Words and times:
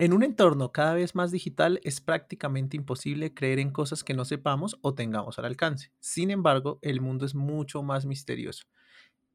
En 0.00 0.14
un 0.14 0.22
entorno 0.22 0.72
cada 0.72 0.94
vez 0.94 1.14
más 1.14 1.30
digital 1.30 1.78
es 1.84 2.00
prácticamente 2.00 2.74
imposible 2.74 3.34
creer 3.34 3.58
en 3.58 3.70
cosas 3.70 4.02
que 4.02 4.14
no 4.14 4.24
sepamos 4.24 4.78
o 4.80 4.94
tengamos 4.94 5.38
al 5.38 5.44
alcance. 5.44 5.92
Sin 6.00 6.30
embargo, 6.30 6.78
el 6.80 7.02
mundo 7.02 7.26
es 7.26 7.34
mucho 7.34 7.82
más 7.82 8.06
misterioso. 8.06 8.64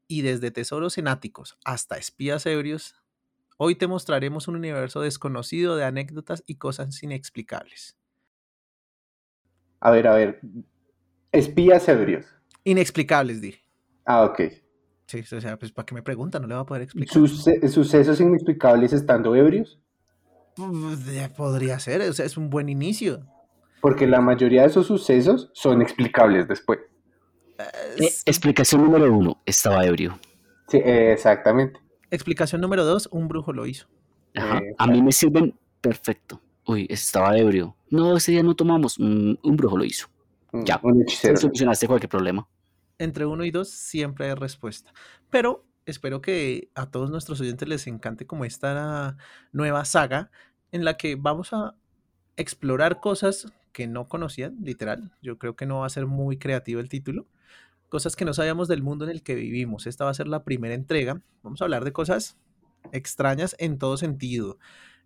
Y 0.08 0.22
desde 0.22 0.50
tesoros 0.50 0.98
enáticos 0.98 1.56
hasta 1.64 1.98
espías 1.98 2.46
ebrios, 2.46 2.96
hoy 3.58 3.76
te 3.76 3.86
mostraremos 3.86 4.48
un 4.48 4.56
universo 4.56 5.02
desconocido 5.02 5.76
de 5.76 5.84
anécdotas 5.84 6.42
y 6.48 6.56
cosas 6.56 7.00
inexplicables. 7.00 7.96
A 9.78 9.92
ver, 9.92 10.08
a 10.08 10.16
ver. 10.16 10.40
Espías 11.30 11.88
ebrios. 11.88 12.26
Inexplicables, 12.64 13.40
dije. 13.40 13.62
Ah, 14.04 14.24
ok. 14.24 14.40
Sí, 15.06 15.20
o 15.32 15.40
sea, 15.40 15.56
pues 15.60 15.70
para 15.70 15.86
qué 15.86 15.94
me 15.94 16.02
preguntan, 16.02 16.42
no 16.42 16.48
le 16.48 16.54
va 16.56 16.62
a 16.62 16.66
poder 16.66 16.82
explicar. 16.82 17.14
Suce- 17.14 17.68
¿Sucesos 17.68 18.20
inexplicables 18.20 18.92
estando 18.92 19.36
ebrios? 19.36 19.80
Eh, 20.58 21.28
Podría 21.36 21.78
ser, 21.78 22.02
o 22.02 22.12
sea, 22.12 22.24
es 22.26 22.36
un 22.36 22.50
buen 22.50 22.68
inicio. 22.68 23.26
Porque 23.80 24.06
la 24.06 24.20
mayoría 24.20 24.62
de 24.62 24.68
esos 24.68 24.86
sucesos 24.86 25.50
son 25.52 25.82
explicables 25.82 26.48
después. 26.48 26.80
Eh, 27.98 28.08
explicación 28.24 28.82
número 28.84 29.12
uno, 29.12 29.40
estaba 29.46 29.84
ebrio. 29.84 30.18
Sí, 30.68 30.78
eh, 30.78 31.12
exactamente. 31.12 31.80
Explicación 32.10 32.60
número 32.60 32.84
dos, 32.84 33.08
un 33.12 33.28
brujo 33.28 33.52
lo 33.52 33.66
hizo. 33.66 33.86
Ajá, 34.34 34.58
Eh, 34.58 34.74
A 34.78 34.86
mí 34.86 35.02
me 35.02 35.12
sirven 35.12 35.54
perfecto. 35.80 36.40
Uy, 36.66 36.86
estaba 36.90 37.36
ebrio. 37.38 37.76
No, 37.90 38.16
ese 38.16 38.32
día 38.32 38.42
no 38.42 38.54
tomamos. 38.56 38.98
Mm, 38.98 39.34
un 39.42 39.56
brujo 39.56 39.76
lo 39.76 39.84
hizo. 39.84 40.08
Mm, 40.52 40.64
Ya. 40.64 40.80
Un 40.82 41.02
hechicero. 41.02 41.36
Solucionaste 41.36 41.86
cualquier 41.86 42.10
problema. 42.10 42.48
Entre 42.98 43.24
uno 43.26 43.44
y 43.44 43.50
dos 43.50 43.70
siempre 43.70 44.26
hay 44.28 44.34
respuesta. 44.34 44.92
Pero 45.30 45.64
espero 45.84 46.20
que 46.20 46.70
a 46.74 46.86
todos 46.90 47.10
nuestros 47.10 47.40
oyentes 47.40 47.68
les 47.68 47.86
encante 47.86 48.26
como 48.26 48.44
esta 48.44 49.16
nueva 49.52 49.84
saga 49.84 50.30
en 50.72 50.84
la 50.84 50.96
que 50.96 51.16
vamos 51.16 51.52
a 51.52 51.74
explorar 52.36 53.00
cosas 53.00 53.52
que 53.72 53.86
no 53.86 54.08
conocían, 54.08 54.56
literal. 54.62 55.12
Yo 55.22 55.38
creo 55.38 55.56
que 55.56 55.66
no 55.66 55.80
va 55.80 55.86
a 55.86 55.90
ser 55.90 56.06
muy 56.06 56.38
creativo 56.38 56.80
el 56.80 56.88
título. 56.88 57.26
Cosas 57.88 58.16
que 58.16 58.24
no 58.24 58.34
sabíamos 58.34 58.68
del 58.68 58.82
mundo 58.82 59.04
en 59.04 59.10
el 59.10 59.22
que 59.22 59.34
vivimos. 59.34 59.86
Esta 59.86 60.04
va 60.04 60.10
a 60.10 60.14
ser 60.14 60.28
la 60.28 60.44
primera 60.44 60.74
entrega. 60.74 61.20
Vamos 61.42 61.60
a 61.60 61.64
hablar 61.64 61.84
de 61.84 61.92
cosas 61.92 62.36
extrañas 62.92 63.54
en 63.58 63.78
todo 63.78 63.96
sentido. 63.96 64.58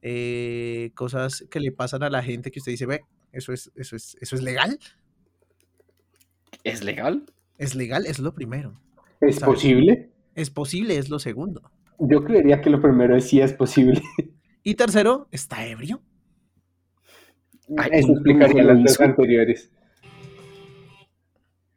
Eh, 0.03 0.93
cosas 0.95 1.45
que 1.51 1.61
le 1.61 1.73
pasan 1.73 2.03
a 2.03 2.11
la 2.11 2.23
gente 2.23 2.51
que 2.51 2.61
usted 2.61 2.73
dice, 2.73 2.87
ve, 2.87 3.05
eso 3.33 3.53
es, 3.53 3.71
eso 3.75 3.97
es, 3.97 4.17
eso 4.21 4.37
es 4.37 4.43
legal. 4.43 4.79
¿Es 6.65 6.83
legal? 6.83 7.25
Es 7.59 7.75
legal, 7.75 8.07
es 8.07 8.19
lo 8.19 8.35
primero. 8.35 8.81
¿Es 9.21 9.37
¿sabes? 9.37 9.55
posible? 9.55 10.11
Es 10.35 10.51
posible, 10.51 10.97
es 10.97 11.11
lo 11.11 11.19
segundo. 11.19 11.71
Yo 11.99 12.25
creería 12.25 12.63
que 12.63 12.71
lo 12.71 12.81
primero 12.81 13.17
es 13.17 13.29
sí 13.29 13.41
es 13.41 13.53
posible. 13.53 14.01
Y 14.63 14.75
tercero, 14.75 15.29
está 15.31 15.67
ebrio. 15.67 16.03
Ay, 17.77 17.91
Eso 17.93 18.13
explicaría 18.13 18.65
las 18.65 18.83
dos 18.83 19.01
anteriores. 19.01 19.71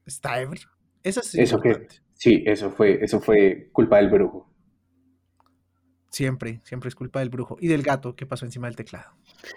Está 0.05 0.41
ebrio. 0.41 0.67
Eso 1.03 1.21
sí. 1.21 1.41
Eso 1.41 1.59
que, 1.59 1.87
sí, 2.13 2.43
eso 2.45 2.71
fue, 2.71 3.03
eso 3.03 3.19
fue 3.19 3.69
culpa 3.71 3.97
del 3.97 4.09
brujo. 4.09 4.49
Siempre, 6.09 6.61
siempre 6.63 6.89
es 6.89 6.95
culpa 6.95 7.19
del 7.19 7.29
brujo. 7.29 7.57
Y 7.59 7.67
del 7.67 7.81
gato 7.81 8.15
que 8.15 8.25
pasó 8.25 8.45
encima 8.45 8.67
del 8.67 8.75
teclado. 8.75 9.11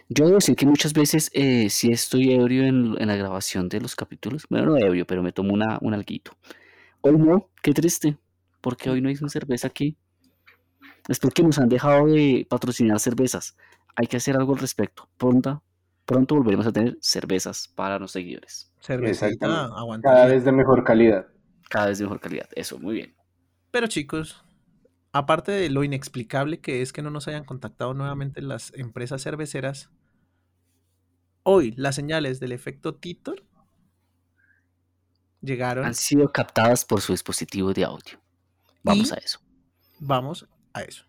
Yo 0.09 0.25
debo 0.25 0.37
decir 0.37 0.57
que 0.57 0.67
muchas 0.67 0.95
veces 0.95 1.31
eh, 1.35 1.69
sí 1.69 1.91
estoy 1.91 2.33
ebrio 2.33 2.65
en, 2.65 2.95
en 2.99 3.09
la 3.09 3.17
grabación 3.17 3.69
de 3.69 3.81
los 3.81 3.95
capítulos. 3.95 4.47
Bueno, 4.49 4.67
no 4.67 4.79
ebrio, 4.79 5.07
pero 5.07 5.23
me 5.23 5.33
tomo 5.33 5.53
una, 5.53 5.79
un 5.83 5.93
alguito. 5.93 6.33
Hoy 7.03 7.19
no, 7.19 7.51
qué 7.63 7.73
triste. 7.73 8.17
Porque 8.63 8.89
hoy 8.89 9.01
no 9.01 9.09
hay 9.09 9.17
una 9.21 9.29
cerveza 9.29 9.69
aquí. 9.69 9.97
Es 11.09 11.19
porque 11.21 11.43
nos 11.43 11.59
han 11.59 11.69
dejado 11.69 12.07
de 12.07 12.47
patrocinar 12.49 12.99
cervezas. 13.01 13.57
Hay 13.95 14.07
que 14.07 14.17
hacer 14.17 14.37
algo 14.37 14.53
al 14.55 14.59
respecto. 14.59 15.09
Pronto, 15.17 15.63
pronto 16.05 16.35
volveremos 16.35 16.67
a 16.67 16.73
tener 16.73 16.99
cervezas 17.01 17.69
para 17.69 17.99
los 17.99 18.13
seguidores. 18.13 18.73
Cervecita. 18.81 19.71
Cada 20.03 20.27
vez 20.27 20.45
de 20.45 20.53
mejor 20.53 20.85
calidad. 20.85 21.27
Cada 21.69 21.87
vez 21.87 21.99
de 21.99 22.05
mejor 22.05 22.21
calidad. 22.21 22.49
Eso, 22.55 22.79
muy 22.79 22.95
bien. 22.95 23.15
Pero 23.71 23.87
chicos, 23.87 24.45
aparte 25.13 25.53
de 25.53 25.71
lo 25.71 25.85
inexplicable 25.85 26.61
que 26.61 26.83
es 26.83 26.93
que 26.93 27.03
no 27.03 27.11
nos 27.11 27.29
hayan 27.29 27.45
contactado 27.45 27.95
nuevamente 27.95 28.43
las 28.43 28.73
empresas 28.75 29.23
cerveceras, 29.23 29.91
hoy 31.43 31.73
las 31.77 31.95
señales 31.95 32.41
del 32.41 32.53
efecto 32.53 32.95
Titor 32.97 33.45
llegaron. 35.41 35.85
Han 35.85 35.95
sido 35.95 36.31
captadas 36.33 36.85
por 36.85 37.01
su 37.01 37.13
dispositivo 37.13 37.73
de 37.73 37.85
audio. 37.85 38.21
Vamos 38.83 39.11
Y- 39.11 39.15
a 39.15 39.17
eso. 39.17 39.41
Vamos 39.99 40.47
a 40.77 40.83
eso. 40.83 41.05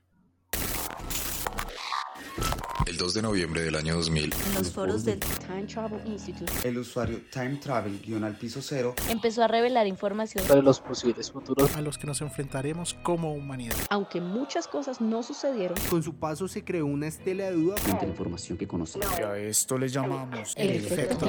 El 2.86 2.96
2 2.96 3.14
de 3.16 3.22
noviembre 3.22 3.62
del 3.64 3.76
año 3.76 3.96
2000, 3.98 4.34
En 4.34 4.54
los 4.54 4.72
foros 4.72 5.04
del 5.04 5.20
Time 5.20 5.64
Travel 5.66 6.00
Institute 6.08 6.50
El 6.64 6.78
usuario 6.78 7.20
Time 7.32 7.58
Travel 7.58 8.00
guion 8.00 8.24
al 8.24 8.38
piso 8.38 8.62
cero 8.62 8.96
empezó 9.10 9.44
a 9.44 9.48
revelar 9.50 9.88
información, 9.88 10.46
sobre 10.48 10.62
los 10.62 10.80
posibles 10.80 11.30
futuros 11.30 11.76
a 11.76 11.82
los 11.82 11.98
que 11.98 12.08
nos 12.08 12.22
enfrentaremos 12.22 12.94
como 13.04 13.34
humanidad. 13.34 13.76
aunque 13.90 14.22
muchas 14.22 14.70
cosas 14.70 15.02
no 15.02 15.22
sucedieron. 15.22 15.78
Con 15.90 16.02
su 16.02 16.16
paso 16.16 16.48
se 16.48 16.64
creó 16.64 16.86
una 16.86 17.08
estela 17.08 17.46
de 17.46 17.52
duda. 17.54 17.76
Frente 17.76 18.00
a 18.00 18.04
la 18.04 18.10
información 18.12 18.58
que 18.58 18.68
conocemos. 18.68 19.08
Y 19.20 19.22
a 19.22 19.38
esto 19.38 19.78
le 19.78 19.90
llamamos 19.90 20.54
El 20.56 20.70
el 20.70 20.86
efecto. 20.86 21.26
efecto. 21.26 21.28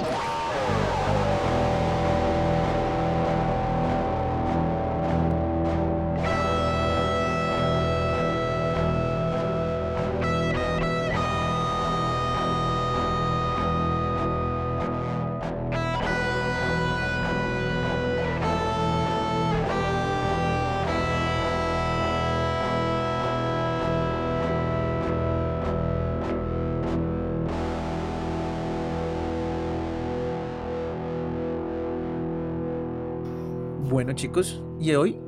Bueno 33.88 34.12
chicos, 34.12 34.62
y 34.80 34.92
hoy 34.94 35.18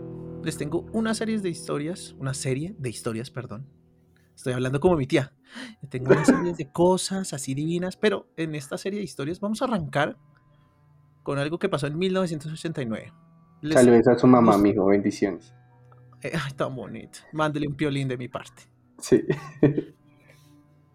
les 0.45 0.57
tengo 0.57 0.87
una 0.93 1.15
serie 1.15 1.39
de 1.41 1.49
historias, 1.49 2.15
una 2.19 2.35
serie 2.35 2.75
de 2.79 2.89
historias, 2.91 3.31
perdón. 3.31 3.67
Estoy 4.35 4.53
hablando 4.53 4.81
como 4.81 4.97
mi 4.97 5.07
tía. 5.07 5.33
Tengo 5.89 6.13
una 6.13 6.25
serie 6.25 6.55
de 6.55 6.69
cosas 6.73 7.33
así 7.33 7.55
divinas, 7.55 7.97
pero 7.97 8.29
en 8.37 8.55
esta 8.55 8.79
serie 8.79 8.99
de 8.99 9.05
historias 9.05 9.41
vamos 9.41 9.61
a 9.63 9.67
arrancar 9.67 10.17
con 11.23 11.39
algo 11.39 11.59
que 11.59 11.69
pasó 11.69 11.87
en 11.87 11.99
1989. 11.99 13.13
Les- 13.63 13.75
Saludos 13.75 14.09
a 14.09 14.19
su 14.19 14.27
mamá, 14.27 14.53
les- 14.53 14.63
mijo. 14.63 14.87
Bendiciones. 14.87 15.55
Eh, 16.23 16.33
Ay, 16.45 16.53
tan 16.55 16.75
bonito. 16.75 17.19
Mándele 17.33 17.67
un 17.69 17.75
piolín 17.75 18.09
de 18.09 18.17
mi 18.17 18.29
parte. 18.29 18.63
Sí. 18.99 19.23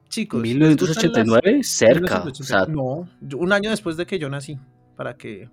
Chicos. 0.10 0.42
¿les 0.42 0.54
gustan 0.78 1.12
las- 1.12 1.28
1989, 1.28 1.64
cerca. 1.64 2.22
O 2.22 2.26
1989? 2.26 2.46
sea, 2.46 2.66
no, 2.68 3.38
un 3.44 3.54
año 3.54 3.70
después 3.70 3.98
de 3.98 4.06
que 4.06 4.20
yo 4.20 4.30
nací, 4.30 4.60
para 4.96 5.18
que... 5.18 5.50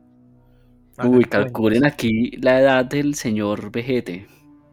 uy, 1.04 1.24
calculen 1.24 1.84
aquí 1.84 2.32
la 2.38 2.60
edad 2.60 2.84
del 2.84 3.14
señor 3.14 3.70
Vejete. 3.70 4.26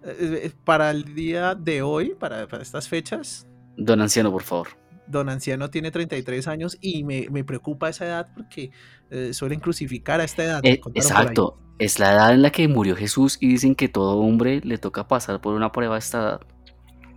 Eh, 0.03 0.41
eh, 0.43 0.51
Para 0.63 0.91
el 0.91 1.13
día 1.13 1.55
de 1.55 1.81
hoy, 1.81 2.15
para, 2.17 2.47
para 2.47 2.63
estas 2.63 2.87
fechas, 2.87 3.49
Don 3.79 4.01
Anciano, 4.01 4.31
por 4.31 4.43
favor. 4.43 4.67
Don 5.07 5.29
Anciano 5.29 5.69
tiene 5.69 5.89
33 5.89 6.47
años 6.47 6.77
y 6.81 7.03
me, 7.03 7.27
me 7.31 7.43
preocupa 7.43 7.89
esa 7.89 8.05
edad 8.05 8.27
porque 8.35 8.71
eh, 9.09 9.33
suelen 9.33 9.59
crucificar 9.59 10.19
a 10.19 10.25
esta 10.25 10.43
edad. 10.43 10.59
Eh, 10.63 10.79
exacto. 10.93 11.57
Es 11.79 11.97
la 11.97 12.11
edad 12.11 12.33
en 12.33 12.41
la 12.41 12.51
que 12.51 12.67
murió 12.67 12.95
Jesús 12.95 13.37
y 13.39 13.47
dicen 13.47 13.73
que 13.73 13.87
todo 13.87 14.17
hombre 14.17 14.59
le 14.63 14.77
toca 14.77 15.07
pasar 15.07 15.39
por 15.39 15.55
una 15.55 15.71
prueba 15.71 15.95
a 15.95 15.97
esta 15.97 16.19
edad. 16.19 16.41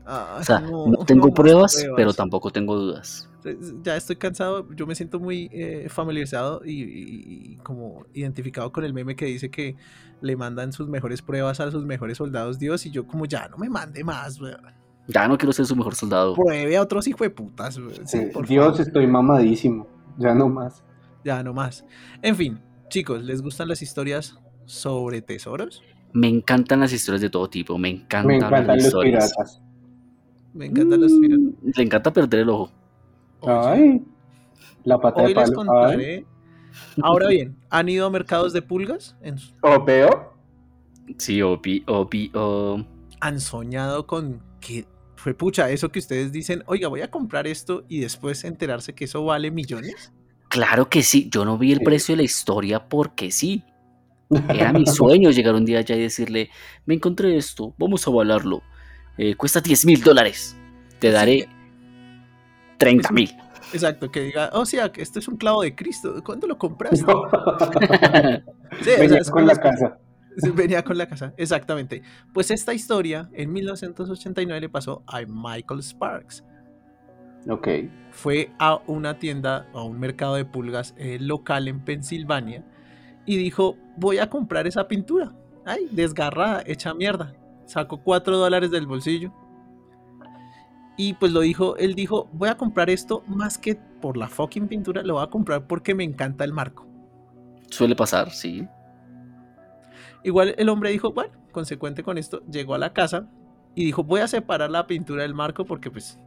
Ah, 0.06 0.36
O 0.40 0.44
sea, 0.44 0.60
no, 0.60 0.86
no, 0.86 1.04
tengo 1.04 1.34
pruebas, 1.34 1.84
pero 1.96 2.14
tampoco 2.14 2.50
tengo 2.50 2.76
dudas. 2.76 3.28
Eh, 3.44 3.58
Ya 3.82 3.96
estoy 3.96 4.16
cansado, 4.16 4.66
yo 4.74 4.86
me 4.86 4.94
siento 4.94 5.18
muy 5.18 5.48
eh, 5.52 5.86
familiarizado 5.88 6.62
y, 6.64 6.82
y- 6.82 7.52
y 7.52 7.56
como 7.56 8.04
identificado 8.14 8.70
con 8.72 8.84
el 8.84 8.92
meme 8.94 9.16
que 9.16 9.24
dice 9.26 9.50
que 9.50 9.76
le 10.20 10.36
mandan 10.36 10.72
sus 10.72 10.88
mejores 10.88 11.22
pruebas 11.22 11.58
a 11.60 11.70
sus 11.70 11.84
mejores 11.84 12.18
soldados 12.18 12.58
Dios 12.58 12.86
y 12.86 12.90
yo 12.90 13.06
como 13.06 13.26
ya 13.26 13.48
no 13.48 13.56
me 13.58 13.68
mande 13.68 14.04
más, 14.04 14.40
weón. 14.40 14.60
Ya 15.08 15.26
no 15.26 15.36
quiero 15.36 15.52
ser 15.52 15.66
su 15.66 15.74
mejor 15.74 15.94
soldado. 15.96 16.34
pruebe 16.34 16.76
a 16.76 16.82
otros 16.82 17.08
hijueputas, 17.08 17.76
weón. 17.78 18.06
Sí, 18.06 18.18
Sí, 18.18 18.26
por 18.32 18.46
Dios, 18.46 18.66
favor. 18.66 18.80
estoy 18.80 19.06
mamadísimo. 19.06 19.86
Ya 20.18 20.34
no 20.34 20.48
más. 20.48 20.82
ya 21.24 21.42
no 21.42 21.52
más. 21.54 21.84
En 22.20 22.36
fin, 22.36 22.60
chicos, 22.88 23.22
¿les 23.22 23.42
gustan 23.42 23.68
las 23.68 23.80
historias 23.82 24.38
sobre 24.66 25.22
tesoros? 25.22 25.82
Me 26.12 26.28
encantan 26.28 26.80
las 26.80 26.92
historias 26.92 27.22
de 27.22 27.30
todo 27.30 27.48
tipo. 27.48 27.78
Me 27.78 27.88
encanta 27.88 28.28
Me 28.28 28.34
hablar 28.34 28.50
de 28.50 28.58
encantan 28.58 28.76
los 28.76 28.84
historias. 28.86 29.32
piratas. 29.32 29.62
Me 30.54 30.66
encantan 30.66 31.00
las 31.00 31.10
Mm, 31.12 31.14
historias. 31.24 31.76
Le 31.76 31.82
encanta 31.84 32.12
perder 32.12 32.40
el 32.40 32.48
ojo. 32.50 32.70
Ay. 33.46 34.02
La 34.84 34.98
pata 35.00 35.22
Hoy 35.22 35.34
de 35.34 35.40
les 35.40 35.50
palo. 35.50 35.60
Ay. 35.62 35.66
contaré. 35.66 36.26
Ahora 37.02 37.28
bien, 37.28 37.56
¿han 37.70 37.88
ido 37.88 38.06
a 38.06 38.10
mercados 38.10 38.52
de 38.52 38.62
pulgas? 38.62 39.16
En- 39.22 39.36
¿O 39.60 39.84
peor? 39.84 40.32
Sí, 41.18 41.42
o 41.42 41.60
pi- 41.60 41.84
o 42.34 42.82
¿Han 43.20 43.40
soñado 43.40 44.06
con 44.06 44.40
que 44.60 44.86
fue 45.16 45.34
pucha, 45.34 45.70
eso 45.70 45.90
que 45.90 45.98
ustedes 45.98 46.32
dicen, 46.32 46.62
oiga, 46.66 46.88
voy 46.88 47.02
a 47.02 47.10
comprar 47.10 47.46
esto 47.46 47.84
y 47.88 48.00
después 48.00 48.42
enterarse 48.44 48.94
que 48.94 49.04
eso 49.04 49.24
vale 49.24 49.50
millones. 49.50 50.12
Claro 50.48 50.88
que 50.88 51.02
sí, 51.02 51.28
yo 51.30 51.44
no 51.44 51.58
vi 51.58 51.72
el 51.72 51.78
Sí. 51.78 51.84
precio 51.84 52.12
de 52.14 52.16
la 52.18 52.22
historia 52.24 52.88
porque 52.88 53.30
sí. 53.30 53.64
Era 54.48 54.72
mi 54.72 54.86
sueño 54.86 55.30
llegar 55.30 55.54
un 55.54 55.64
día 55.66 55.80
allá 55.80 55.94
y 55.94 56.00
decirle, 56.00 56.48
me 56.86 56.94
encontré 56.94 57.36
esto, 57.36 57.74
vamos 57.78 58.06
a 58.06 58.10
avalarlo. 58.10 58.62
Eh, 59.18 59.34
cuesta 59.36 59.60
10 59.60 59.84
mil 59.84 60.02
dólares. 60.02 60.56
Te 60.98 61.10
daré 61.10 61.48
30 62.84 63.12
mil. 63.12 63.30
Exacto, 63.72 64.10
que 64.10 64.20
diga, 64.20 64.50
o 64.52 64.66
sea, 64.66 64.92
que 64.92 65.02
esto 65.02 65.18
es 65.18 65.28
un 65.28 65.36
clavo 65.36 65.62
de 65.62 65.74
Cristo, 65.74 66.22
¿cuándo 66.24 66.46
lo 66.46 66.58
compraste? 66.58 67.04
Sí, 68.80 68.90
o 68.90 68.94
sea, 68.94 68.98
Venía 68.98 69.20
con 69.30 69.46
la 69.46 69.56
casa. 69.56 69.98
Venía 70.54 70.82
con 70.82 70.98
la 70.98 71.06
casa, 71.06 71.34
exactamente. 71.36 72.02
Pues 72.32 72.50
esta 72.50 72.72
historia 72.72 73.28
en 73.34 73.52
1989 73.52 74.60
le 74.60 74.68
pasó 74.68 75.02
a 75.06 75.20
Michael 75.26 75.82
Sparks. 75.82 76.42
Ok. 77.48 77.68
Fue 78.10 78.50
a 78.58 78.80
una 78.86 79.18
tienda, 79.18 79.68
a 79.74 79.82
un 79.82 80.00
mercado 80.00 80.36
de 80.36 80.44
pulgas 80.44 80.94
eh, 80.96 81.18
local 81.20 81.68
en 81.68 81.84
Pensilvania 81.84 82.64
y 83.26 83.36
dijo, 83.36 83.76
voy 83.96 84.18
a 84.18 84.30
comprar 84.30 84.66
esa 84.66 84.88
pintura. 84.88 85.32
Ay, 85.64 85.88
desgarrada, 85.90 86.62
hecha 86.66 86.94
mierda. 86.94 87.34
Sacó 87.66 88.02
4 88.02 88.36
dólares 88.36 88.70
del 88.70 88.86
bolsillo. 88.86 89.32
Y 90.96 91.14
pues 91.14 91.32
lo 91.32 91.40
dijo, 91.40 91.76
él 91.76 91.94
dijo, 91.94 92.28
voy 92.32 92.48
a 92.48 92.56
comprar 92.56 92.90
esto 92.90 93.22
más 93.26 93.58
que 93.58 93.76
por 93.76 94.16
la 94.16 94.28
fucking 94.28 94.68
pintura, 94.68 95.02
lo 95.02 95.14
voy 95.14 95.24
a 95.24 95.30
comprar 95.30 95.66
porque 95.66 95.94
me 95.94 96.04
encanta 96.04 96.44
el 96.44 96.52
marco. 96.52 96.86
Suele 97.70 97.96
pasar, 97.96 98.30
sí. 98.30 98.68
Igual 100.22 100.54
el 100.58 100.68
hombre 100.68 100.90
dijo, 100.90 101.12
bueno, 101.12 101.32
consecuente 101.50 102.02
con 102.02 102.18
esto, 102.18 102.42
llegó 102.50 102.74
a 102.74 102.78
la 102.78 102.92
casa 102.92 103.28
y 103.74 103.86
dijo, 103.86 104.04
voy 104.04 104.20
a 104.20 104.28
separar 104.28 104.70
la 104.70 104.86
pintura 104.86 105.22
del 105.22 105.34
marco 105.34 105.64
porque 105.64 105.90
pues 105.90 106.18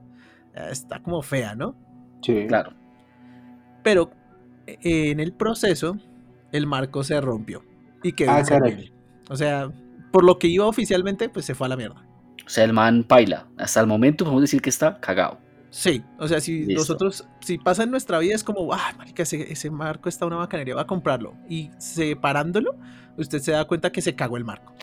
eh, 0.55 0.67
está 0.71 1.01
como 1.01 1.21
fea, 1.21 1.55
¿no? 1.55 1.75
Sí. 2.21 2.45
Claro. 2.47 2.73
Pero 3.83 4.11
eh, 4.65 5.11
en 5.11 5.19
el 5.19 5.33
proceso 5.33 5.97
el 6.51 6.65
marco 6.65 7.03
se 7.03 7.19
rompió 7.21 7.63
y 8.01 8.13
quedó 8.13 8.31
Ah. 8.31 8.43
O 9.29 9.35
sea, 9.35 9.71
por 10.11 10.23
lo 10.23 10.39
que 10.39 10.47
iba 10.47 10.65
oficialmente, 10.65 11.29
pues 11.29 11.45
se 11.45 11.55
fue 11.55 11.67
a 11.67 11.69
la 11.69 11.75
mierda. 11.75 12.05
O 12.45 12.49
sea, 12.49 12.63
el 12.63 12.73
man 12.73 13.03
paila. 13.03 13.47
Hasta 13.57 13.79
el 13.81 13.87
momento 13.87 14.23
podemos 14.23 14.41
decir 14.41 14.61
que 14.61 14.69
está 14.69 14.99
cagado. 14.99 15.37
Sí, 15.69 16.03
o 16.19 16.27
sea, 16.27 16.39
si 16.39 16.59
Listo. 16.65 16.73
nosotros, 16.81 17.27
si 17.41 17.57
pasa 17.57 17.83
en 17.83 17.91
nuestra 17.91 18.17
vida 18.19 18.33
es 18.33 18.43
como, 18.43 18.71
ah, 18.73 18.93
marica, 18.97 19.23
ese, 19.23 19.51
ese 19.51 19.69
marco 19.69 20.07
está 20.07 20.25
una 20.25 20.37
bacanería, 20.37 20.73
va 20.75 20.83
a 20.83 20.87
comprarlo. 20.87 21.33
Y 21.49 21.69
separándolo, 21.77 22.75
usted 23.17 23.39
se 23.39 23.51
da 23.51 23.65
cuenta 23.65 23.91
que 23.91 24.01
se 24.01 24.15
cagó 24.15 24.37
el 24.37 24.45
marco. 24.45 24.73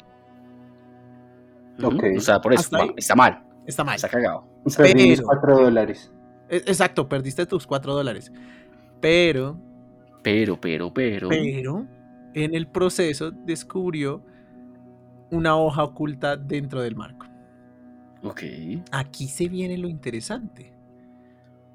Ujú. 1.78 1.86
Ok. 1.96 2.04
O 2.18 2.20
sea, 2.20 2.40
por 2.40 2.52
eso 2.52 2.68
ma- 2.72 2.92
está 2.96 3.14
mal. 3.14 3.42
Está 3.66 3.84
mal. 3.84 3.96
Está 3.96 4.08
cagado. 4.08 4.44
Perdí 4.76 4.94
mis 5.08 5.18
Pero- 5.20 5.28
4 5.28 5.58
dólares. 5.60 6.12
E- 6.50 6.56
Exacto, 6.66 7.08
perdiste 7.08 7.46
tus 7.46 7.66
cuatro 7.66 7.94
dólares. 7.94 8.30
Pero, 9.00 9.56
Pero, 10.22 10.60
pero, 10.60 10.92
pero. 10.92 11.28
pero, 11.28 11.86
en 12.34 12.54
el 12.54 12.66
proceso 12.66 13.30
descubrió 13.30 14.22
una 15.30 15.56
hoja 15.56 15.82
oculta 15.84 16.36
dentro 16.36 16.82
del 16.82 16.94
marco. 16.96 17.21
Ok. 18.22 18.42
Aquí 18.90 19.28
se 19.28 19.48
viene 19.48 19.76
lo 19.78 19.88
interesante. 19.88 20.72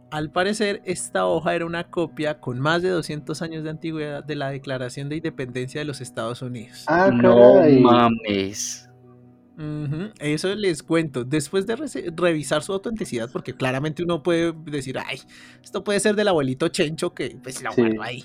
Al 0.09 0.31
parecer, 0.31 0.81
esta 0.85 1.25
hoja 1.25 1.53
era 1.53 1.65
una 1.65 1.89
copia 1.89 2.39
con 2.39 2.59
más 2.59 2.81
de 2.81 2.89
200 2.89 3.41
años 3.41 3.63
de 3.65 3.69
antigüedad 3.71 4.23
de 4.23 4.35
la 4.35 4.49
Declaración 4.49 5.09
de 5.09 5.17
Independencia 5.17 5.81
de 5.81 5.85
los 5.85 5.99
Estados 5.99 6.41
Unidos. 6.41 6.85
Ah, 6.87 7.09
no 7.13 7.55
mames. 7.81 8.89
Eso 10.19 10.55
les 10.55 10.81
cuento. 10.83 11.25
Después 11.25 11.65
de 11.67 11.75
revisar 12.15 12.63
su 12.63 12.71
autenticidad, 12.71 13.29
porque 13.33 13.53
claramente 13.53 14.01
uno 14.03 14.23
puede 14.23 14.53
decir, 14.65 14.97
ay, 14.97 15.19
esto 15.61 15.83
puede 15.83 15.99
ser 15.99 16.15
del 16.15 16.29
abuelito 16.29 16.69
Chencho 16.69 17.13
que 17.13 17.37
pues 17.43 17.61
lo 17.61 17.71
Sí. 17.73 17.81
guardo 17.81 18.01
ahí. 18.03 18.23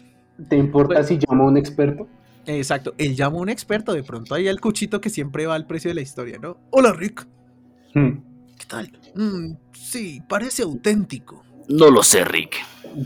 ¿Te 0.48 0.56
importa 0.56 0.94
Pues- 0.94 1.08
si 1.08 1.18
llamo 1.18 1.44
a 1.44 1.46
un 1.48 1.56
experto? 1.56 2.06
Exacto, 2.46 2.94
él 2.98 3.16
llama 3.16 3.38
a 3.38 3.40
un 3.40 3.48
experto, 3.48 3.92
de 3.92 4.02
pronto 4.02 4.34
ahí 4.34 4.46
el 4.46 4.60
cuchito 4.60 5.00
que 5.00 5.10
siempre 5.10 5.46
va 5.46 5.54
al 5.54 5.66
precio 5.66 5.90
de 5.90 5.94
la 5.94 6.00
historia, 6.00 6.38
¿no? 6.40 6.58
Hola 6.70 6.92
Rick, 6.92 7.26
Hmm, 7.94 8.10
¿qué 8.58 8.64
tal? 8.68 8.90
"Mm, 9.14 9.54
sí, 9.72 10.20
parece 10.28 10.62
auténtico. 10.62 11.44
No 11.68 11.90
lo 11.90 12.02
sé, 12.02 12.24
Rick. 12.24 12.56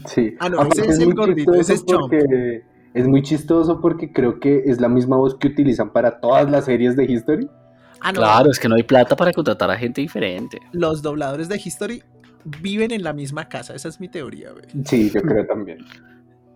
Sí. 0.06 0.34
Ah, 0.40 0.48
no, 0.48 0.62
ese 0.62 0.86
es 0.86 0.98
el 0.98 1.06
muy 1.06 1.14
gordito, 1.14 1.54
ese 1.54 1.74
es 1.74 1.80
chistoso 1.80 2.00
Chomp. 2.08 2.12
porque 2.12 2.62
Es 2.94 3.06
muy 3.06 3.22
chistoso 3.22 3.80
porque 3.82 4.10
creo 4.10 4.40
que 4.40 4.62
es 4.66 4.80
la 4.80 4.88
misma 4.88 5.16
voz 5.16 5.36
que 5.36 5.48
utilizan 5.48 5.92
para 5.92 6.18
todas 6.18 6.50
las 6.50 6.64
series 6.64 6.96
de 6.96 7.04
History. 7.04 7.46
Ah, 8.00 8.10
no, 8.10 8.20
Claro, 8.20 8.50
es 8.50 8.58
que 8.58 8.68
no 8.70 8.74
hay 8.76 8.84
plata 8.84 9.14
para 9.16 9.32
contratar 9.34 9.70
a 9.70 9.76
gente 9.76 10.00
diferente. 10.00 10.58
los 10.72 11.02
dobladores 11.02 11.48
de 11.50 11.60
History 11.62 12.02
viven 12.62 12.92
en 12.92 13.02
la 13.02 13.12
misma 13.12 13.48
casa, 13.50 13.74
esa 13.74 13.88
es 13.88 14.00
mi 14.00 14.08
teoría, 14.08 14.50
güey. 14.52 14.64
Sí, 14.86 15.10
yo 15.10 15.20
creo 15.20 15.44
también. 15.46 15.78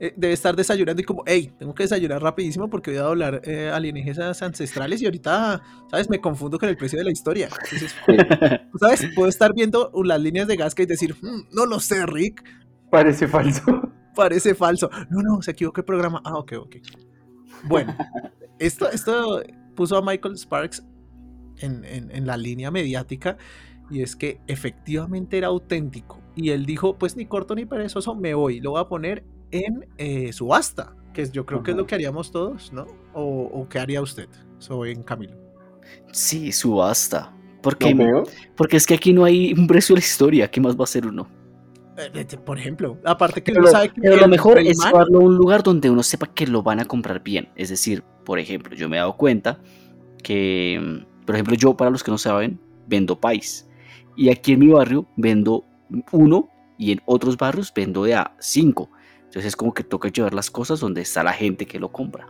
Eh, 0.02 0.14
debe 0.16 0.32
estar 0.32 0.56
desayunando 0.56 1.02
y 1.02 1.04
como, 1.04 1.22
hey, 1.26 1.52
tengo 1.58 1.74
que 1.74 1.82
desayunar 1.82 2.22
rapidísimo 2.22 2.70
porque 2.70 2.90
voy 2.90 3.00
a 3.00 3.02
doblar 3.02 3.42
eh, 3.44 3.68
alienígenas 3.68 4.40
ancestrales 4.40 5.02
y 5.02 5.04
ahorita, 5.04 5.62
¿sabes? 5.90 6.08
Me 6.08 6.18
confundo 6.22 6.58
con 6.58 6.70
el 6.70 6.76
precio 6.78 6.98
de 6.98 7.04
la 7.04 7.10
historia. 7.10 7.50
Entonces. 7.64 7.94
¿sabes? 8.80 9.06
Puedo 9.14 9.28
estar 9.28 9.52
viendo 9.54 9.92
las 10.02 10.18
líneas 10.18 10.48
de 10.48 10.56
Gasca 10.56 10.82
y 10.82 10.86
decir, 10.86 11.14
"Mm, 11.20 11.54
no 11.54 11.66
lo 11.66 11.78
sé, 11.80 12.06
Rick, 12.06 12.42
Parece 12.90 13.28
falso. 13.28 13.62
parece 14.16 14.54
falso. 14.54 14.88
No, 15.10 15.20
no, 15.22 15.42
se 15.42 15.50
equivocó 15.50 15.82
el 15.82 15.84
programa. 15.84 16.22
Ah, 16.24 16.38
ok, 16.38 16.52
ok. 16.60 16.76
Bueno, 17.64 17.94
esto, 18.58 18.90
esto 18.90 19.42
puso 19.76 19.98
a 19.98 20.02
Michael 20.02 20.38
Sparks 20.38 20.82
en, 21.58 21.84
en- 21.84 22.10
en 22.10 22.26
la 22.26 22.38
línea 22.38 22.70
mediática 22.70 23.36
y 23.90 24.00
es 24.02 24.16
que 24.16 24.40
efectivamente 24.46 25.36
era 25.36 25.48
auténtico. 25.48 26.22
Y 26.36 26.50
él 26.50 26.64
dijo, 26.64 26.96
pues 26.96 27.16
ni 27.16 27.26
corto 27.26 27.54
ni 27.54 27.66
perezoso, 27.66 28.14
me 28.14 28.32
voy, 28.32 28.60
lo 28.60 28.70
voy 28.70 28.80
a 28.80 28.88
poner 28.88 29.24
en 29.50 29.86
eh, 29.98 30.32
subasta, 30.32 30.94
que 31.12 31.22
es- 31.22 31.32
yo 31.32 31.44
creo 31.46 31.62
que 31.62 31.72
es 31.72 31.76
lo 31.76 31.86
que 31.86 31.94
haríamos 31.94 32.30
todos, 32.30 32.72
¿no? 32.72 32.86
O, 33.14 33.42
o 33.52 33.68
qué 33.68 33.78
haría 33.78 34.00
usted, 34.02 34.28
soy 34.58 34.92
en 34.92 35.02
Camilo. 35.02 35.36
Sí, 36.12 36.52
subasta. 36.52 37.32
¿Lo 37.32 37.62
Porque, 37.62 38.22
porque 38.56 38.76
es 38.76 38.86
que 38.86 38.94
aquí 38.94 39.12
no 39.12 39.24
hay 39.24 39.52
un 39.52 39.66
precio 39.66 39.94
de 39.94 40.00
la 40.00 40.04
historia. 40.06 40.50
¿Qué 40.50 40.60
más 40.60 40.74
va 40.76 40.80
a 40.80 40.84
hacer 40.84 41.06
uno? 41.06 41.28
Eh, 41.98 42.24
por 42.44 42.58
ejemplo, 42.58 42.96
aparte 43.04 43.42
que 43.42 43.52
Pero, 43.52 43.60
uno 43.60 43.66
lo, 43.66 43.72
sabe 43.72 43.90
que 43.90 44.00
pero 44.00 44.16
lo 44.16 44.28
mejor 44.28 44.58
es 44.58 44.78
llevarlo 44.82 45.18
a 45.18 45.22
un 45.22 45.36
lugar 45.36 45.62
donde 45.62 45.90
uno 45.90 46.02
sepa 46.02 46.26
que 46.26 46.46
lo 46.46 46.62
van 46.62 46.80
a 46.80 46.86
comprar 46.86 47.22
bien. 47.22 47.50
Es 47.56 47.68
decir, 47.68 48.02
por 48.24 48.38
ejemplo, 48.38 48.74
yo 48.74 48.88
me 48.88 48.96
he 48.96 49.00
dado 49.00 49.16
cuenta 49.16 49.60
que, 50.22 50.80
mm, 50.80 51.24
por 51.26 51.34
ejemplo, 51.34 51.54
yo, 51.54 51.76
para 51.76 51.90
los 51.90 52.02
que 52.02 52.10
no 52.10 52.16
saben, 52.16 52.58
vendo 52.86 53.20
pais. 53.20 53.68
Y 54.16 54.30
aquí 54.30 54.52
en 54.52 54.60
mi 54.60 54.68
barrio 54.68 55.06
vendo 55.16 55.66
uno 56.12 56.48
y 56.78 56.92
en 56.92 57.02
otros 57.04 57.36
barrios 57.36 57.72
vendo 57.74 58.04
de 58.04 58.14
a 58.14 58.34
cinco. 58.40 58.90
Entonces 59.30 59.50
es 59.50 59.56
como 59.56 59.72
que 59.72 59.84
toca 59.84 60.08
llevar 60.08 60.34
las 60.34 60.50
cosas 60.50 60.80
donde 60.80 61.02
está 61.02 61.22
la 61.22 61.32
gente 61.32 61.64
que 61.64 61.78
lo 61.78 61.92
compra. 61.92 62.26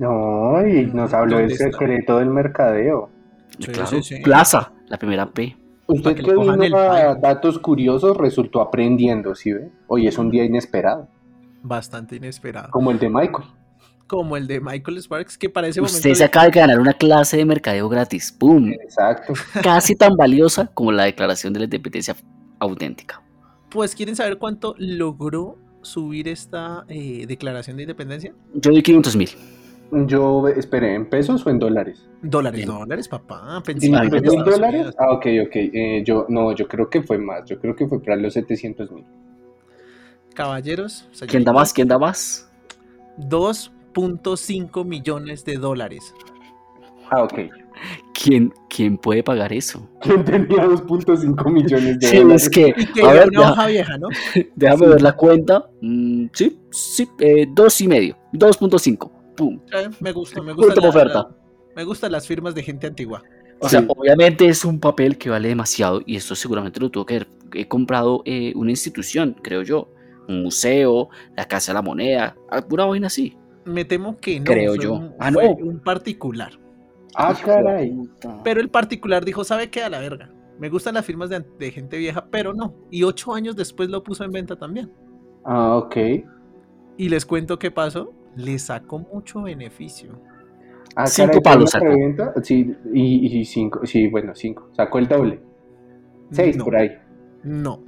No, 0.00 0.66
y 0.66 0.84
nos 0.86 1.14
habló 1.14 1.36
del 1.36 1.56
secreto 1.56 2.18
del 2.18 2.28
mercadeo. 2.28 3.08
Sí, 3.60 3.68
claro, 3.68 3.86
sí, 3.86 4.02
sí. 4.02 4.16
Plaza, 4.20 4.72
la 4.88 4.98
primera 4.98 5.30
P. 5.30 5.56
Usted 5.86 6.16
que 6.16 6.22
vino 6.22 6.76
a 6.76 7.14
datos 7.14 7.60
curiosos 7.60 8.16
resultó 8.16 8.60
aprendiendo, 8.62 9.36
¿sí 9.36 9.52
ve? 9.52 9.70
Hoy 9.86 10.08
es 10.08 10.18
un 10.18 10.28
día 10.28 10.44
inesperado, 10.44 11.06
Bastante 11.62 12.16
inesperado. 12.16 12.70
como 12.72 12.90
el 12.90 12.98
de 12.98 13.10
Michael. 13.10 13.46
Como 14.08 14.36
el 14.36 14.48
de 14.48 14.60
Michael 14.60 14.98
Sparks, 14.98 15.38
que 15.38 15.48
para 15.48 15.68
ese 15.68 15.80
momento... 15.80 15.98
Usted 15.98 16.14
se 16.14 16.24
acaba 16.24 16.46
de 16.46 16.50
ganar 16.50 16.80
una 16.80 16.94
clase 16.94 17.36
de 17.36 17.44
mercadeo 17.44 17.88
gratis. 17.88 18.32
¡Pum! 18.32 18.72
Exacto. 18.72 19.34
Casi 19.62 19.94
tan 19.94 20.16
valiosa 20.16 20.66
como 20.66 20.90
la 20.90 21.04
declaración 21.04 21.52
de 21.52 21.60
la 21.60 21.64
independencia 21.66 22.16
auténtica. 22.58 23.22
Pues 23.70 23.94
quieren 23.94 24.16
saber 24.16 24.38
cuánto 24.38 24.74
logró 24.78 25.58
subir 25.82 26.28
esta 26.28 26.84
eh, 26.88 27.26
declaración 27.26 27.76
de 27.76 27.84
independencia. 27.84 28.34
Yo 28.54 28.72
doy 28.72 28.82
500 28.82 29.16
mil. 29.16 29.28
Yo 30.06 30.46
esperé, 30.48 30.94
¿en 30.94 31.08
pesos 31.08 31.44
o 31.44 31.50
en 31.50 31.58
dólares? 31.58 32.06
Dólares, 32.22 32.58
Bien. 32.58 32.68
dólares, 32.68 33.08
papá. 33.08 33.60
Pensilvania, 33.64 34.08
¿en 34.08 34.14
¿En 34.14 34.24
Estados 34.24 34.44
dólares? 34.44 34.94
Ah, 34.98 35.12
ok, 35.12 35.26
ok. 35.46 35.56
Eh, 35.56 36.02
yo, 36.04 36.26
no, 36.28 36.54
yo 36.54 36.68
creo 36.68 36.88
que 36.88 37.02
fue 37.02 37.18
más. 37.18 37.44
Yo 37.46 37.58
creo 37.58 37.74
que 37.74 37.88
fue 37.88 38.00
para 38.00 38.16
los 38.16 38.34
700 38.34 38.90
mil. 38.92 39.04
Caballeros, 40.34 41.08
¿Quién 41.26 41.42
da 41.44 41.52
más? 41.52 41.72
¿Quién 41.72 41.88
da 41.88 41.98
más? 41.98 42.48
2.5 43.18 44.84
millones 44.84 45.44
de 45.44 45.56
dólares. 45.56 46.14
Ah, 47.10 47.24
ok. 47.24 47.40
¿Quién, 48.12 48.52
quién 48.68 48.98
puede 48.98 49.22
pagar 49.22 49.52
eso? 49.52 49.88
¿Quién 50.02 50.24
tenía 50.24 50.64
2.5 50.66 51.50
millones 51.50 51.98
de 51.98 52.06
Sí, 52.06 52.16
dólares? 52.18 52.42
es 52.42 52.50
que, 52.50 52.74
a 53.02 53.12
ver, 53.12 53.28
una 53.28 53.40
deja- 53.40 53.52
hoja 53.52 53.66
vieja, 53.66 53.98
¿no? 53.98 54.08
déjame 54.56 54.86
ver 54.88 55.02
la 55.02 55.12
cuenta. 55.16 55.70
Mm, 55.80 56.26
sí, 56.32 56.58
sí, 56.70 57.08
eh, 57.20 57.46
dos 57.54 57.80
y 57.80 57.88
medio, 57.88 58.16
2.5. 58.32 59.10
Pum. 59.36 59.58
Eh, 59.72 59.88
me 60.00 60.12
gusta, 60.12 60.42
me 60.42 60.52
gusta. 60.52 60.68
Última 60.74 60.88
oferta. 60.88 61.28
me 61.76 61.84
gustan 61.84 62.12
las 62.12 62.26
firmas 62.26 62.54
de 62.54 62.62
gente 62.62 62.86
antigua. 62.86 63.22
O 63.60 63.68
sea, 63.68 63.80
Sí. 63.80 63.86
obviamente 63.88 64.46
es 64.46 64.64
un 64.64 64.80
papel 64.80 65.16
que 65.18 65.30
vale 65.30 65.48
demasiado 65.48 66.02
y 66.04 66.16
esto 66.16 66.34
seguramente 66.34 66.80
lo 66.80 66.90
tuvo 66.90 67.06
que 67.06 67.14
haber 67.16 67.28
he 67.54 67.66
comprado 67.68 68.22
eh, 68.26 68.52
una 68.56 68.70
institución, 68.70 69.36
creo 69.42 69.62
yo. 69.62 69.88
Un 70.28 70.42
museo, 70.44 71.08
la 71.36 71.46
Casa 71.46 71.72
de 71.72 71.74
la 71.74 71.82
Moneda, 71.82 72.36
alguna 72.50 72.84
vaina 72.86 73.08
así. 73.08 73.36
Me 73.64 73.84
temo 73.84 74.16
que 74.18 74.38
no. 74.38 74.44
Creo 74.44 74.74
fue 74.76 74.84
yo. 74.84 74.92
Un, 74.94 75.12
Ah, 75.18 75.30
fue 75.32 75.44
no. 75.44 75.66
un 75.66 75.80
particular. 75.80 76.52
Ah, 77.16 77.34
caray. 77.34 77.96
Pero 78.44 78.60
el 78.60 78.70
particular 78.70 79.24
dijo, 79.24 79.44
¿sabe 79.44 79.70
qué? 79.70 79.82
A 79.82 79.90
la 79.90 79.98
verga. 79.98 80.30
Me 80.58 80.68
gustan 80.68 80.94
las 80.94 81.06
firmas 81.06 81.30
de, 81.30 81.44
de 81.58 81.70
gente 81.70 81.96
vieja, 81.96 82.26
pero 82.30 82.52
no. 82.52 82.74
Y 82.90 83.02
ocho 83.02 83.34
años 83.34 83.56
después 83.56 83.88
lo 83.88 84.02
puso 84.02 84.24
en 84.24 84.30
venta 84.30 84.56
también. 84.56 84.92
Ah, 85.44 85.76
ok. 85.76 85.96
Y 86.96 87.08
les 87.08 87.24
cuento 87.24 87.58
qué 87.58 87.70
pasó. 87.70 88.12
Le 88.36 88.58
sacó 88.58 88.98
mucho 88.98 89.42
beneficio. 89.42 90.20
Ah, 90.94 91.06
Cinco 91.06 91.28
caray, 91.28 91.42
palos 91.42 91.72
¿fue 91.72 92.14
sacó. 92.16 92.42
Sí, 92.42 92.74
y, 92.92 93.38
y 93.38 93.44
cinco, 93.44 93.86
sí, 93.86 94.08
bueno, 94.08 94.34
cinco. 94.34 94.68
Sacó 94.72 94.98
el 94.98 95.08
doble. 95.08 95.40
Seis 96.30 96.56
No, 96.56 96.64
por 96.64 96.76
ahí. 96.76 96.90
No. 97.42 97.82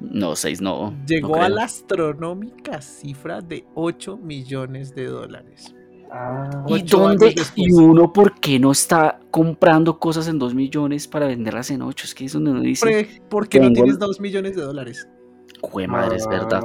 No, 0.00 0.34
seis 0.34 0.60
no. 0.60 0.94
Llegó 1.06 1.36
no 1.36 1.42
a 1.42 1.48
la 1.48 1.64
astronómica 1.64 2.80
cifra 2.80 3.40
de 3.40 3.66
8 3.74 4.16
millones 4.16 4.94
de 4.94 5.06
dólares. 5.06 5.74
Ah, 6.12 6.64
¿Y 6.68 6.82
dónde? 6.82 7.34
¿Y 7.54 7.70
uno 7.72 8.12
por 8.12 8.34
qué 8.40 8.58
no 8.58 8.72
está 8.72 9.20
comprando 9.30 9.98
cosas 9.98 10.26
en 10.28 10.38
2 10.38 10.54
millones 10.54 11.06
para 11.06 11.26
venderlas 11.28 11.70
en 11.70 11.82
8? 11.82 12.04
Es 12.06 12.14
que 12.14 12.24
es 12.24 12.32
donde 12.32 12.50
uno 12.50 12.60
dice, 12.62 13.08
¿Por 13.28 13.48
qué 13.48 13.60
no 13.60 13.72
tienes 13.72 13.92
el- 13.94 13.98
2 13.98 14.20
millones 14.20 14.56
de 14.56 14.62
dólares? 14.62 15.08
jue 15.62 15.86
madre, 15.86 16.16
es 16.16 16.26
verdad. 16.26 16.62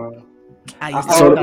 Ahí 0.80 0.94
Ah, 0.96 1.00
está 1.02 1.14
solo-. 1.14 1.42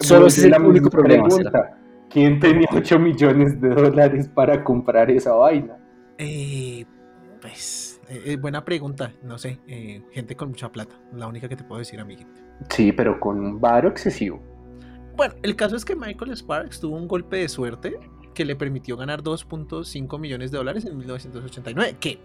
Solo 0.00 0.26
ese 0.26 0.40
es 0.48 0.52
el 0.54 0.62
único 0.62 0.90
problema. 0.90 1.24
pregunta. 1.26 1.78
¿Quién 2.10 2.38
tenía 2.38 2.68
8 2.72 2.98
millones 2.98 3.60
de 3.60 3.70
dólares 3.70 4.28
para 4.28 4.62
comprar 4.62 5.10
esa 5.10 5.32
vaina? 5.34 5.76
Eh, 6.18 6.84
pues, 7.40 8.00
eh, 8.08 8.22
eh, 8.26 8.36
buena 8.36 8.64
pregunta. 8.64 9.12
No 9.22 9.38
sé, 9.38 9.58
eh, 9.66 10.02
gente 10.12 10.36
con 10.36 10.50
mucha 10.50 10.70
plata. 10.70 10.94
La 11.14 11.26
única 11.26 11.48
que 11.48 11.56
te 11.56 11.64
puedo 11.64 11.78
decir, 11.80 11.98
amiguito. 11.98 12.30
Sí, 12.68 12.92
pero 12.92 13.18
con 13.18 13.40
un 13.40 13.60
varo 13.60 13.88
excesivo. 13.88 14.40
Bueno, 15.16 15.34
el 15.42 15.54
caso 15.54 15.76
es 15.76 15.84
que 15.84 15.94
Michael 15.94 16.36
Sparks 16.36 16.80
tuvo 16.80 16.96
un 16.96 17.06
golpe 17.06 17.36
de 17.36 17.48
suerte 17.48 17.98
que 18.34 18.44
le 18.44 18.56
permitió 18.56 18.96
ganar 18.96 19.22
2.5 19.22 20.18
millones 20.18 20.50
de 20.50 20.58
dólares 20.58 20.84
en 20.84 20.98
1989. 20.98 21.96
Que, 22.00 22.18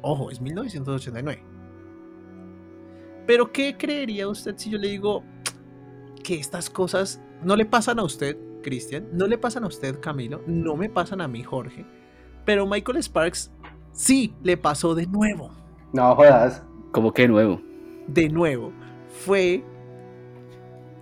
ojo, 0.00 0.30
es 0.30 0.40
1989. 0.40 1.42
Pero, 3.26 3.52
¿qué 3.52 3.76
creería 3.76 4.28
usted 4.28 4.54
si 4.56 4.70
yo 4.70 4.78
le 4.78 4.88
digo 4.88 5.24
que 6.22 6.36
estas 6.36 6.70
cosas 6.70 7.20
no 7.42 7.56
le 7.56 7.66
pasan 7.66 7.98
a 7.98 8.04
usted, 8.04 8.36
Cristian? 8.62 9.08
No 9.12 9.26
le 9.26 9.36
pasan 9.36 9.64
a 9.64 9.66
usted, 9.66 9.98
Camilo. 10.00 10.42
No 10.46 10.76
me 10.76 10.88
pasan 10.88 11.20
a 11.20 11.28
mí, 11.28 11.42
Jorge. 11.42 11.84
Pero 12.44 12.66
Michael 12.66 13.02
Sparks 13.02 13.50
sí 13.92 14.34
le 14.42 14.56
pasó 14.56 14.94
de 14.94 15.06
nuevo. 15.06 15.50
No 15.92 16.14
jodas. 16.14 16.62
Como 16.92 17.12
que 17.12 17.22
de 17.22 17.28
nuevo. 17.28 17.60
De 18.06 18.28
nuevo. 18.28 18.72
Fue 19.08 19.64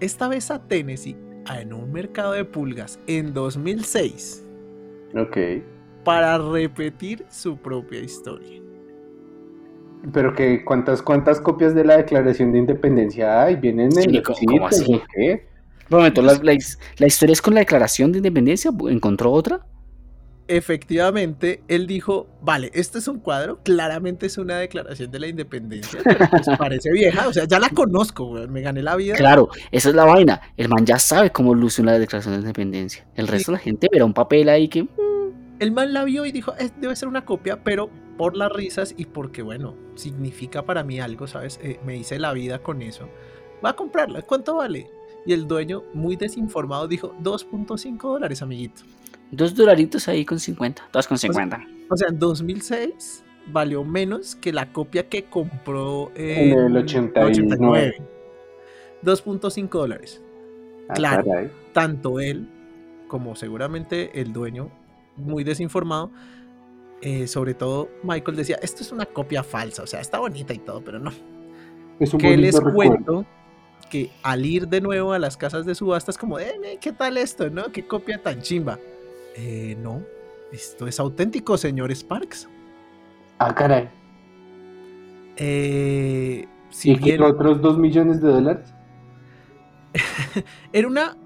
esta 0.00 0.28
vez 0.28 0.50
a 0.50 0.67
Tennessee 0.67 1.17
en 1.61 1.73
un 1.73 1.93
mercado 1.93 2.33
de 2.33 2.45
pulgas 2.45 2.99
en 3.07 3.33
2006 3.35 4.45
Ok. 5.17 5.37
para 6.05 6.38
repetir 6.38 7.25
su 7.31 7.57
propia 7.57 8.00
historia. 8.00 8.61
Pero 10.12 10.33
que 10.35 10.64
cuántas 10.64 11.02
cuántas 11.02 11.40
copias 11.40 11.75
de 11.75 11.85
la 11.85 11.97
Declaración 11.97 12.52
de 12.52 12.59
Independencia 12.59 13.43
hay, 13.43 13.57
vienen 13.57 13.87
en 13.87 13.93
Sí, 14.02 14.09
los 14.12 14.23
¿cómo- 14.23 14.38
cómo 14.47 14.71
sitios, 14.71 14.83
así? 14.83 14.95
¿o 14.95 15.02
qué? 15.12 15.47
Un 15.90 15.97
momento, 15.99 16.23
la, 16.23 16.38
la 16.99 17.07
historia 17.07 17.33
es 17.33 17.40
con 17.43 17.55
la 17.55 17.61
declaración 17.61 18.12
de 18.12 18.19
independencia. 18.19 18.71
¿Encontró 18.90 19.33
otra? 19.33 19.64
Efectivamente, 20.49 21.62
él 21.69 21.87
dijo, 21.87 22.26
vale, 22.40 22.71
este 22.75 22.99
es 22.99 23.09
un 23.09 23.19
cuadro, 23.21 23.61
claramente 23.62 24.26
es 24.26 24.38
una 24.38 24.57
declaración 24.59 25.11
de 25.11 25.19
la 25.19 25.26
independencia, 25.26 26.00
pero 26.05 26.26
pues 26.31 26.47
parece 26.59 26.90
vieja, 26.93 27.28
o 27.28 27.33
sea, 27.33 27.45
ya 27.45 27.59
la 27.59 27.69
conozco, 27.69 28.31
me 28.49 28.61
gané 28.61 28.83
la 28.83 28.97
vida. 28.97 29.14
Claro, 29.14 29.49
esa 29.71 29.88
es 29.90 29.95
la 29.95 30.05
vaina. 30.05 30.40
El 30.57 30.69
man 30.69 30.87
ya 30.87 30.99
sabe 30.99 31.31
cómo 31.31 31.55
luce 31.55 31.83
una 31.83 31.99
declaración 31.99 32.35
de 32.35 32.40
independencia. 32.40 33.07
El 33.14 33.28
resto 33.28 33.50
de 33.52 33.59
la 33.59 33.62
gente 33.62 33.88
verá 33.93 34.05
un 34.05 34.14
papel 34.14 34.49
ahí 34.49 34.69
que. 34.69 34.87
El 35.59 35.73
man 35.73 35.93
la 35.93 36.05
vio 36.05 36.25
y 36.25 36.33
dijo, 36.33 36.55
"Es- 36.55 36.73
debe 36.81 36.95
ser 36.97 37.09
una 37.09 37.25
copia, 37.25 37.62
pero 37.64 37.90
por 38.17 38.37
las 38.37 38.50
risas 38.52 38.95
y 38.97 39.05
porque, 39.07 39.43
bueno, 39.43 39.75
significa 39.97 40.62
para 40.64 40.83
mí 40.85 41.00
algo, 41.00 41.26
¿sabes? 41.26 41.59
Eh, 41.62 41.78
me 41.85 41.97
hice 41.97 42.19
la 42.19 42.33
vida 42.33 42.61
con 42.61 42.83
eso. 42.83 43.09
Va 43.64 43.71
a 43.71 43.76
comprarla, 43.76 44.23
¿cuánto 44.23 44.57
vale? 44.57 44.90
Y 45.26 45.33
el 45.33 45.47
dueño, 45.47 45.83
muy 45.95 46.17
desinformado, 46.17 46.88
dijo 46.88 47.14
2.5 47.23 48.09
dólares, 48.12 48.40
amiguito. 48.43 48.83
Dos 49.31 49.55
dolaritos 49.55 50.09
ahí 50.09 50.25
con 50.25 50.39
50. 50.41 50.89
Dos 50.93 51.07
con 51.07 51.19
50. 51.19 51.67
O 51.91 51.97
sea, 51.97 52.09
en 52.09 52.19
2006 52.19 53.25
valió 53.47 53.83
menos 53.85 54.37
que 54.37 54.53
la 54.53 54.73
copia 54.73 55.09
que 55.09 55.25
compró 55.25 56.11
En 56.15 56.53
el 56.59 56.77
89. 56.77 57.97
2.5 59.03 59.69
dólares. 59.71 60.21
Ah, 60.89 60.95
Claro. 60.95 61.25
caray. 61.25 61.51
Tanto 61.73 62.21
él 62.21 62.49
como 63.09 63.37
seguramente 63.37 64.21
el 64.21 64.33
dueño, 64.33 64.71
muy 65.17 65.43
desinformado, 65.45 66.11
eh, 67.01 67.27
sobre 67.27 67.55
todo 67.55 67.89
Michael 68.03 68.37
decía, 68.37 68.59
esto 68.61 68.83
es 68.83 68.93
una 68.93 69.07
copia 69.07 69.43
falsa, 69.43 69.83
o 69.83 69.87
sea, 69.87 70.01
está 70.01 70.19
bonita 70.19 70.53
y 70.53 70.59
todo, 70.59 70.83
pero 70.83 70.99
no. 70.99 71.11
Es 72.01 72.13
un 72.13 72.21
Que 72.21 72.37
les 72.37 72.55
recuerdo. 72.57 72.75
cuento 72.75 73.27
que 73.91 74.11
al 74.23 74.45
ir 74.45 74.69
de 74.69 74.81
nuevo 74.83 75.13
a 75.15 75.19
las 75.19 75.37
casas 75.39 75.65
de 75.65 75.75
subastas, 75.75 76.19
como, 76.19 76.39
eh, 76.39 76.53
eh, 76.65 76.79
¿qué 76.81 76.93
tal 76.93 77.17
esto? 77.17 77.49
¿No? 77.49 77.73
¿Qué 77.73 77.87
copia 77.87 78.23
tan 78.23 78.43
chimba? 78.43 78.79
Eh, 79.40 79.76
no, 79.80 80.02
esto 80.50 80.88
es 80.88 80.99
auténtico, 80.99 81.57
señor 81.57 81.92
Sparks. 81.92 82.49
Ah, 83.38 83.54
caray. 83.54 83.88
Eh, 85.37 86.45
si 86.71 86.90
¿Y 86.90 86.95
bien 86.97 87.23
otros 87.23 87.62
2 87.62 87.78
millones 87.78 88.21
de 88.21 88.28
dólares? 88.33 88.75
era 90.73 90.88
una, 90.88 91.16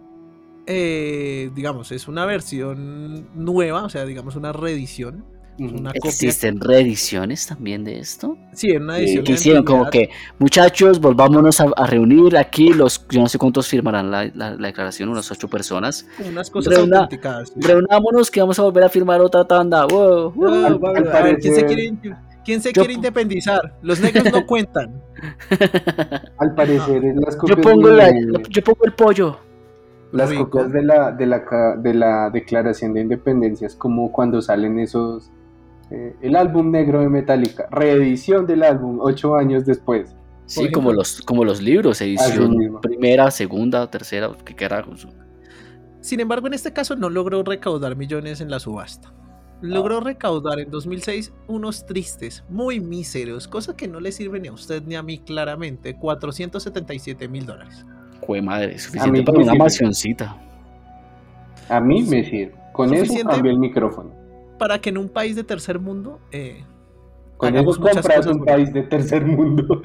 eh, 0.66 1.50
digamos, 1.54 1.90
es 1.90 2.06
una 2.06 2.26
versión 2.26 3.28
nueva, 3.34 3.84
o 3.84 3.88
sea, 3.88 4.04
digamos 4.04 4.36
una 4.36 4.52
reedición. 4.52 5.24
Una 5.64 5.92
copia. 5.92 6.08
¿Existen 6.10 6.60
reediciones 6.60 7.46
también 7.46 7.84
de 7.84 7.98
esto? 7.98 8.36
Sí, 8.52 8.70
era 8.70 8.80
una 8.80 8.98
edición. 8.98 9.24
Que 9.24 9.32
de 9.32 9.38
hicieron 9.38 9.64
como 9.64 9.88
que, 9.90 10.10
muchachos, 10.38 11.00
volvámonos 11.00 11.60
a, 11.60 11.66
a 11.76 11.86
reunir 11.86 12.36
aquí. 12.36 12.72
Los, 12.72 13.06
yo 13.08 13.20
no 13.20 13.28
sé 13.28 13.38
cuántos 13.38 13.68
firmarán 13.68 14.10
la, 14.10 14.24
la- 14.34 14.54
la 14.56 14.66
declaración, 14.68 15.08
unas 15.08 15.30
ocho 15.30 15.48
personas. 15.48 16.06
Unas 16.28 16.50
cosas 16.50 16.74
Reuna- 16.74 17.00
autenticadas. 17.00 17.50
sí. 17.50 17.60
Reunámonos 17.60 18.30
que 18.30 18.40
vamos 18.40 18.58
a 18.58 18.62
volver 18.62 18.84
a 18.84 18.88
firmar 18.88 19.20
otra 19.20 19.44
tanda. 19.46 19.86
Wow, 19.86 20.32
wow. 20.32 20.48
Ah, 20.54 20.66
Al- 20.66 20.84
va, 20.84 20.90
al 20.96 21.08
a 21.16 21.22
ver, 21.22 21.38
¿quién 21.38 21.54
se 21.54 21.64
quiere, 21.66 21.92
quién 22.44 22.60
se 22.60 22.72
Yo 22.72 22.82
quiere 22.82 22.94
independizar? 22.94 23.78
Los 23.82 24.00
negros 24.00 24.24
no 24.32 24.44
cuentan. 24.46 25.00
Al 26.38 26.54
parecer, 26.54 27.04
es 27.04 27.16
las 27.16 27.34
Yo 27.34 27.40
copias, 27.40 27.58
pongo, 27.60 27.88
de, 27.88 27.96
la, 27.96 28.10
yo 28.48 28.62
pongo 28.64 28.84
el 28.84 28.92
pollo. 28.92 29.38
las 30.12 30.30
Rico. 30.30 30.50
copias 30.50 30.72
de 30.72 30.82
la, 30.82 31.12
de, 31.12 31.26
la, 31.26 31.42
de 31.78 31.94
la 31.94 32.30
Declaración 32.30 32.92
de 32.94 33.00
Independencia. 33.02 33.66
Es 33.66 33.76
como 33.76 34.10
cuando 34.12 34.42
salen 34.42 34.78
esos. 34.78 35.30
Eh, 35.92 36.16
el 36.22 36.36
álbum 36.36 36.70
negro 36.70 37.00
de 37.00 37.08
Metallica. 37.10 37.68
Reedición 37.70 38.46
del 38.46 38.62
álbum, 38.62 38.98
ocho 39.00 39.36
años 39.36 39.66
después. 39.66 40.16
Sí, 40.46 40.60
ejemplo. 40.60 40.80
como 40.80 40.92
los, 40.94 41.20
como 41.20 41.44
los 41.44 41.60
libros, 41.60 42.00
edición 42.00 42.80
primera, 42.80 43.30
segunda, 43.30 43.90
tercera, 43.90 44.30
qué 44.44 44.54
carajos. 44.54 45.06
Sin 46.00 46.20
embargo, 46.20 46.46
en 46.46 46.54
este 46.54 46.72
caso 46.72 46.96
no 46.96 47.10
logró 47.10 47.42
recaudar 47.42 47.94
millones 47.94 48.40
en 48.40 48.50
la 48.50 48.58
subasta. 48.58 49.12
Logró 49.60 50.00
recaudar 50.00 50.58
en 50.58 50.70
2006 50.70 51.32
unos 51.46 51.84
tristes, 51.84 52.42
muy 52.48 52.80
míseros, 52.80 53.46
cosas 53.46 53.76
que 53.76 53.86
no 53.86 54.00
le 54.00 54.12
sirven 54.12 54.42
ni 54.42 54.48
a 54.48 54.52
usted 54.52 54.82
ni 54.84 54.96
a 54.96 55.02
mí 55.02 55.18
claramente, 55.18 55.94
477 55.94 57.28
mil 57.28 57.46
dólares. 57.46 57.84
Jue 58.22 58.40
madre, 58.40 58.78
suficiente 58.78 59.22
para 59.22 59.38
una 59.38 59.52
sirve. 59.52 59.58
mansioncita. 59.58 60.36
A 61.68 61.80
mí 61.80 62.02
me 62.02 62.24
sirve. 62.24 62.54
Con 62.72 62.92
eso 62.94 63.14
cambio 63.28 63.52
el 63.52 63.58
micrófono. 63.58 64.21
Para 64.62 64.80
que 64.80 64.90
en 64.90 64.98
un 64.98 65.08
país 65.08 65.34
de 65.34 65.42
tercer 65.42 65.80
mundo 65.80 66.20
eh, 66.30 66.62
hagamos 67.40 67.80
muchas 67.80 68.06
cosas 68.06 68.26
un 68.28 68.44
país 68.44 68.72
de 68.72 68.82
tercer 68.84 69.26
mundo. 69.26 69.82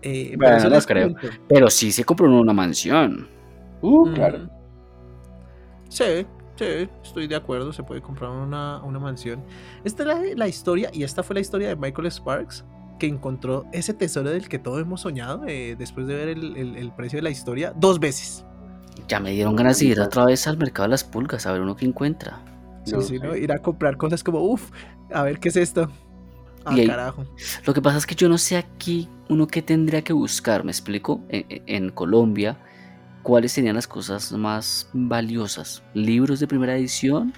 Eh, 0.00 0.34
Bueno, 0.38 0.56
eso 0.56 0.70
no 0.70 0.76
les 0.76 0.86
creo. 0.86 1.14
Pero 1.46 1.68
sí 1.68 1.92
se 1.92 2.02
compró 2.02 2.30
una 2.30 2.54
mansión. 2.54 3.28
Uh, 3.82 4.06
Mm. 4.06 4.14
claro. 4.14 4.38
Sí, 5.90 6.26
sí, 6.56 6.88
estoy 7.02 7.26
de 7.26 7.36
acuerdo, 7.36 7.74
se 7.74 7.82
puede 7.82 8.00
comprar 8.00 8.30
una, 8.30 8.82
una 8.82 8.98
mansión. 8.98 9.42
Esta 9.84 10.04
es 10.04 10.06
la, 10.08 10.20
la 10.34 10.48
historia, 10.48 10.88
y 10.94 11.02
esta 11.02 11.22
fue 11.22 11.34
la 11.34 11.40
historia 11.40 11.68
de 11.68 11.76
Michael 11.76 12.10
Sparks, 12.10 12.64
que 12.98 13.06
encontró 13.06 13.66
ese 13.74 13.92
tesoro 13.92 14.30
del 14.30 14.48
que 14.48 14.58
todos 14.58 14.80
hemos 14.80 15.02
soñado 15.02 15.42
eh, 15.46 15.76
después 15.78 16.06
de 16.06 16.14
ver 16.14 16.28
el, 16.28 16.56
el- 16.56 16.76
el 16.76 16.90
precio 16.92 17.18
de 17.18 17.22
la 17.24 17.30
historia 17.30 17.74
dos 17.76 18.00
veces. 18.00 18.46
Ya 19.08 19.20
me 19.20 19.32
dieron 19.32 19.56
ganas 19.56 19.78
de 19.80 19.84
ir 19.84 20.00
otra 20.00 20.24
vez 20.24 20.46
al 20.46 20.56
mercado 20.56 20.84
de 20.88 20.92
las 20.92 21.04
pulgas 21.04 21.46
a 21.46 21.52
ver 21.52 21.60
uno 21.60 21.76
que 21.76 21.84
encuentra. 21.84 22.40
Sí, 22.84 22.92
No 22.92 23.00
sí. 23.02 23.18
¿no? 23.18 23.36
Ir 23.36 23.52
a 23.52 23.58
comprar 23.58 23.96
cosas 23.96 24.22
como, 24.24 24.40
uff, 24.40 24.70
a 25.12 25.22
ver 25.22 25.38
qué 25.38 25.48
es 25.50 25.56
esto. 25.56 25.90
Ah, 26.64 26.72
ahí- 26.74 26.86
carajo. 26.86 27.24
Lo 27.66 27.72
que 27.74 27.80
pasa 27.82 27.98
es 27.98 28.06
que 28.06 28.14
yo 28.14 28.28
no 28.28 28.38
sé 28.38 28.56
aquí 28.56 29.08
uno 29.28 29.46
que 29.46 29.62
tendría 29.62 30.02
que 30.02 30.12
buscar, 30.12 30.64
me 30.64 30.70
explico, 30.72 31.20
en, 31.28 31.44
en 31.66 31.90
Colombia, 31.90 32.58
cuáles 33.22 33.52
serían 33.52 33.76
las 33.76 33.86
cosas 33.86 34.32
más 34.32 34.88
valiosas. 34.92 35.82
Libros 35.94 36.40
de 36.40 36.46
primera 36.46 36.76
edición. 36.76 37.32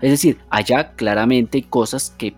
Es 0.00 0.10
decir, 0.10 0.38
allá 0.50 0.92
claramente 0.92 1.58
hay 1.58 1.62
cosas 1.64 2.14
que 2.16 2.34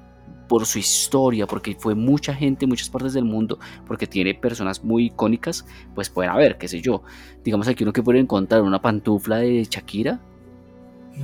por 0.48 0.66
su 0.66 0.80
historia, 0.80 1.46
porque 1.46 1.76
fue 1.78 1.94
mucha 1.94 2.34
gente 2.34 2.64
en 2.64 2.70
muchas 2.70 2.90
partes 2.90 3.12
del 3.12 3.24
mundo, 3.24 3.60
porque 3.86 4.08
tiene 4.08 4.34
personas 4.34 4.82
muy 4.82 5.06
icónicas, 5.06 5.64
pues 5.94 6.10
pueden 6.10 6.32
haber, 6.32 6.58
qué 6.58 6.66
sé 6.66 6.80
yo. 6.80 7.02
Digamos 7.44 7.68
aquí 7.68 7.84
uno 7.84 7.92
que 7.92 8.02
puede 8.02 8.18
encontrar 8.18 8.62
una 8.62 8.82
pantufla 8.82 9.36
de 9.36 9.62
Shakira. 9.70 10.18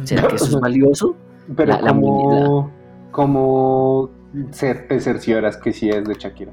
¿Será 0.05 0.29
que 0.29 0.37
eso 0.37 0.45
es 0.47 0.61
valioso? 0.61 1.17
Pero 1.57 1.73
La- 1.75 1.81
la 1.81 1.89
como, 1.91 2.71
como 3.11 4.11
ser- 4.51 4.89
te 4.89 5.01
cercioras 5.01 5.57
que 5.57 5.73
sí 5.73 5.89
es 5.89 6.05
de 6.05 6.15
Shakira. 6.15 6.53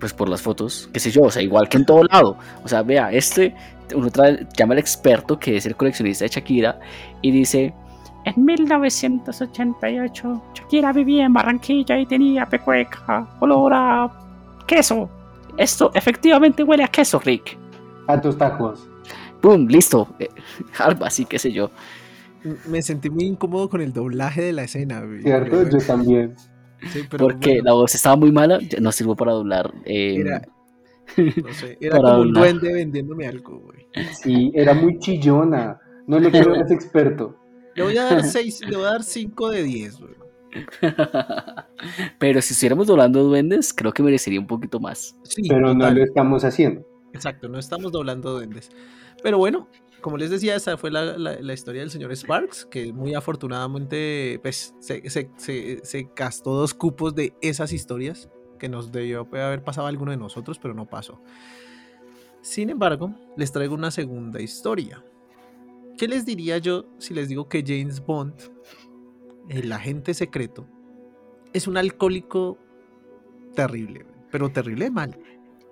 Pues 0.00 0.12
por 0.12 0.28
las 0.28 0.42
fotos, 0.42 0.88
qué 0.92 1.00
sé 1.00 1.10
yo, 1.10 1.22
o 1.22 1.30
sea, 1.30 1.40
igual 1.42 1.68
que 1.68 1.78
en 1.78 1.86
todo 1.86 2.04
lado. 2.04 2.36
O 2.62 2.68
sea, 2.68 2.82
vea, 2.82 3.10
este, 3.12 3.54
uno 3.94 4.10
trae, 4.10 4.46
llama 4.56 4.74
al 4.74 4.78
experto 4.80 5.38
que 5.38 5.56
es 5.56 5.66
el 5.66 5.76
coleccionista 5.76 6.24
de 6.24 6.28
Shakira 6.30 6.78
y 7.22 7.30
dice, 7.30 7.72
En 8.26 8.44
1988, 8.44 10.42
Shakira 10.54 10.92
vivía 10.92 11.24
en 11.26 11.32
Barranquilla 11.32 11.98
y 11.98 12.06
tenía 12.06 12.46
pecueca, 12.46 13.28
olor 13.40 13.72
a 13.74 14.10
queso. 14.66 15.08
Esto 15.56 15.90
efectivamente 15.94 16.62
huele 16.62 16.84
a 16.84 16.88
queso, 16.88 17.18
Rick. 17.20 17.56
A 18.06 18.20
tus 18.20 18.36
tacos. 18.36 18.88
¡pum! 19.40 19.66
Listo. 19.66 20.08
Algo 20.78 21.04
así, 21.04 21.24
qué 21.26 21.38
sé 21.38 21.52
yo. 21.52 21.70
Me 22.68 22.82
sentí 22.82 23.10
muy 23.10 23.24
incómodo 23.24 23.68
con 23.68 23.80
el 23.80 23.92
doblaje 23.92 24.42
de 24.42 24.52
la 24.52 24.64
escena. 24.64 25.00
güey. 25.02 25.22
¿Cierto? 25.22 25.68
Yo 25.68 25.78
también. 25.78 26.34
Sí, 26.92 27.00
pero 27.10 27.24
Porque 27.28 27.50
bueno, 27.54 27.64
la 27.64 27.72
voz 27.72 27.94
estaba 27.94 28.16
muy 28.16 28.30
mala, 28.32 28.58
no 28.80 28.92
sirvo 28.92 29.16
para 29.16 29.32
doblar. 29.32 29.72
eh, 29.84 30.16
Era- 30.20 30.42
no 31.16 31.52
sé, 31.52 31.78
era 31.80 31.96
como 31.98 32.20
un 32.22 32.32
duende 32.32 32.72
vendiéndome 32.72 33.26
algo, 33.26 33.58
güey. 33.60 33.86
Sí, 34.14 34.50
era 34.54 34.74
muy 34.74 34.98
chillona. 34.98 35.78
No 36.06 36.18
le 36.18 36.30
creo 36.30 36.54
ese 36.54 36.74
experto. 36.74 37.36
Le 37.74 37.82
voy 37.82 37.96
a 37.96 38.04
dar 38.04 38.22
6, 38.24 38.60
le 38.68 38.76
voy 38.76 38.86
a 38.86 38.90
dar 38.90 39.02
5 39.02 39.50
de 39.50 39.62
10, 39.62 39.98
güey. 40.00 40.14
Pero 42.18 42.40
si 42.42 42.52
estuviéramos 42.52 42.86
doblando 42.86 43.22
duendes, 43.24 43.72
creo 43.74 43.92
que 43.92 44.02
merecería 44.02 44.40
un 44.40 44.46
poquito 44.46 44.80
más. 44.80 45.16
Sí, 45.24 45.42
Pero 45.48 45.74
no 45.74 45.90
lo 45.90 46.02
estamos 46.02 46.44
haciendo. 46.44 46.86
Exacto, 47.12 47.48
no 47.48 47.58
estamos 47.58 47.92
doblando 47.92 48.32
duendes. 48.32 48.70
Pero 49.22 49.38
bueno, 49.38 49.68
como 50.04 50.18
les 50.18 50.28
decía, 50.28 50.54
esa 50.54 50.76
fue 50.76 50.90
la, 50.90 51.16
la- 51.16 51.54
historia 51.54 51.80
del 51.80 51.90
señor 51.90 52.14
Sparks, 52.14 52.66
que 52.66 52.92
muy 52.92 53.14
afortunadamente 53.14 54.38
pues, 54.42 54.74
se, 54.78 55.08
se- 55.08 55.30
se- 55.38 55.80
se 55.82 56.10
gastó 56.14 56.52
dos 56.52 56.74
cupos 56.74 57.14
de 57.14 57.32
esas 57.40 57.72
historias, 57.72 58.28
que 58.58 58.68
nos 58.68 58.92
debió 58.92 59.26
haber 59.32 59.64
pasado 59.64 59.86
a 59.86 59.88
alguno 59.88 60.10
de 60.10 60.18
nosotros, 60.18 60.58
pero 60.58 60.74
no 60.74 60.84
pasó. 60.84 61.22
Sin 62.42 62.68
embargo, 62.68 63.14
les 63.38 63.50
traigo 63.50 63.74
una 63.74 63.90
segunda 63.90 64.42
historia. 64.42 65.02
¿Qué 65.96 66.06
les 66.06 66.26
diría 66.26 66.58
yo 66.58 66.84
si 66.98 67.14
les 67.14 67.30
digo 67.30 67.48
que 67.48 67.64
James 67.66 68.04
Bond, 68.04 68.34
el 69.48 69.72
agente 69.72 70.12
secreto, 70.12 70.66
es 71.54 71.66
un 71.66 71.78
alcohólico 71.78 72.58
terrible, 73.54 74.04
pero 74.30 74.50
terrible 74.50 74.90
mal? 74.90 75.18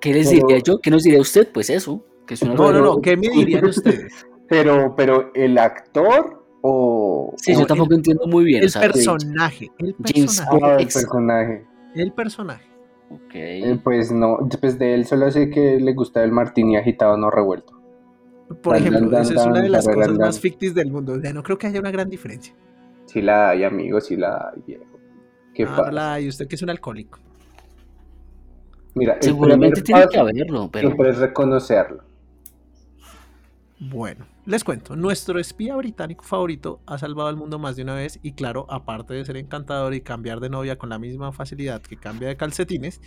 ¿Qué 0.01 0.15
les 0.15 0.31
diría 0.31 0.59
yo? 0.65 0.79
¿Qué 0.81 0.91
nos 0.91 1.03
diría 1.03 1.21
usted? 1.21 1.53
Pues 1.53 1.69
eso, 1.69 2.03
que 2.33 2.35
es 2.35 2.43
una 2.43 2.55
No, 2.55 2.73
no, 2.73 2.81
no, 2.81 3.01
¿qué 3.03 3.17
me 3.17 3.29
dirían 3.29 3.65
ustedes? 3.67 4.27
Pero, 4.49 4.95
pero 4.97 5.31
el 5.35 5.59
actor 5.59 6.45
o, 6.63 7.35
Sí, 7.37 7.55
o 7.55 7.61
yo 7.61 7.67
tampoco 7.67 7.95
entiendo 7.95 8.27
muy 8.27 8.45
bien. 8.45 8.63
El 8.63 8.69
o 8.69 8.71
sea, 8.71 8.83
personaje, 8.83 9.71
el 9.79 9.95
James 9.99 10.39
personaje, 10.39 10.61
Ah, 10.65 10.77
el 10.79 10.87
personaje. 10.87 11.67
el 11.95 12.13
personaje. 12.13 12.65
ok. 13.11 13.31
Eh, 13.35 13.81
pues 13.83 14.11
no, 14.13 14.39
pues 14.61 14.79
de 14.79 14.95
él 14.95 15.05
solo 15.07 15.31
sé 15.31 15.51
que 15.51 15.79
le 15.81 15.93
gusta 15.95 16.23
el 16.25 16.33
martini 16.33 16.77
agitado, 16.77 17.17
no 17.17 17.31
revuelto. 17.31 17.79
Por 18.63 18.75
Dan, 18.75 18.87
ejemplo, 18.87 19.11
dan, 19.11 19.23
esa 19.23 19.35
es 19.35 19.47
una 19.47 19.61
de 19.63 19.69
las 19.69 19.85
dan, 19.87 19.95
cosas 19.95 20.09
dan. 20.19 20.27
más 20.27 20.41
fictis 20.41 20.75
del 20.75 20.91
mundo. 20.91 21.15
O 21.15 21.21
sea, 21.21 21.33
no 21.33 21.43
creo 21.43 21.57
que 21.59 21.67
haya 21.67 21.81
una 21.81 21.91
gran 21.91 22.09
diferencia. 22.11 22.55
Sí 23.07 23.21
la 23.23 23.51
hay, 23.51 23.65
amigo, 23.65 24.01
sí 24.01 24.17
la 24.17 24.53
hay, 24.55 24.63
viejo. 24.67 24.85
¿Qué 25.55 25.65
Ah, 25.65 25.75
pasa? 25.77 25.93
la- 25.93 26.21
y 26.21 26.29
usted 26.29 26.47
que 26.47 26.55
es 26.57 26.63
un 26.63 26.71
alcohólico. 26.71 27.19
Mira, 28.95 29.17
Seguramente 29.21 29.81
tiene 29.81 30.07
que 30.07 30.19
haberlo, 30.19 30.69
pero 30.71 30.89
Siempre 30.89 31.11
es 31.11 31.19
reconocerlo. 31.19 32.03
Bueno, 33.91 34.27
les 34.47 34.63
cuento. 34.63 34.95
Nuestro 34.95 35.41
espía 35.41 35.75
británico 35.75 36.23
favorito 36.23 36.81
ha 36.87 36.99
salvado 36.99 37.29
al 37.29 37.37
mundo 37.37 37.59
más 37.59 37.75
de 37.75 37.83
una 37.83 37.97
vez 37.97 38.21
y 38.23 38.35
claro, 38.35 38.65
aparte 38.71 39.13
de 39.13 39.25
ser 39.25 39.37
encantador 39.37 39.93
y 39.93 40.03
cambiar 40.03 40.39
de 40.39 40.49
novia 40.49 40.79
con 40.79 40.89
la 40.89 41.01
misma 41.01 41.33
facilidad 41.33 41.83
que 41.83 41.97
cambia 41.97 42.29
de 42.29 42.37
calcetines, 42.37 43.01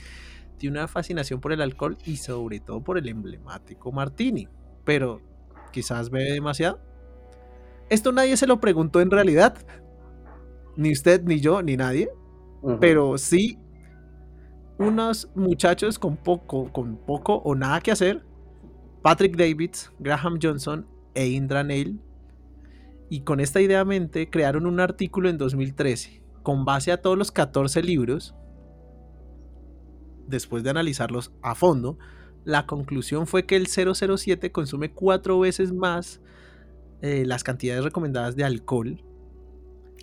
tiene 0.58 0.80
una 0.80 0.90
fascinación 0.90 1.40
por 1.40 1.54
el 1.54 1.62
alcohol 1.62 1.98
y 2.04 2.18
sobre 2.18 2.60
todo 2.60 2.84
por 2.84 2.98
el 2.98 3.08
emblemático 3.08 3.94
martini. 3.94 4.50
Pero, 4.84 5.22
quizás 5.72 6.10
bebe 6.10 6.34
demasiado. 6.34 6.82
Esto 7.90 8.12
nadie 8.12 8.36
se 8.36 8.46
lo 8.46 8.60
preguntó 8.60 9.00
en 9.00 9.12
realidad. 9.12 9.58
Ni 10.76 10.92
usted, 10.92 11.24
ni 11.24 11.40
yo, 11.40 11.62
ni 11.62 11.78
nadie. 11.78 12.10
Pero 12.82 13.18
sí 13.18 13.60
unos 14.78 15.30
muchachos 15.36 15.98
con 16.00 16.18
poco, 16.18 16.70
con 16.74 16.98
poco 16.98 17.36
o 17.36 17.56
nada 17.56 17.80
que 17.80 17.92
hacer, 17.92 18.26
Patrick 19.06 19.38
Davids, 19.38 19.92
Graham 20.00 20.40
Johnson 20.42 20.88
e 21.14 21.28
Indra 21.28 21.64
Neil, 21.64 22.00
y 23.08 23.22
con 23.22 23.40
esta 23.40 23.62
idea 23.62 23.82
a 23.82 23.86
mente 23.86 24.32
crearon 24.32 24.66
un 24.66 24.80
artículo 24.80 25.30
en 25.30 25.38
2013 25.38 26.24
con 26.42 26.66
base 26.66 26.92
a 26.92 27.00
todos 27.04 27.16
los 27.16 27.32
14 27.32 27.84
libros. 27.84 28.34
Después 30.28 30.64
de 30.64 30.72
analizarlos 30.72 31.32
a 31.44 31.54
fondo, 31.54 32.00
la 32.46 32.66
conclusión 32.66 33.28
fue 33.28 33.46
que 33.46 33.56
el 33.58 33.68
007 33.68 34.52
consume 34.52 34.92
cuatro 34.92 35.40
veces 35.40 35.72
más 35.72 36.20
eh, 37.04 37.26
las 37.28 37.44
cantidades 37.44 37.84
recomendadas 37.84 38.36
de 38.36 38.44
alcohol 38.44 39.04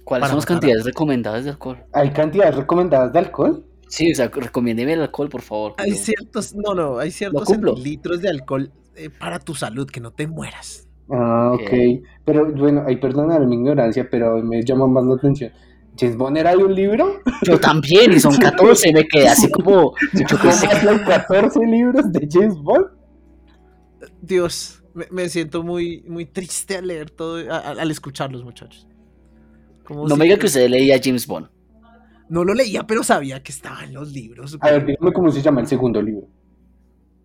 ¿cuáles 0.04 0.28
son 0.28 0.36
las 0.36 0.44
a- 0.44 0.48
cantidades 0.48 0.84
recomendadas 0.84 1.42
de 1.42 1.50
alcohol? 1.50 1.78
¿Hay 1.92 2.12
cantidades 2.12 2.54
recomendadas 2.54 3.12
de 3.12 3.18
alcohol? 3.18 3.66
Sí, 3.94 4.10
o 4.10 4.14
sea, 4.14 4.28
recomiéndeme 4.28 4.94
el 4.94 5.02
alcohol, 5.02 5.28
por 5.28 5.42
favor. 5.42 5.74
Hay 5.76 5.90
pero- 5.90 6.02
ciertos, 6.02 6.54
no, 6.54 6.74
no, 6.74 6.98
hay 6.98 7.10
ciertos 7.10 7.46
litros 7.78 8.22
de 8.22 8.30
alcohol 8.30 8.72
eh, 8.96 9.10
para 9.10 9.38
tu 9.38 9.54
salud, 9.54 9.86
que 9.86 10.00
no 10.00 10.12
te 10.12 10.26
mueras. 10.26 10.88
Ah, 11.10 11.50
ok. 11.52 11.60
Ok. 11.60 12.04
Pero 12.24 12.50
bueno, 12.54 12.84
ahí 12.86 12.96
perdonar 12.96 13.46
mi 13.46 13.56
ignorancia, 13.56 14.08
pero 14.10 14.42
me 14.42 14.62
llama 14.64 14.86
más 14.86 15.04
la 15.04 15.16
atención. 15.16 15.52
¿James 15.98 16.16
Bond 16.16 16.38
era 16.38 16.52
de 16.56 16.64
un 16.64 16.74
libro? 16.74 17.20
Yo 17.42 17.60
también, 17.60 18.12
y 18.12 18.18
son 18.20 18.34
14, 18.38 18.92
me 18.94 19.04
quedé 19.06 19.28
así 19.28 19.50
como. 19.50 19.92
Yo 20.14 20.24
¿Cómo 20.30 20.42
pensé 20.42 20.68
que- 20.68 20.88
hay 20.88 20.98
14 21.04 21.58
libros 21.66 22.10
de 22.12 22.26
James 22.32 22.56
Bond? 22.56 22.86
Dios, 24.22 24.82
me, 24.94 25.04
me 25.10 25.28
siento 25.28 25.62
muy, 25.62 26.02
muy 26.08 26.24
triste 26.24 26.76
al 26.78 26.86
leer 26.86 27.10
todo, 27.10 27.36
a- 27.52 27.58
a- 27.58 27.70
al 27.72 27.90
escucharlos, 27.90 28.42
muchachos. 28.42 28.86
Como 29.84 30.04
No 30.08 30.14
si- 30.14 30.18
me 30.18 30.24
diga 30.24 30.38
que 30.38 30.46
usted 30.46 30.66
leía 30.70 30.98
James 31.02 31.26
Bond. 31.26 31.48
No 32.32 32.44
lo 32.44 32.54
leía, 32.54 32.86
pero 32.86 33.04
sabía 33.04 33.42
que 33.42 33.52
estaba 33.52 33.84
en 33.84 33.92
los 33.92 34.10
libros. 34.12 34.56
A 34.62 34.70
ver, 34.70 34.86
dígame 34.86 35.12
cómo 35.12 35.30
se 35.30 35.42
llama 35.42 35.60
el 35.60 35.66
segundo 35.66 36.00
libro. 36.00 36.26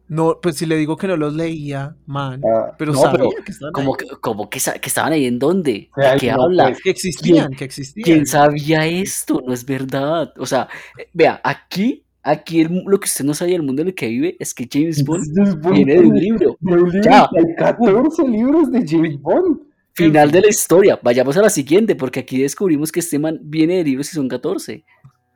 No, 0.10 0.40
pues 0.42 0.56
si 0.58 0.66
le 0.66 0.76
digo 0.76 0.98
que 0.98 1.08
no 1.08 1.16
los 1.16 1.34
leía, 1.34 1.96
man. 2.06 2.42
Ah, 2.46 2.74
Pero 2.78 2.92
no, 2.92 3.00
sabía 3.00 3.18
pero 3.18 3.30
que 3.46 3.52
estaban 3.54 3.72
Como 3.72 3.94
ahí, 3.96 3.98
que, 4.10 4.16
como 4.18 4.50
que, 4.50 4.60
sa- 4.60 4.80
que 4.80 4.90
estaban 4.90 5.14
ahí 5.14 5.26
en 5.26 5.40
dónde? 5.40 5.90
¿De 5.96 6.18
qué 6.20 6.32
no, 6.34 6.44
habla? 6.44 6.66
pues, 6.66 6.82
que 6.82 6.90
existían, 6.90 7.52
que 7.54 7.64
existían. 7.66 8.04
¿Quién 8.04 8.26
sabía 8.26 8.86
esto? 8.86 9.42
No 9.46 9.54
es 9.54 9.66
verdad. 9.66 10.34
O 10.40 10.46
sea, 10.46 10.68
eh, 10.98 11.08
vea, 11.14 11.40
aquí, 11.42 12.04
aquí 12.22 12.60
el- 12.62 12.84
lo 12.86 13.00
que 13.00 13.06
usted 13.06 13.24
no 13.24 13.34
sabía 13.34 13.54
del 13.56 13.64
mundo 13.64 13.82
en 13.84 13.88
el 13.90 13.96
que 13.96 14.08
vive 14.10 14.36
es 14.40 14.54
que 14.54 14.68
James 14.70 15.06
Bond 15.06 15.24
James 15.34 15.60
Bond 15.62 15.76
viene 15.76 15.94
de 15.94 16.00
un 16.00 16.16
libro. 16.20 16.58
de 16.60 16.74
un 16.74 16.90
libro. 16.92 17.02
Ya. 17.02 17.30
Hay 17.38 17.56
14 17.58 18.28
libros 18.28 18.72
de 18.72 18.86
James 18.86 19.18
Bond. 19.22 19.60
Final 19.98 20.32
de 20.32 20.42
la 20.42 20.48
historia. 20.48 21.00
Vayamos 21.02 21.36
a 21.38 21.42
la 21.42 21.50
siguiente, 21.50 21.96
porque 21.96 22.20
aquí 22.22 22.42
descubrimos 22.42 22.92
que 22.92 23.00
este 23.00 23.18
man 23.20 23.40
viene 23.42 23.78
de 23.78 23.84
libros 23.84 24.12
y 24.12 24.16
son 24.16 24.28
14. 24.28 24.86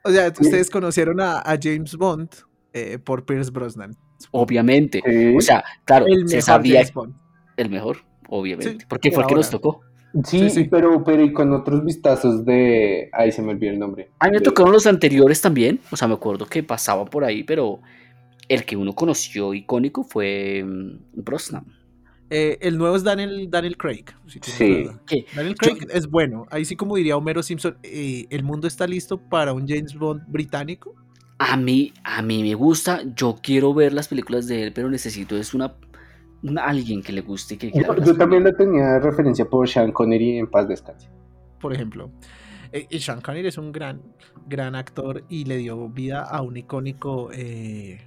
O 0.04 0.10
sea, 0.12 0.28
ustedes 0.39 0.69
conocieron 0.69 1.19
a, 1.19 1.39
a 1.39 1.58
James 1.62 1.95
Bond 1.95 2.30
eh, 2.74 2.97
por 3.00 3.26
Pierce 3.26 3.52
Brosnan. 3.52 3.95
Obviamente. 4.32 5.02
Sí. 5.06 5.36
O 5.36 5.41
sea, 5.41 5.63
claro, 5.86 6.06
El 6.08 6.28
se 6.30 6.41
sabía 6.41 6.76
James 6.80 6.93
Bond. 6.93 7.15
el 7.58 7.69
mejor, 7.69 7.97
obviamente. 8.30 8.80
Sí, 8.82 8.86
porque 8.88 9.12
fue 9.12 9.24
el 9.24 9.30
que 9.30 9.36
nos 9.36 9.50
tocó. 9.50 9.82
Sí, 10.26 10.39
Sí, 10.39 10.50
sí. 10.50 10.63
Pero, 10.65 11.04
pero 11.04 11.24
y 11.24 11.32
con 11.32 11.54
otros 11.54 11.84
vistazos 11.86 12.43
de... 12.45 13.10
Ahí 13.13 13.32
se 13.32 13.41
me 13.41 13.52
olvidó 13.52 13.71
el 13.71 13.80
nombre. 13.80 14.12
A 14.19 14.26
mí 14.26 14.32
me 14.34 14.39
De- 14.39 14.43
tocaron 14.43 14.74
los 14.74 14.86
anteriores 14.86 15.39
también. 15.41 15.80
O 15.91 15.95
sea, 15.95 16.08
me 16.08 16.15
acuerdo 16.15 16.45
que 16.45 16.62
pasaba 16.63 17.06
por 17.06 17.24
ahí, 17.24 17.43
pero 17.43 17.80
el 18.50 18.65
que 18.65 18.76
uno 18.76 18.93
conoció 18.93 19.54
icónico 19.54 20.04
fue 20.04 20.63
mm, 20.65 21.00
Brosnan. 21.24 21.65
Eh, 22.34 22.58
el 22.62 22.78
nuevo 22.78 22.96
es 22.96 23.04
Daniel, 23.04 23.48
Daniel 23.50 23.76
Craig. 23.78 24.06
si 24.26 24.39
Sí. 24.41 24.86
Daniel 25.36 25.56
Yo- 25.62 25.76
Craig 25.76 25.88
es 25.94 26.08
bueno. 26.08 26.46
Ahí 26.50 26.63
sí, 26.65 26.76
como 26.78 26.96
diría 26.96 27.17
Homero 27.17 27.44
Simpson, 27.44 27.76
eh, 27.84 28.26
el 28.30 28.44
mundo 28.44 28.67
está 28.67 28.88
listo 28.88 29.17
para 29.17 29.52
un 29.54 29.67
James 29.67 29.94
Bond 29.96 30.24
británico. 30.28 30.96
a 31.44 31.58
mí, 31.58 31.91
a 32.04 32.22
mí 32.22 32.44
me 32.44 32.54
gusta. 32.54 33.02
Yo 33.15 33.36
quiero 33.41 33.74
ver 33.74 33.94
las 33.94 34.08
películas 34.08 34.48
de 34.48 34.63
él, 34.63 34.74
pero 34.74 34.89
necesito 34.89 35.36
es 35.36 35.54
una, 35.56 35.74
una 36.44 36.63
alguien 36.65 37.02
que 37.02 37.12
le 37.12 37.22
guste 37.22 37.56
y 37.56 37.58
que 37.58 37.72
quiera 37.72 37.96
Yo, 37.98 38.04
yo 38.06 38.15
también 38.15 38.44
lo 38.44 38.54
tenía 38.54 38.84
de 38.94 39.00
referencia 39.00 39.44
por 39.46 39.67
Sean 39.67 39.91
Connery 39.91 40.38
en 40.38 40.48
Paz 40.48 40.67
Descanse. 40.67 41.10
por 41.60 41.74
ejemplo. 41.74 42.12
Eh, 42.72 42.86
y 42.91 43.00
Sean 43.00 43.22
Connery 43.22 43.48
es 43.50 43.58
un 43.58 43.72
gran, 43.72 44.02
gran 44.48 44.76
actor 44.76 45.24
y 45.30 45.44
le 45.46 45.58
dio 45.58 45.89
vida 45.89 46.22
a 46.24 46.41
un 46.44 46.56
icónico 46.58 47.30
eh, 47.34 48.00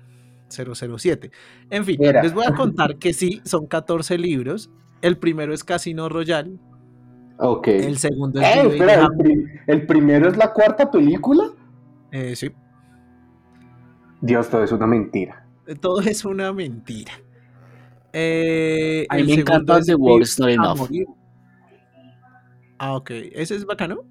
007. 0.55 1.31
En 1.71 1.85
fin, 1.85 1.99
les 2.01 2.33
voy 2.33 2.45
a 2.47 2.55
contar 2.55 2.97
que 2.97 3.13
sí, 3.13 3.41
son 3.45 3.67
14 3.67 4.17
libros. 4.19 4.71
El 5.03 5.19
primero 5.19 5.53
es 5.53 5.63
Casino 5.65 6.09
Royale, 6.09 6.57
Ok. 7.39 7.69
el 7.69 7.99
segundo 7.99 8.41
es 8.41 8.47
Eh, 8.47 8.63
Vive 8.63 8.69
y 8.77 8.81
espera, 8.81 9.03
el, 9.03 9.17
pri- 9.19 9.45
el 9.67 9.87
primero 9.87 10.29
es 10.29 10.37
la 10.37 10.53
cuarta 10.53 10.91
película. 10.91 11.45
eh, 12.13 12.35
sí, 12.37 12.51
Dios, 14.21 14.49
todo 14.49 14.65
es 14.65 14.73
una 14.73 14.87
mentira. 14.87 15.47
todo 15.81 16.01
es 16.01 16.25
una 16.25 16.53
mentira. 16.53 17.13
Eh, 18.13 19.07
A 19.11 19.17
mí 19.17 19.21
el 19.23 19.27
me 19.27 19.35
segundo 19.35 19.53
encanta 19.75 19.79
es 19.79 19.87
The 19.87 19.95
is 20.23 20.39
Not 20.39 20.49
Enough. 20.51 20.89
Ah, 22.79 22.95
ok, 22.97 23.11
ese 23.33 23.57
es 23.57 23.65
bacano. 23.67 24.05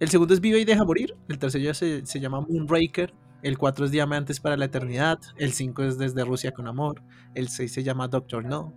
El 0.00 0.08
segundo 0.08 0.34
es 0.34 0.40
Vive 0.40 0.60
y 0.60 0.64
Deja 0.64 0.84
Morir. 0.84 1.14
El 1.28 1.38
tercero 1.38 1.62
ya 1.64 1.74
se, 1.74 2.04
se 2.06 2.20
llama 2.20 2.40
Moonraker. 2.40 3.12
El 3.42 3.58
4 3.58 3.86
es 3.86 3.90
Diamantes 3.90 4.40
para 4.40 4.56
la 4.56 4.66
Eternidad. 4.66 5.18
El 5.36 5.52
5 5.52 5.82
es 5.84 5.98
Desde 5.98 6.24
Rusia 6.24 6.52
con 6.52 6.68
Amor. 6.68 7.02
El 7.34 7.48
6 7.48 7.72
se 7.72 7.82
llama 7.82 8.08
Doctor 8.08 8.44
No. 8.44 8.72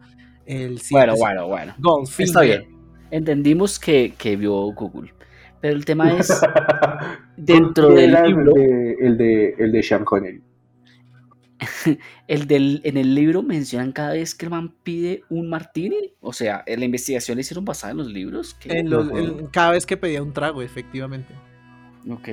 El 0.45 0.79
7 0.79 0.91
Bueno, 0.91 1.13
es 1.13 1.19
bueno, 1.19 1.47
bueno. 1.47 1.75
Goldfinger. 1.79 2.25
Está 2.27 2.41
bien. 2.41 2.75
Entendimos 3.11 3.79
que, 3.79 4.13
que 4.17 4.35
vio 4.35 4.53
Google. 4.73 5.13
Pero 5.61 5.75
el 5.75 5.85
tema 5.85 6.11
es, 6.19 6.41
dentro 7.37 7.87
¿Por 7.87 7.95
qué 7.95 8.01
del 8.01 8.23
libro, 8.23 8.55
El 8.55 8.61
de, 8.63 8.93
el 9.01 9.17
de, 9.17 9.55
el 9.59 9.71
de 9.71 9.83
Sean 9.83 10.03
Connery. 10.03 10.41
el 12.27 12.47
del, 12.47 12.81
en 12.83 12.97
el 12.97 13.15
libro 13.15 13.41
mencionan 13.41 13.91
cada 13.91 14.13
vez 14.13 14.35
que 14.35 14.45
el 14.45 14.51
man 14.51 14.73
pide 14.83 15.23
un 15.29 15.47
martini. 15.49 16.13
O 16.19 16.33
sea, 16.33 16.63
en 16.65 16.79
la 16.79 16.85
investigación 16.85 17.35
le 17.37 17.41
hicieron 17.41 17.65
basada 17.65 17.91
en 17.91 17.97
los 17.97 18.07
libros. 18.07 18.55
¿Qué? 18.55 18.79
En 18.79 18.89
los- 18.89 19.07
Ujú. 19.07 19.17
en- 19.17 19.47
cada 19.47 19.71
vez 19.71 19.85
que 19.85 19.95
pedía 19.97 20.21
un 20.21 20.33
trago, 20.33 20.61
efectivamente. 20.61 21.33
Ok. 22.09 22.27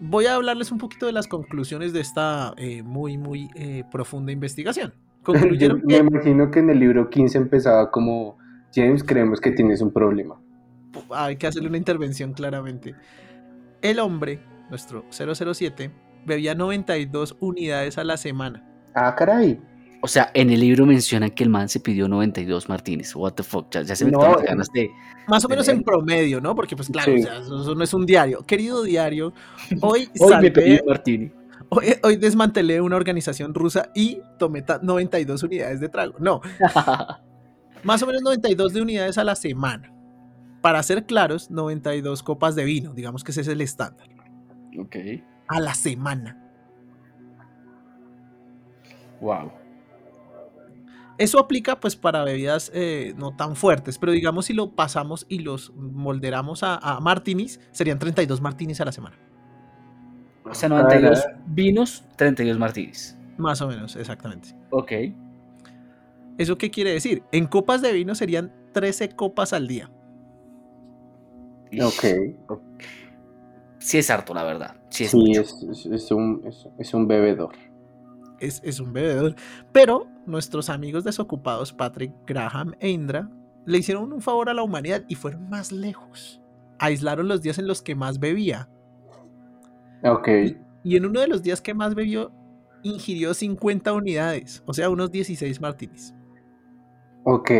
Voy 0.00 0.26
a 0.26 0.34
hablarles 0.34 0.72
un 0.72 0.78
poquito 0.78 1.06
de 1.06 1.12
las 1.12 1.28
conclusiones 1.28 1.92
de 1.92 2.00
esta 2.00 2.54
eh, 2.56 2.82
muy, 2.82 3.18
muy 3.18 3.50
eh, 3.54 3.84
profunda 3.90 4.32
investigación. 4.32 4.94
Yo 5.20 5.22
Concluyeron 5.22 5.82
me 5.84 5.94
que 5.94 5.96
imagino 5.98 6.50
que 6.50 6.60
en 6.60 6.70
el 6.70 6.80
libro 6.80 7.10
15 7.10 7.36
empezaba 7.36 7.90
como 7.90 8.38
James, 8.74 9.04
creemos 9.04 9.40
que 9.40 9.52
tienes 9.52 9.82
un 9.82 9.92
problema. 9.92 10.40
hay 11.10 11.36
que 11.36 11.46
hacerle 11.46 11.68
una 11.68 11.76
intervención 11.76 12.32
claramente. 12.32 12.94
El 13.82 13.98
hombre, 13.98 14.40
nuestro 14.70 15.04
007, 15.10 15.90
bebía 16.24 16.54
92 16.54 17.36
unidades 17.40 17.98
a 17.98 18.04
la 18.04 18.16
semana. 18.16 18.64
Ah, 18.94 19.14
caray. 19.14 19.60
O 20.02 20.08
sea, 20.08 20.30
en 20.32 20.48
el 20.50 20.60
libro 20.60 20.86
mencionan 20.86 21.30
que 21.30 21.44
el 21.44 21.50
man 21.50 21.68
se 21.68 21.78
pidió 21.78 22.08
92 22.08 22.68
martinis. 22.70 23.14
What 23.14 23.32
the 23.34 23.42
fuck. 23.42 23.66
Ya, 23.70 23.82
ya 23.82 23.94
se 23.94 24.06
me 24.06 24.12
No, 24.12 24.20
las 24.34 24.42
ganas 24.42 24.68
de. 24.72 24.90
Más 25.28 25.44
o 25.44 25.48
menos 25.48 25.68
en 25.68 25.82
promedio, 25.82 26.40
¿no? 26.40 26.54
Porque 26.54 26.74
pues 26.74 26.88
claro, 26.88 27.12
Sí. 27.14 27.20
o 27.20 27.22
sea, 27.22 27.38
eso, 27.38 27.62
eso 27.62 27.74
no 27.74 27.84
es 27.84 27.92
un 27.92 28.06
diario. 28.06 28.42
Querido 28.46 28.82
diario, 28.82 29.32
hoy, 29.82 30.08
Hoy 30.20 30.34
me 30.40 30.50
pedí 30.50 30.72
un 30.80 30.86
martini. 30.86 31.30
hoy, 31.68 31.86
hoy 32.02 32.16
desmantelé 32.16 32.80
una 32.80 32.96
organización 32.96 33.52
rusa 33.54 33.90
y 33.94 34.20
tomé 34.38 34.62
ta- 34.62 34.80
92 34.82 35.42
unidades 35.42 35.80
de 35.80 35.88
trago. 35.90 36.14
No, 36.18 36.40
más 37.84 38.02
o 38.02 38.06
menos 38.06 38.22
92 38.22 38.72
de 38.72 38.80
unidades 38.82 39.18
a 39.18 39.24
la 39.24 39.36
semana. 39.36 39.92
Para 40.62 40.82
ser 40.82 41.04
claros, 41.04 41.50
92 41.50 42.22
copas 42.22 42.54
de 42.54 42.64
vino, 42.64 42.92
digamos 42.94 43.22
que 43.22 43.32
ese 43.32 43.42
es 43.42 43.48
el 43.48 43.60
estándar. 43.60 44.08
ok. 44.78 44.96
A 45.48 45.60
la 45.60 45.74
semana. 45.74 46.38
Wow. 49.20 49.52
Eso 51.20 51.38
aplica 51.38 51.78
pues 51.80 51.96
para 51.96 52.24
bebidas 52.24 52.70
eh, 52.74 53.12
no 53.18 53.36
tan 53.36 53.54
fuertes, 53.54 53.98
pero 53.98 54.10
digamos 54.12 54.46
si 54.46 54.54
lo 54.54 54.70
pasamos 54.74 55.26
y 55.28 55.40
los 55.40 55.70
molderamos 55.76 56.62
a, 56.62 56.76
a 56.76 56.98
martinis, 57.00 57.60
serían 57.72 57.98
32 57.98 58.40
martinis 58.40 58.80
a 58.80 58.86
la 58.86 58.92
semana. 58.92 59.16
O 60.44 60.54
sea, 60.54 60.68
92 60.70 61.20
Caray. 61.22 61.40
vinos, 61.46 62.04
32 62.16 62.58
martinis. 62.58 63.16
Más 63.36 63.60
o 63.60 63.68
menos, 63.68 63.96
exactamente. 63.96 64.54
Ok. 64.70 64.92
¿Eso 66.38 66.56
qué 66.56 66.70
quiere 66.70 66.92
decir? 66.92 67.22
En 67.32 67.46
copas 67.46 67.82
de 67.82 67.92
vino 67.92 68.14
serían 68.14 68.50
13 68.72 69.10
copas 69.10 69.52
al 69.52 69.68
día. 69.68 69.90
Ok. 71.82 72.04
Sí 73.78 73.98
es 73.98 74.10
harto, 74.10 74.34
la 74.34 74.44
verdad. 74.44 74.76
Sí 74.90 75.04
es 75.04 75.10
Sí, 75.10 75.16
mucho. 75.18 75.40
es, 75.42 75.62
es- 75.70 75.86
es 75.86 76.10
un, 76.10 76.42
es, 76.46 76.66
es 76.78 76.94
un 76.94 77.06
bebedor. 77.06 77.54
Es, 78.40 78.60
es 78.64 78.80
un 78.80 78.92
bebedor. 78.92 79.34
Pero 79.72 80.06
nuestros 80.26 80.70
amigos 80.70 81.04
desocupados, 81.04 81.72
Patrick, 81.72 82.12
Graham 82.26 82.74
e 82.80 82.90
Indra, 82.90 83.30
le 83.66 83.78
hicieron 83.78 84.12
un 84.12 84.20
favor 84.20 84.48
a 84.48 84.54
la 84.54 84.62
humanidad 84.62 85.04
y 85.08 85.14
fueron 85.14 85.48
más 85.48 85.72
lejos. 85.72 86.40
Aislaron 86.78 87.28
los 87.28 87.42
días 87.42 87.58
en 87.58 87.66
los 87.66 87.82
que 87.82 87.94
más 87.94 88.18
bebía. 88.18 88.68
Ok. 90.02 90.28
Y 90.82 90.96
en 90.96 91.06
uno 91.06 91.20
de 91.20 91.28
los 91.28 91.42
días 91.42 91.60
que 91.60 91.74
más 91.74 91.94
bebió, 91.94 92.32
ingirió 92.82 93.34
50 93.34 93.92
unidades, 93.92 94.62
o 94.66 94.72
sea, 94.72 94.88
unos 94.88 95.10
16 95.10 95.60
martinis. 95.60 96.14
Ok. 97.24 97.50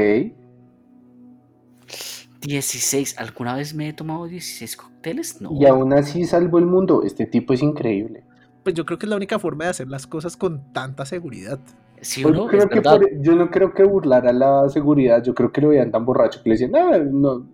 16. 2.40 3.18
¿Alguna 3.18 3.55
vez 3.57 3.75
me 3.75 3.88
he 3.88 3.92
tomado 3.92 4.27
16 4.27 4.77
cócteles? 4.77 5.40
No. 5.40 5.51
Y 5.53 5.66
aún 5.66 5.92
así 5.92 6.25
salvó 6.25 6.59
el 6.59 6.66
mundo. 6.66 7.03
Este 7.05 7.27
tipo 7.27 7.53
es 7.53 7.62
increíble. 7.62 8.25
Pues 8.62 8.75
yo 8.75 8.85
creo 8.85 8.99
que 8.99 9.07
es 9.07 9.11
la 9.11 9.16
única 9.16 9.38
forma 9.38 9.64
de 9.64 9.70
hacer 9.70 9.88
las 9.88 10.07
cosas 10.07 10.37
con 10.37 10.73
tanta 10.73 11.05
seguridad. 11.05 11.61
¿Sí 12.02 12.24
o 12.24 12.30
no? 12.30 12.46
creo 12.46 12.62
Es 12.62 12.66
que 12.68 12.74
verdad. 12.76 12.98
por- 12.98 13.20
yo 13.22 13.34
no 13.34 13.50
creo 13.50 13.74
que 13.74 13.84
burlara 13.84 14.32
la 14.32 14.68
seguridad. 14.68 15.22
Yo 15.22 15.34
creo 15.34 15.52
que 15.52 15.60
lo 15.60 15.68
veían 15.68 15.90
tan 15.90 16.04
borracho 16.04 16.42
que 16.42 16.50
le 16.50 16.54
decían, 16.54 16.72
"Ah, 16.76 16.98
no, 16.98 17.46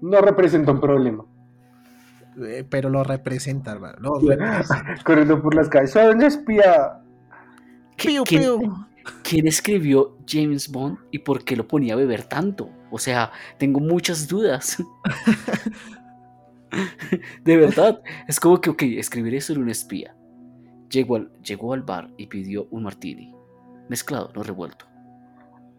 no 0.00 0.20
representa 0.20 0.72
un 0.72 0.80
problema. 0.80 1.24
Eh, 2.40 2.64
pero 2.68 2.88
lo 2.88 3.02
representa, 3.02 3.72
hermano. 3.72 3.96
Lo 4.00 4.20
representa. 4.20 4.96
Corriendo 5.04 5.42
por 5.42 5.54
las 5.54 5.68
calles. 5.68 5.90
¡Soy 5.90 6.06
un 6.14 6.22
espía! 6.22 7.00
¿Qué- 7.96 8.08
Piu, 8.08 8.24
quién- 8.24 8.42
piu. 8.60 8.72
¿Quién 9.24 9.46
escribió 9.46 10.18
James 10.28 10.70
Bond 10.70 10.98
y 11.10 11.20
por 11.20 11.42
qué 11.42 11.56
lo 11.56 11.66
ponía 11.66 11.94
a 11.94 11.96
beber 11.96 12.24
tanto? 12.24 12.68
O 12.90 12.98
sea, 12.98 13.32
tengo 13.58 13.80
muchas 13.80 14.28
dudas. 14.28 14.76
De 17.44 17.56
verdad, 17.56 18.02
es 18.26 18.38
como 18.38 18.60
que, 18.60 18.68
ok, 18.70 18.82
escribiré 18.82 19.40
sobre 19.40 19.60
un 19.62 19.70
espía. 19.70 20.14
Llegó 20.90 21.16
al, 21.16 21.32
llegó 21.42 21.72
al 21.72 21.82
bar 21.82 22.10
y 22.18 22.26
pidió 22.26 22.66
un 22.70 22.82
martini. 22.82 23.34
Mezclado, 23.88 24.30
no 24.34 24.42
revuelto. 24.42 24.86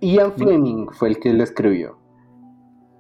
Ian 0.02 0.34
Fleming 0.34 0.88
fue 0.92 1.10
el 1.10 1.20
que 1.20 1.34
lo 1.34 1.44
escribió. 1.44 1.98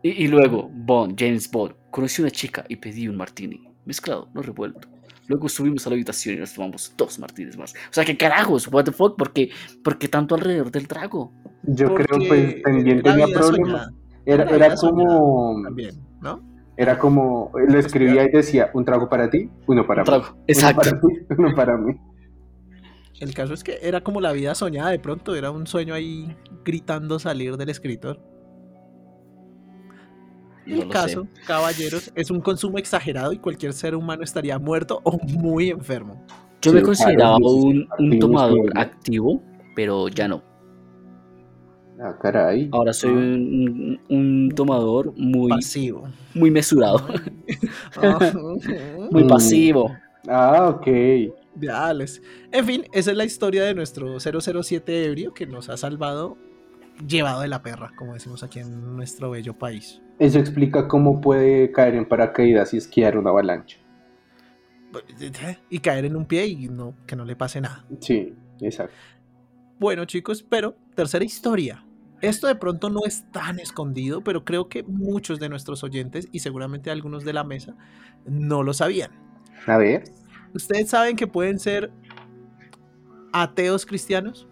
Y, 0.03 0.25
y 0.25 0.27
luego, 0.27 0.69
Bond, 0.73 1.15
James 1.19 1.49
Bond, 1.51 1.73
conocí 1.91 2.21
a 2.21 2.25
una 2.25 2.31
chica 2.31 2.65
y 2.67 2.75
pedí 2.75 3.07
un 3.07 3.17
martini. 3.17 3.61
Mezclado, 3.85 4.29
no 4.33 4.41
revuelto. 4.41 4.87
Luego 5.27 5.47
subimos 5.47 5.85
a 5.85 5.91
la 5.91 5.95
habitación 5.95 6.35
y 6.35 6.39
nos 6.39 6.53
tomamos 6.53 6.93
dos 6.97 7.19
martinis 7.19 7.55
más. 7.57 7.73
O 7.73 7.91
sea, 7.93 8.03
¿qué 8.03 8.17
carajos? 8.17 8.67
¿What 8.67 8.85
the 8.85 8.91
fuck? 8.91 9.15
¿Por 9.17 9.31
qué, 9.31 9.51
por 9.83 9.97
qué 9.99 10.07
tanto 10.07 10.35
alrededor 10.35 10.71
del 10.71 10.87
trago? 10.87 11.31
Yo 11.63 11.93
creo 11.93 12.17
pues 12.27 12.61
también 12.63 13.01
tenía 13.03 13.27
problemas. 13.27 13.89
Era, 14.25 14.75
como 14.75 15.61
También, 15.63 15.95
¿no? 16.21 16.41
era 16.77 16.97
como 16.97 17.51
lo 17.53 17.77
escribía 17.79 18.23
y 18.23 18.29
decía 18.29 18.69
un 18.73 18.85
trago 18.85 19.09
para 19.09 19.29
ti, 19.29 19.49
uno 19.67 19.85
para 19.85 20.01
Un 20.01 20.03
mí. 20.03 20.05
trago. 20.05 20.33
Uno 20.33 20.43
Exacto. 20.47 20.81
para 20.81 20.99
ti, 21.01 21.07
uno 21.37 21.55
para 21.55 21.77
mí. 21.77 21.93
El 23.19 23.33
caso 23.33 23.53
es 23.53 23.63
que 23.63 23.79
era 23.81 24.01
como 24.01 24.21
la 24.21 24.31
vida 24.31 24.55
soñada 24.55 24.91
de 24.91 24.99
pronto, 24.99 25.35
era 25.35 25.51
un 25.51 25.67
sueño 25.67 25.93
ahí 25.93 26.35
gritando 26.63 27.19
salir 27.19 27.57
del 27.57 27.69
escritor. 27.69 28.19
No 30.65 30.83
El 30.83 30.87
caso, 30.89 31.23
sé. 31.23 31.43
caballeros, 31.45 32.11
es 32.15 32.31
un 32.31 32.41
consumo 32.41 32.77
exagerado 32.77 33.33
y 33.33 33.39
cualquier 33.39 33.73
ser 33.73 33.95
humano 33.95 34.23
estaría 34.23 34.57
muerto 34.59 35.01
o 35.03 35.17
muy 35.17 35.69
enfermo. 35.69 36.23
Yo 36.61 36.71
Sí, 36.71 36.77
me 36.77 36.83
consideraba 36.83 37.37
un, 37.37 37.87
tomador 38.19 38.71
activo, 38.77 39.41
pero 39.75 40.07
ya 40.09 40.27
no. 40.27 40.43
Ah, 42.01 42.15
caray. 42.21 42.69
Ahora 42.71 42.93
soy 42.93 43.09
un, 43.09 43.99
un- 44.09 44.49
tomador 44.55 45.13
muy, 45.17 45.49
Pasivo. 45.49 46.07
muy 46.33 46.51
mesurado, 46.51 47.05
Ah, 47.97 48.19
muy 49.11 49.25
pasivo. 49.25 49.97
Ah, 50.27 50.69
ok. 50.69 50.87
En 52.51 52.65
fin, 52.65 52.85
esa 52.93 53.11
es 53.11 53.17
la 53.17 53.25
historia 53.25 53.63
de 53.63 53.73
nuestro 53.73 54.19
007 54.19 55.05
ebrio 55.05 55.33
que 55.33 55.45
nos 55.45 55.69
ha 55.69 55.77
salvado, 55.77 56.37
llevado 57.07 57.41
de 57.41 57.47
la 57.47 57.61
perra, 57.61 57.91
como 57.97 58.13
decimos 58.13 58.43
aquí 58.43 58.59
en 58.59 58.95
nuestro 58.95 59.31
bello 59.31 59.57
país. 59.57 60.01
Eso 60.19 60.39
explica 60.39 60.87
cómo 60.87 61.21
puede 61.21 61.71
caer 61.71 61.95
en 61.95 62.05
paracaídas 62.05 62.73
y 62.73 62.77
esquiar 62.77 63.17
una 63.17 63.29
avalancha. 63.29 63.77
Y 65.69 65.79
caer 65.79 66.05
en 66.05 66.15
un 66.15 66.25
pie 66.25 66.47
y 66.47 66.67
no, 66.67 66.95
que 67.05 67.15
no 67.15 67.23
le 67.23 67.35
pase 67.35 67.61
nada. 67.61 67.85
Sí, 67.99 68.33
exacto. 68.59 68.95
Bueno, 69.79 70.05
chicos, 70.05 70.43
pero 70.43 70.75
tercera 70.95 71.23
historia. 71.23 71.85
Esto 72.21 72.47
de 72.47 72.55
pronto 72.55 72.89
no 72.89 73.05
es 73.05 73.31
tan 73.31 73.59
escondido, 73.59 74.21
pero 74.21 74.43
creo 74.43 74.67
que 74.67 74.83
muchos 74.83 75.39
de 75.39 75.47
nuestros 75.47 75.83
oyentes 75.85 76.27
y 76.33 76.39
seguramente 76.39 76.91
algunos 76.91 77.23
de 77.23 77.31
la 77.31 77.45
mesa 77.45 77.77
no 78.25 78.61
lo 78.63 78.73
sabían. 78.73 79.11
A 79.67 79.77
ver. 79.77 80.03
¿Ustedes 80.53 80.89
saben 80.89 81.15
que 81.15 81.27
pueden 81.27 81.59
ser 81.59 81.91
ateos 83.33 83.85
cristianos? 83.85 84.47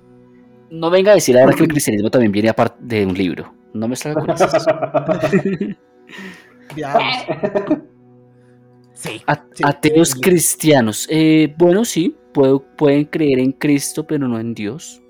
No 0.70 0.90
venga 0.90 1.12
a 1.12 1.16
decir 1.16 1.38
ahora 1.38 1.54
que 1.56 1.64
el 1.64 1.70
cristianismo 1.70 2.10
también 2.10 2.32
viene 2.32 2.50
aparte 2.50 2.78
de 2.82 3.06
un 3.06 3.14
libro. 3.14 3.54
No 3.74 3.88
me 3.88 3.96
salga 3.96 4.22
con 4.22 4.32
eso. 4.32 4.48
Diablos. 6.76 7.14
Sí. 8.94 9.22
A- 9.28 9.46
sí, 9.54 9.64
Ateos 9.64 10.10
sí. 10.10 10.22
cristianos. 10.22 11.08
Eh, 11.10 11.54
bueno, 11.58 11.86
sí, 11.86 12.16
puedo- 12.34 12.64
pueden 12.76 13.06
creer 13.06 13.40
en 13.40 13.52
Cristo, 13.52 14.06
pero 14.06 14.28
no 14.28 14.40
en 14.40 14.54
Dios. 14.54 15.02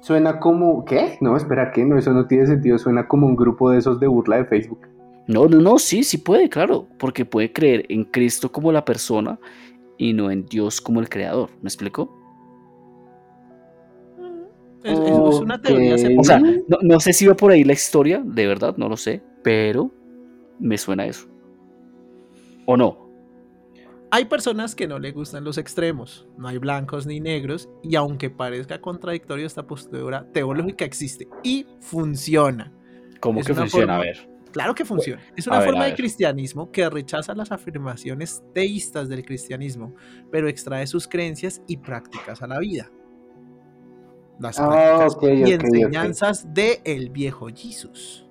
Suena 0.00 0.38
como. 0.40 0.84
¿Qué? 0.84 1.16
No, 1.20 1.36
espera, 1.36 1.70
¿qué? 1.72 1.84
No, 1.84 1.96
eso 1.98 2.12
no 2.12 2.26
tiene 2.26 2.46
sentido. 2.46 2.78
Suena 2.78 3.06
como 3.08 3.26
un 3.26 3.36
grupo 3.36 3.70
de 3.70 3.78
esos 3.78 4.00
de 4.00 4.06
burla 4.06 4.36
de 4.38 4.44
Facebook. 4.46 4.86
No, 5.28 5.46
no, 5.46 5.60
no, 5.60 5.78
sí, 5.78 6.02
sí 6.02 6.18
puede, 6.18 6.48
claro, 6.48 6.88
porque 6.98 7.24
puede 7.24 7.52
creer 7.52 7.86
en 7.88 8.04
Cristo 8.04 8.50
como 8.50 8.72
la 8.72 8.84
persona 8.84 9.38
y 9.98 10.12
no 10.12 10.30
en 10.30 10.46
Dios 10.46 10.80
como 10.80 11.00
el 11.00 11.08
creador. 11.08 11.50
¿Me 11.62 11.68
explico? 11.68 12.18
Es, 14.84 14.98
una 15.40 15.60
teoría. 15.60 15.94
O 16.18 16.24
sea, 16.24 16.38
no, 16.40 16.78
no 16.82 17.00
sé 17.00 17.12
si 17.12 17.26
va 17.26 17.34
por 17.34 17.52
ahí 17.52 17.62
la 17.62 17.72
historia, 17.72 18.20
de 18.24 18.46
verdad, 18.46 18.76
no 18.76 18.88
lo 18.88 18.96
sé, 18.96 19.22
pero 19.44 19.92
me 20.58 20.76
suena 20.76 21.06
eso. 21.06 21.28
¿O 22.66 22.76
no? 22.76 23.02
Hay 24.10 24.26
personas 24.26 24.74
que 24.74 24.86
no 24.86 24.98
le 24.98 25.12
gustan 25.12 25.44
los 25.44 25.56
extremos, 25.56 26.28
no 26.36 26.48
hay 26.48 26.58
blancos 26.58 27.06
ni 27.06 27.20
negros, 27.20 27.70
y 27.82 27.94
aunque 27.96 28.28
parezca 28.28 28.80
contradictorio, 28.80 29.46
esta 29.46 29.66
postura 29.66 30.26
teológica 30.32 30.84
existe 30.84 31.28
y 31.42 31.66
funciona. 31.80 32.72
¿Cómo 33.20 33.40
Es 33.40 33.46
que 33.46 33.54
funciona? 33.54 33.94
forma- 33.94 33.96
A 33.96 34.00
ver. 34.00 34.31
Claro 34.52 34.74
que 34.74 34.84
funciona. 34.84 35.20
Es 35.36 35.46
una 35.46 35.58
ver, 35.58 35.68
forma 35.68 35.82
a 35.84 35.86
de 35.86 35.94
cristianismo 35.94 36.70
que 36.70 36.88
rechaza 36.90 37.34
las 37.34 37.50
afirmaciones 37.52 38.42
teístas 38.52 39.08
del 39.08 39.24
cristianismo, 39.24 39.94
pero 40.30 40.48
extrae 40.48 40.86
sus 40.86 41.08
creencias 41.08 41.62
y 41.66 41.78
prácticas 41.78 42.42
a 42.42 42.46
la 42.46 42.58
vida. 42.58 42.90
Las 44.38 44.58
Ah, 44.60 45.06
prácticas 45.10 45.48
y 45.48 45.52
enseñanzas 45.52 46.52
de 46.54 46.80
el 46.84 47.10
viejo 47.10 47.48
Jesús. 47.54 48.26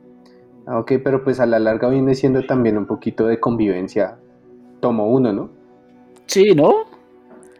Ah, 0.67 0.77
Ok, 0.79 0.93
pero 1.03 1.23
pues 1.23 1.39
a 1.39 1.45
la 1.45 1.57
larga 1.60 1.89
viene 1.89 2.13
siendo 2.15 2.45
también 2.45 2.77
un 2.77 2.86
poquito 2.86 3.25
de 3.27 3.39
convivencia. 3.39 4.17
Tomo 4.79 5.07
uno, 5.07 5.34
¿no? 5.34 5.51
Sí, 6.27 6.53
¿no? 6.55 6.86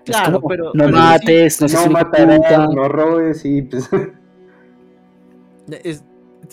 Claro, 0.06 0.36
como, 0.36 0.48
pero- 0.48 0.66
no 0.74 0.86
pero 0.86 0.98
mates, 0.98 1.62
no 1.62 1.68
seas 1.68 1.86
no 1.86 1.92
matarás, 1.94 2.38
puta. 2.40 2.68
no 2.68 2.88
robes 2.90 3.44
y 3.46 3.62
pues... 3.64 3.90
Es, 5.84 6.04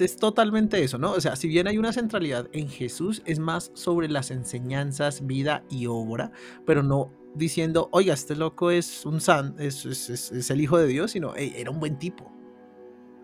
es 0.05 0.17
totalmente 0.17 0.83
eso, 0.83 0.99
¿no? 0.99 1.13
O 1.13 1.21
sea, 1.21 1.37
si 1.37 1.49
bien 1.49 1.67
hay 1.67 1.79
una 1.79 1.93
centralidad 1.93 2.49
en 2.53 2.69
Jesús, 2.69 3.23
es 3.27 3.39
más 3.39 3.71
sobre 3.75 4.09
las 4.09 4.31
enseñanzas, 4.31 5.27
vida 5.27 5.63
y 5.71 5.87
obra, 5.87 6.31
pero 6.67 6.83
no 6.83 7.13
diciendo, 7.35 7.89
oiga, 7.93 8.15
este 8.15 8.35
loco 8.37 8.71
es 8.71 9.05
un 9.07 9.21
san, 9.21 9.55
es, 9.59 9.85
es- 9.87 10.11
es- 10.11 10.33
es 10.33 10.51
el 10.51 10.61
hijo 10.61 10.79
de 10.79 10.87
Dios, 10.87 11.11
sino, 11.13 11.35
"Ey, 11.37 11.53
era 11.57 11.71
un 11.71 11.79
buen 11.81 11.99
tipo. 11.99 12.25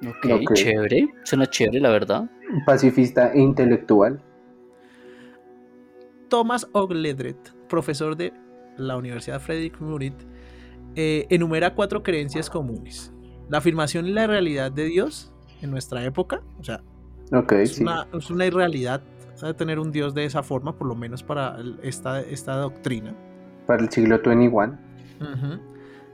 Ok, 0.06 0.26
Ok. 0.42 0.52
chévere. 0.54 1.08
Suena 1.24 1.46
chévere, 1.46 1.80
la 1.80 1.90
verdad. 1.90 2.30
pacifista 2.66 3.32
e 3.32 3.40
intelectual. 3.40 4.22
Thomas 6.28 6.66
Ogledret, 6.72 7.36
profesor 7.68 8.16
de 8.16 8.32
la 8.76 8.96
Universidad 8.96 9.40
Frederick 9.40 9.80
Murit, 9.80 10.14
eh, 10.96 11.26
enumera 11.30 11.74
cuatro 11.74 12.02
creencias 12.02 12.50
comunes. 12.50 13.12
La 13.48 13.58
afirmación 13.58 14.06
y 14.06 14.12
la 14.12 14.26
realidad 14.26 14.72
de 14.72 14.84
Dios 14.84 15.32
en 15.64 15.70
nuestra 15.70 16.04
época, 16.04 16.42
o 16.60 16.64
sea, 16.64 16.80
es, 17.62 17.76
sí. 17.76 17.82
una, 17.82 18.06
es 18.12 18.30
una 18.30 18.46
irrealidad 18.46 19.02
eh, 19.42 19.52
tener 19.54 19.78
un 19.78 19.90
Dios 19.90 20.14
de 20.14 20.24
esa 20.24 20.42
forma, 20.42 20.76
por 20.76 20.86
lo 20.86 20.94
menos 20.94 21.22
para 21.22 21.56
esta, 21.82 22.20
esta 22.20 22.56
doctrina. 22.56 23.14
Para 23.66 23.82
el 23.82 23.90
siglo 23.90 24.20
21. 24.24 24.78
Ujú. 25.20 25.60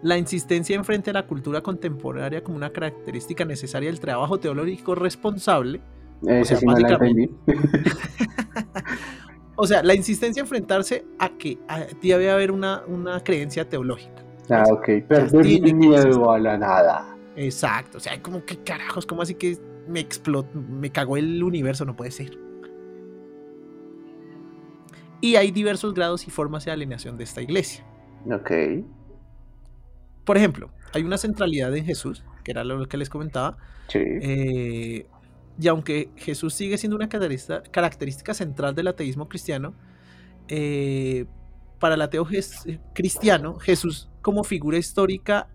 La 0.03 0.17
insistencia 0.17 0.75
en 0.75 0.85
frente 0.85 1.11
a 1.11 1.13
la 1.13 1.27
cultura 1.27 1.61
contemporánea 1.61 2.43
como 2.43 2.57
una 2.57 2.71
característica 2.71 3.45
necesaria 3.45 3.91
del 3.91 4.01
trabajo 4.01 4.39
teológico 4.39 4.95
responsable. 4.95 5.81
Ese 6.27 6.57
sea, 6.57 6.59
sí 6.59 6.67
básicamente-. 6.67 7.35
O 9.63 9.67
sea, 9.67 9.83
la 9.83 9.95
insistencia 9.95 10.41
en 10.41 10.45
enfrentarse 10.45 11.05
a 11.19 11.29
que 11.37 11.59
a- 11.69 11.85
debe 12.01 12.31
haber 12.31 12.51
una, 12.51 12.83
una 12.87 13.21
creencia 13.21 13.69
teológica. 13.69 14.25
Ah, 14.49 14.65
ok. 14.71 14.89
Perder 15.07 15.75
miedo 15.75 16.31
a 16.31 16.39
la 16.39 16.57
nada. 16.57 17.10
Exacto. 17.37 17.99
O 17.99 18.01
sea, 18.01 18.21
como 18.23 18.45
que 18.45 18.59
carajos, 18.59 19.07
como 19.07 19.23
así 19.23 19.35
que 19.35 19.59
me 19.89 20.01
explotó, 20.01 20.51
me 20.59 20.91
cagó 20.91 21.17
el 21.17 21.43
universo, 21.43 21.85
no 21.85 21.97
puede 21.97 22.11
ser. 22.11 22.37
Y 25.21 25.37
hay 25.37 25.51
diversos 25.51 25.95
grados 25.95 26.27
y 26.27 26.31
formas 26.31 26.65
de 26.65 26.71
alineación 26.73 27.17
de 27.19 27.25
esta 27.25 27.43
iglesia. 27.43 27.85
Ok. 28.31 28.51
Por 30.25 30.37
ejemplo, 30.37 30.71
hay 30.95 31.03
una 31.03 31.19
centralidad 31.19 31.75
en 31.77 31.85
Jesús, 31.85 32.25
que 32.45 32.53
era 32.53 32.65
lo 32.65 32.87
que 32.89 32.97
les 32.97 33.09
comentaba, 33.11 33.57
Sí. 33.89 33.99
Eh, 34.03 35.07
y 35.61 35.67
aunque 35.69 36.11
Jesús 36.17 36.55
sigue 36.55 36.79
siendo 36.79 36.95
una 36.97 37.09
característica, 37.09 38.35
central 38.35 38.75
del 38.77 38.87
ateísmo 38.87 39.29
cristiano, 39.29 39.75
eh, 40.47 41.27
para 41.81 41.97
el 41.97 42.03
ateo 42.03 42.25
jes- 42.25 42.79
cristiano, 42.95 43.59
Jesús 43.59 44.09
como 44.23 44.45
figura 44.45 44.79
histórica 44.79 45.49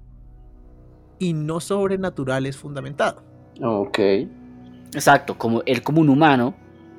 y 1.20 1.34
no 1.34 1.60
sobrenatural 1.60 2.46
es 2.46 2.58
fundamentado. 2.58 3.24
Ok. 3.62 4.00
Exacto, 4.94 5.38
como 5.38 5.62
él 5.66 5.82
como 5.82 6.02
un 6.02 6.10
humano 6.10 6.54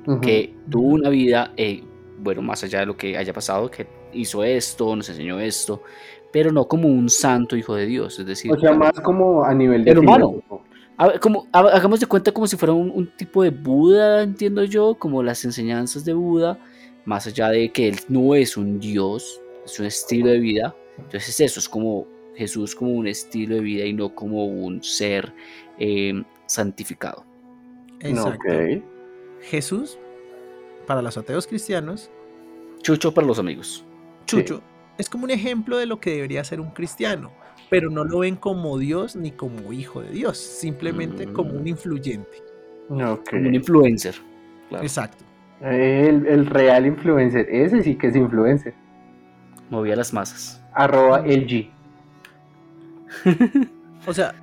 Ujú. 0.07 0.20
que 0.20 0.55
tuvo 0.70 0.88
una 0.94 1.09
vida, 1.09 1.52
eh, 1.57 1.83
bueno, 2.18 2.42
más 2.42 2.62
allá 2.64 2.81
de 2.81 2.87
lo 2.87 2.96
que 2.96 3.16
haya 3.16 3.33
pasado, 3.33 3.70
que 3.70 3.87
hizo 4.12 4.44
esto, 4.44 4.94
nos 4.96 5.09
enseñó 5.09 5.40
esto, 5.40 5.83
pero 6.33 6.52
no 6.52 6.66
como 6.66 6.88
un 6.88 7.09
santo 7.09 7.57
hijo 7.57 7.74
de 7.74 7.87
Dios, 7.87 8.18
es 8.18 8.26
decir, 8.26 8.52
O 8.52 8.59
sea, 8.59 8.72
más 8.74 8.92
como 9.00 9.44
a 9.44 9.55
nivel 9.55 9.85
de 9.85 9.90
El 9.92 9.98
humano. 9.98 10.42
a 10.98 11.18
como, 11.18 11.46
ha- 11.52 11.61
hagamos 11.61 12.00
de 12.00 12.07
cuenta 12.07 12.33
como 12.33 12.46
si 12.46 12.57
fuera 12.57 12.72
un, 12.72 12.90
un 12.90 13.07
tipo 13.16 13.42
de 13.42 13.50
Buda, 13.50 14.22
entiendo 14.22 14.64
yo, 14.64 14.94
como 14.94 15.22
las 15.22 15.44
enseñanzas 15.44 16.05
de 16.05 16.12
Buda, 16.14 16.59
más 17.05 17.26
allá 17.26 17.48
de 17.50 17.70
que 17.70 17.88
él 17.88 17.96
no 18.09 18.35
es 18.35 18.57
un 18.57 18.79
Dios, 18.81 19.40
es 19.64 19.79
un 19.79 19.87
estilo 19.87 20.29
de 20.31 20.38
vida, 20.38 20.74
entonces 20.98 21.29
es 21.29 21.40
eso, 21.40 21.61
es 21.61 21.68
como 21.68 22.07
Jesús 22.37 22.75
como 22.75 22.92
un 22.92 23.07
estilo 23.07 23.57
de 23.57 23.61
vida 23.62 23.85
y 23.85 23.92
no 23.92 24.14
como 24.14 24.46
un 24.46 24.83
ser 24.83 25.33
eh, 25.79 26.22
santificado. 26.46 27.25
Exacto. 28.01 28.53
Jesús, 29.40 29.99
para 30.87 31.03
los 31.03 31.16
ateos 31.16 31.46
cristianos, 31.46 32.11
Chucho 32.83 33.12
para 33.12 33.27
los 33.27 33.38
amigos. 33.38 33.85
Chucho, 34.27 34.62
es 34.96 35.09
como 35.09 35.25
un 35.25 35.31
ejemplo 35.31 35.77
de 35.77 35.87
lo 35.87 35.99
que 35.99 36.11
debería 36.11 36.44
ser 36.44 36.61
un 36.61 36.70
cristiano, 36.70 37.33
pero 37.68 37.90
no 37.90 38.05
lo 38.05 38.20
ven 38.20 38.37
como 38.37 38.79
Dios 38.79 39.16
ni 39.16 39.33
como 39.33 39.72
hijo 39.72 40.03
de 40.03 40.11
Dios, 40.11 40.38
simplemente 40.38 41.27
como 41.27 41.51
un 41.55 41.66
influyente. 41.66 42.42
Ok. 42.88 43.31
Como 43.31 43.49
un 43.49 43.55
influencer. 43.55 44.14
claro. 44.68 44.85
Exacto. 44.85 45.25
El, 45.61 46.27
el 46.27 46.46
real 46.46 46.87
influencer. 46.87 47.49
Ese 47.51 47.83
sí 47.83 47.96
que 47.96 48.09
es 48.09 48.16
influencer. 48.16 48.75
Movía 49.70 49.96
las 49.96 50.12
masas. 50.12 50.62
Arroba 50.72 51.22
LG. 51.27 51.76
O 54.07 54.12
sea, 54.14 54.35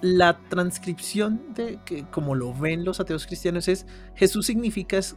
la 0.00 0.36
transcripción 0.48 1.40
de 1.54 1.78
que 1.84 2.04
como 2.10 2.34
lo 2.34 2.52
ven 2.52 2.84
los 2.84 3.00
ateos 3.00 3.26
cristianos 3.26 3.68
es 3.68 3.86
Jesús 4.16 4.46
significa 4.46 4.98
es- 4.98 5.16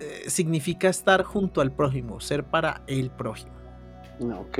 eh, 0.00 0.24
significa 0.28 0.88
estar 0.88 1.22
junto 1.22 1.60
al 1.60 1.70
prójimo, 1.72 2.20
ser 2.20 2.42
para 2.44 2.82
el 2.88 3.10
prójimo. 3.10 3.52
Ok. 4.38 4.58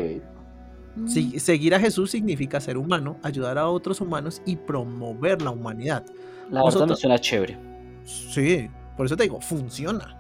Si- 1.07 1.41
seguir 1.41 1.75
a 1.75 1.81
Jesús 1.81 2.11
significa 2.11 2.61
ser 2.61 2.77
humano, 2.77 3.17
ayudar 3.23 3.59
a 3.59 3.67
otros 3.69 4.01
humanos 4.01 4.43
y 4.47 4.57
promover 4.57 5.43
la 5.43 5.51
humanidad. 5.51 6.05
La 6.51 6.63
verdad 6.63 6.65
Nosotros- 6.65 6.91
me 6.91 6.97
suena 6.97 7.19
chévere. 7.19 7.59
Sí, 8.05 8.69
por 8.97 9.07
eso 9.07 9.17
te 9.17 9.25
digo, 9.25 9.41
funciona. 9.41 10.19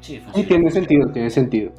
Sí, 0.00 0.20
Sí, 0.34 0.42
tiene 0.44 0.70
sentido, 0.70 1.10
tiene 1.12 1.30
sentido. 1.30 1.72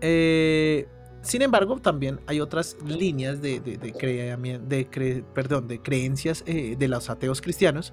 Eh, 0.00 0.86
sin 1.24 1.42
embargo, 1.42 1.78
también 1.80 2.20
hay 2.26 2.40
otras 2.40 2.76
líneas 2.86 3.42
de, 3.42 3.58
de, 3.60 3.76
de 3.78 3.92
cre- 3.92 5.24
perdón, 5.34 5.66
de 5.66 5.80
creencias 5.80 6.44
eh, 6.46 6.76
de 6.78 6.88
los 6.88 7.10
ateos 7.10 7.40
cristianos 7.40 7.92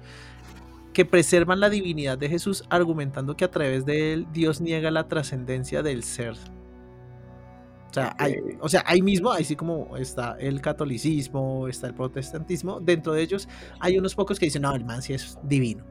que 0.92 1.04
preservan 1.04 1.58
la 1.58 1.70
divinidad 1.70 2.18
de 2.18 2.28
Jesús, 2.28 2.64
argumentando 2.68 3.34
que 3.36 3.44
a 3.46 3.50
través 3.50 3.86
de 3.86 4.12
él 4.12 4.26
Dios 4.32 4.60
niega 4.60 4.90
la 4.90 5.08
trascendencia 5.08 5.82
del 5.82 6.02
ser. 6.02 6.34
O 7.90 7.94
sea, 7.94 8.14
hay, 8.18 8.34
Ok. 8.34 8.58
o 8.60 8.68
sea, 8.68 8.84
ahí 8.86 9.02
mismo, 9.02 9.30
así 9.32 9.56
como 9.56 9.96
está 9.96 10.36
el 10.38 10.60
catolicismo, 10.60 11.68
está 11.68 11.86
el 11.86 11.94
protestantismo, 11.94 12.80
dentro 12.80 13.12
de 13.12 13.22
ellos 13.22 13.48
hay 13.80 13.98
unos 13.98 14.14
pocos 14.14 14.38
que 14.38 14.46
dicen, 14.46 14.62
no, 14.62 14.74
el 14.74 14.84
man 14.84 15.02
sí 15.02 15.12
es 15.14 15.38
divino. 15.42 15.84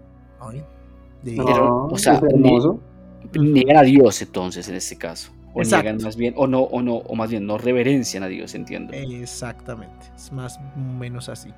Divino. 1.23 1.45
Pero, 1.45 1.85
o 1.85 1.97
sea. 1.97 2.19
Niegan 3.39 3.77
a 3.77 3.83
Dios 3.83 4.19
entonces 4.23 4.67
en 4.67 4.75
este 4.75 4.97
caso. 4.97 5.31
O 5.53 5.61
Exacto. 5.61 5.83
niegan 5.83 6.03
más 6.03 6.15
bien, 6.15 6.33
o 6.37 6.47
no, 6.47 6.61
o 6.61 6.81
no, 6.81 6.95
o 6.97 7.15
más 7.15 7.29
bien 7.29 7.45
no 7.45 7.57
reverencian 7.57 8.23
a 8.23 8.27
Dios, 8.27 8.55
entiendo. 8.55 8.93
Exactamente, 8.93 10.07
es 10.15 10.31
más 10.31 10.57
o 10.57 10.79
menos 10.79 11.27
así. 11.29 11.53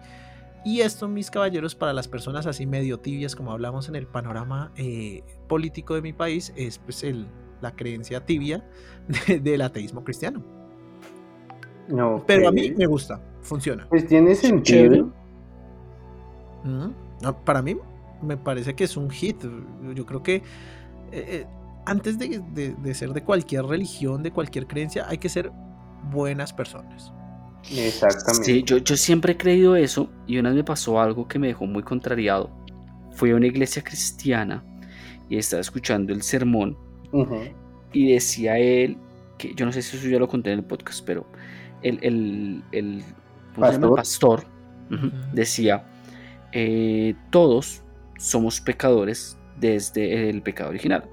Y 0.66 0.80
esto, 0.82 1.08
mis 1.08 1.30
caballeros, 1.30 1.76
para 1.76 1.94
las 1.94 2.08
personas 2.08 2.48
así 2.48 2.66
medio 2.66 3.00
tibias, 3.00 3.36
como 3.36 3.52
hablamos 3.52 3.90
en 3.90 3.96
el 3.96 4.08
panorama 4.08 4.72
eh, 4.78 5.22
político 5.48 5.94
de 5.94 6.02
mi 6.02 6.14
país, 6.14 6.54
es 6.56 6.80
pues 6.80 7.04
el, 7.04 7.28
la 7.62 7.76
creencia 7.76 8.26
tibia 8.26 8.64
de- 9.28 9.40
del 9.40 9.62
ateísmo 9.62 10.04
cristiano. 10.04 10.42
No, 11.90 12.24
Pero 12.26 12.48
a 12.48 12.52
mí 12.52 12.72
me 12.72 12.86
gusta, 12.86 13.20
funciona. 13.42 13.86
Pues 13.90 14.08
tiene 14.08 14.34
sentido. 14.36 14.64
Chévere. 14.84 15.02
Ujú. 16.64 16.94
No, 17.22 17.38
para 17.44 17.62
mí 17.62 17.76
me 18.22 18.38
parece 18.38 18.74
que 18.74 18.86
es 18.86 18.96
un 18.98 19.10
hit. 19.10 19.44
Yo 19.94 20.06
creo 20.06 20.24
que 20.24 20.36
eh, 20.36 20.42
eh, 21.12 21.46
antes 21.86 22.18
de, 22.18 22.42
de- 22.54 22.74
de 22.76 22.94
ser 22.94 23.10
de 23.14 23.24
cualquier 23.24 23.66
religión, 23.66 24.24
de 24.24 24.32
cualquier 24.32 24.68
creencia, 24.68 25.06
hay 25.08 25.18
que 25.18 25.30
ser 25.30 25.52
buenas 26.12 26.54
personas. 26.54 27.12
Exactamente. 27.72 28.46
Sí, 28.46 28.64
yo, 28.64 28.78
yo 28.78 28.98
siempre 28.98 29.34
he 29.34 29.38
creído 29.38 29.76
eso 29.76 30.10
y 30.28 30.38
una 30.38 30.50
vez 30.50 30.58
me 30.58 30.64
pasó 30.64 31.00
algo 31.00 31.28
que 31.28 31.40
me 31.40 31.48
dejó 31.48 31.66
muy 31.66 31.84
contrariado. 31.84 32.50
Fui 33.14 33.32
a 33.32 33.36
una 33.36 33.48
iglesia 33.48 33.82
cristiana 33.84 34.64
y 35.30 35.38
estaba 35.38 35.62
escuchando 35.62 36.12
el 36.14 36.22
sermón 36.24 36.78
y 37.94 38.12
decía 38.14 38.58
él, 38.58 38.98
que 39.38 39.54
yo 39.56 39.66
no 39.66 39.72
sé 39.72 39.82
si 39.82 39.96
eso 39.98 40.08
ya 40.10 40.20
lo 40.20 40.28
conté 40.28 40.52
en 40.52 40.60
el 40.60 40.66
podcast, 40.66 41.06
pero 41.06 41.26
el, 41.84 42.00
el, 42.02 42.64
el- 42.72 43.04
pastor 43.96 44.46
decía, 45.34 45.86
eh, 46.52 47.16
todos 47.30 47.82
somos 48.18 48.60
pecadores 48.60 49.38
desde 49.60 50.30
el 50.30 50.42
pecado 50.42 50.70
original. 50.72 51.04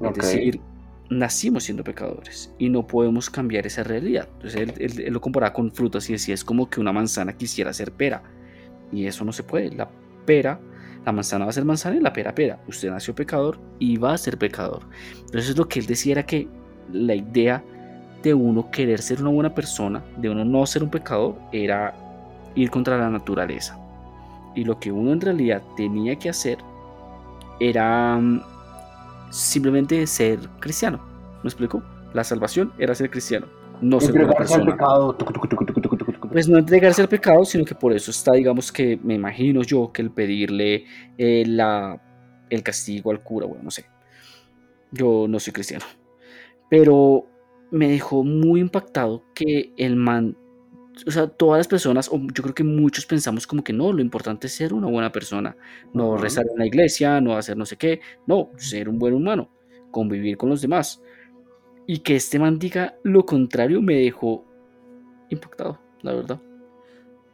Es 0.00 0.12
decir, 0.14 0.60
nacimos 1.10 1.64
siendo 1.64 1.84
pecadores 1.84 2.52
y 2.58 2.68
no 2.68 2.86
podemos 2.86 3.30
cambiar 3.30 3.66
esa 3.66 3.84
realidad. 3.84 4.28
Entonces 4.34 4.60
él, 4.62 4.74
él- 4.78 5.00
él 5.06 5.12
lo 5.12 5.20
comparaba 5.20 5.52
con 5.52 5.70
frutas 5.72 6.08
y 6.10 6.14
decía, 6.14 6.34
es 6.34 6.44
como 6.44 6.68
que 6.70 6.80
una 6.80 6.92
manzana 6.92 7.36
quisiera 7.36 7.72
ser 7.72 7.92
pera. 7.92 8.22
Y 8.92 9.06
eso 9.06 9.24
no 9.24 9.32
se 9.32 9.42
puede. 9.44 9.70
La 9.74 9.90
pera, 10.26 10.60
la 11.04 11.12
manzana 11.12 11.44
va 11.46 11.50
a 11.50 11.52
ser 11.54 11.64
manzana 11.64 11.96
y 11.96 12.00
la 12.00 12.12
pera 12.12 12.34
pera. 12.34 12.62
Usted 12.68 12.90
nació 12.90 13.14
pecador 13.14 13.60
y 13.78 13.96
va 13.98 14.14
a 14.14 14.18
ser 14.18 14.38
pecador. 14.38 14.88
Entonces 15.26 15.56
lo 15.56 15.68
que 15.68 15.80
él 15.80 15.86
decía 15.86 16.12
era 16.12 16.26
que 16.26 16.50
la 16.92 17.14
idea 17.14 17.64
de 18.22 18.34
uno 18.34 18.70
querer 18.70 19.02
ser 19.02 19.20
una 19.20 19.30
buena 19.30 19.54
persona, 19.54 20.04
de 20.16 20.30
uno 20.30 20.44
no 20.44 20.66
ser 20.66 20.82
un 20.82 20.90
pecador, 20.90 21.40
era 21.52 21.94
ir 22.54 22.70
contra 22.70 22.98
la 22.98 23.10
naturaleza. 23.10 23.80
Y 24.54 24.64
lo 24.64 24.78
que 24.80 24.92
uno 24.92 25.12
en 25.12 25.20
realidad 25.20 25.64
tenía 25.76 26.16
que 26.18 26.30
hacer 26.30 26.64
era 27.58 28.18
mm, 28.18 28.40
simplemente 29.30 30.06
ser 30.06 30.38
cristiano. 30.60 31.00
¿Me 31.42 31.48
explico? 31.48 31.82
La 32.12 32.24
salvación 32.24 32.72
era 32.78 32.94
ser 32.94 33.10
cristiano, 33.10 33.46
no 33.80 34.00
ser 34.00 34.18
al 34.18 34.34
persona. 34.34 34.72
pecado. 34.72 35.16
Pues 36.32 36.48
no 36.48 36.58
entregarse 36.58 37.02
al 37.02 37.08
pecado, 37.08 37.44
sino 37.44 37.64
que 37.64 37.74
por 37.74 37.92
eso 37.92 38.10
está, 38.10 38.32
digamos 38.32 38.72
que 38.72 38.98
me 39.02 39.14
imagino 39.14 39.62
yo 39.62 39.92
que 39.92 40.02
el 40.02 40.10
pedirle 40.10 40.84
eh, 41.18 41.44
la, 41.46 42.00
el 42.50 42.62
castigo 42.62 43.10
al 43.10 43.22
cura, 43.22 43.46
bueno, 43.46 43.64
no 43.64 43.70
sé. 43.70 43.86
Yo 44.92 45.26
no 45.28 45.38
soy 45.40 45.52
cristiano. 45.52 45.84
Pero 46.70 47.26
me 47.70 47.88
dejó 47.88 48.24
muy 48.24 48.60
impactado 48.60 49.24
que 49.34 49.72
el 49.76 49.96
man, 49.96 50.36
o 51.06 51.10
sea, 51.10 51.28
todas 51.28 51.58
las 51.58 51.68
personas, 51.68 52.08
o 52.10 52.18
yo 52.32 52.42
creo 52.42 52.54
que 52.54 52.64
muchos 52.64 53.06
pensamos 53.06 53.46
como 53.46 53.62
que 53.64 53.72
no, 53.72 53.92
lo 53.92 54.00
importante 54.02 54.46
es 54.46 54.54
ser 54.54 54.72
una 54.74 54.86
buena 54.88 55.12
persona, 55.12 55.56
no 55.92 56.16
Ujú. 56.16 56.16
rezar 56.16 56.46
en 56.50 56.58
la 56.58 56.66
iglesia, 56.66 57.20
no 57.20 57.36
hacer 57.36 57.56
no 57.56 57.66
sé 57.66 57.76
qué, 57.76 58.00
no, 58.26 58.50
ser 58.56 58.88
un 58.88 58.98
buen 58.98 59.14
humano, 59.14 59.50
convivir 59.90 60.36
con 60.36 60.48
los 60.48 60.60
demás. 60.62 61.02
Y 61.86 62.00
que 62.00 62.16
este 62.16 62.38
man 62.38 62.58
diga 62.58 62.96
lo 63.04 63.26
contrario 63.26 63.82
me 63.82 63.96
dejó 63.96 64.44
impactado, 65.30 65.80
la 66.02 66.14
verdad. 66.14 66.42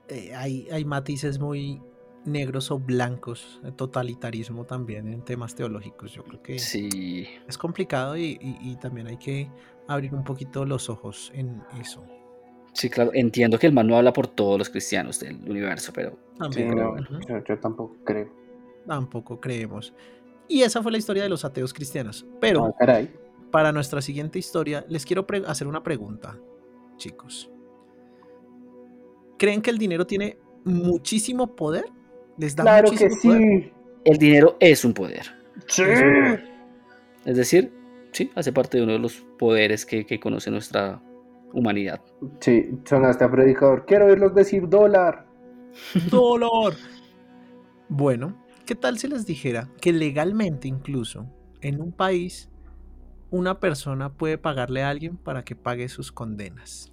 Eh, 0.08 0.34
hay, 0.34 0.68
hay 0.70 0.84
matices 0.84 1.38
muy 1.38 1.80
negros 2.24 2.70
o 2.70 2.78
blancos, 2.78 3.60
eh, 3.64 3.72
totalitarismo 3.72 4.64
también 4.64 5.08
en 5.08 5.24
temas 5.24 5.54
teológicos. 5.54 6.12
Yo 6.12 6.24
creo 6.24 6.42
que 6.42 6.56
Sí, 6.56 7.26
es 7.48 7.58
complicado 7.58 8.16
y, 8.16 8.38
y- 8.40 8.58
y 8.72 8.76
también 8.76 9.06
hay 9.08 9.18
que 9.18 9.50
abrir 9.88 10.14
un 10.14 10.24
poquito 10.24 10.64
los 10.64 10.90
ojos 10.90 11.30
en 11.34 11.62
eso. 11.80 12.04
Sí, 12.72 12.88
claro, 12.90 13.10
entiendo 13.14 13.58
que 13.58 13.66
el 13.66 13.72
man 13.72 13.86
no 13.86 13.96
habla 13.96 14.12
por 14.12 14.26
todos 14.26 14.58
los 14.58 14.68
cristianos 14.70 15.20
del 15.20 15.36
universo, 15.48 15.92
pero 15.94 16.10
Sí, 16.32 16.38
También, 16.38 16.70
no, 16.76 16.92
ujú, 16.92 17.20
yo, 17.28 17.44
yo 17.44 17.58
tampoco 17.58 17.96
creo. 18.04 18.28
tampoco 18.86 19.40
creemos. 19.40 19.92
Y 20.48 20.62
esa 20.62 20.82
fue 20.82 20.90
la 20.92 20.98
historia 20.98 21.22
de 21.22 21.28
los 21.28 21.44
ateos 21.44 21.72
cristianos. 21.72 22.26
Pero 22.40 22.66
Ah, 22.66 22.74
caray. 22.78 23.10
para 23.50 23.70
nuestra 23.72 24.02
siguiente 24.02 24.38
historia, 24.38 24.84
les 24.88 25.06
quiero 25.06 25.26
hacer 25.46 25.66
una 25.66 25.82
pregunta, 25.82 26.36
chicos. 26.96 27.48
¿Creen 29.38 29.62
que 29.62 29.70
el 29.70 29.78
dinero 29.78 30.06
tiene 30.06 30.38
muchísimo 30.64 31.54
poder? 31.56 31.84
¿Les 32.38 32.54
da 32.56 32.62
Claro 32.64 32.90
que 32.90 33.08
poder? 33.22 33.40
sí. 33.42 33.72
el 34.04 34.18
dinero 34.18 34.56
es 34.60 34.84
un 34.84 34.92
poder. 34.94 35.26
Sí. 35.68 35.82
Es 37.24 37.36
decir, 37.36 37.72
sí, 38.12 38.30
hace 38.34 38.52
parte 38.52 38.78
de 38.78 38.84
uno 38.84 38.92
de 38.94 38.98
los 38.98 39.14
poderes 39.38 39.86
que, 39.86 40.04
que 40.06 40.18
conoce 40.18 40.50
nuestra 40.50 41.00
humanidad. 41.52 42.00
Sí, 42.40 42.70
sonaste 42.84 43.24
a 43.24 43.30
predicador. 43.30 43.84
Quiero 43.86 44.06
oírlos 44.06 44.34
decir 44.34 44.68
dólar. 44.68 45.26
¡Dolor! 46.10 46.74
Bueno, 47.88 48.34
¿qué 48.66 48.74
tal 48.74 48.98
si 48.98 49.08
les 49.08 49.26
dijera 49.26 49.68
que 49.80 49.92
legalmente 49.92 50.68
incluso 50.68 51.26
en 51.60 51.80
un 51.80 51.92
país 51.92 52.48
una 53.30 53.60
persona 53.60 54.12
puede 54.12 54.38
pagarle 54.38 54.82
a 54.82 54.90
alguien 54.90 55.16
para 55.16 55.44
que 55.44 55.56
pague 55.56 55.88
sus 55.88 56.12
condenas? 56.12 56.92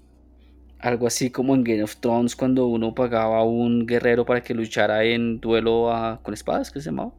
Algo 0.79 1.07
así 1.07 1.29
como 1.29 1.55
en 1.55 1.63
Game 1.65 1.83
of 1.83 1.97
Thrones 1.97 2.35
cuando 2.37 2.67
uno 2.67 2.93
pagaba 2.95 3.39
a 3.39 3.43
un 3.43 3.85
guerrero 3.85 4.25
para 4.25 4.41
que 4.41 4.53
luchara 4.53 5.03
en 5.03 5.39
duelo 5.41 5.91
a- 5.91 6.21
con 6.23 6.33
espadas, 6.33 6.71
¿qué 6.71 6.79
se 6.79 6.85
llamaba? 6.89 7.11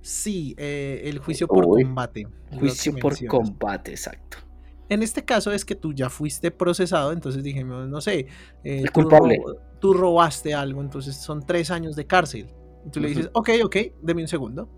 Sí, 0.00 0.54
eh, 0.58 1.02
el 1.04 1.18
juicio 1.18 1.46
por 1.48 1.66
Uy. 1.66 1.82
combate. 1.84 2.26
que 2.50 2.56
Juicio 2.58 2.92
por 3.00 3.26
combate, 3.26 3.92
exacto. 3.92 4.38
En 4.92 5.02
este 5.02 5.24
caso 5.24 5.52
es 5.52 5.64
que 5.64 5.74
tú 5.74 5.94
ya 5.94 6.10
fuiste 6.10 6.50
procesado, 6.50 7.12
entonces 7.12 7.42
dijimos, 7.42 7.88
no 7.88 8.02
sé, 8.02 8.26
eh, 8.62 8.82
tú 8.84 8.92
culpable. 8.92 9.40
tú 9.80 9.94
robaste 9.94 10.52
algo, 10.52 10.82
entonces 10.82 11.16
son 11.16 11.46
tres 11.46 11.70
años 11.70 11.96
de 11.96 12.06
cárcel. 12.06 12.48
Y 12.84 12.90
tú 12.90 13.00
le 13.00 13.08
dices, 13.08 13.30
ok, 13.32 13.48
ok, 13.64 13.76
deme 14.02 14.20
un 14.20 14.28
segundo. 14.28 14.68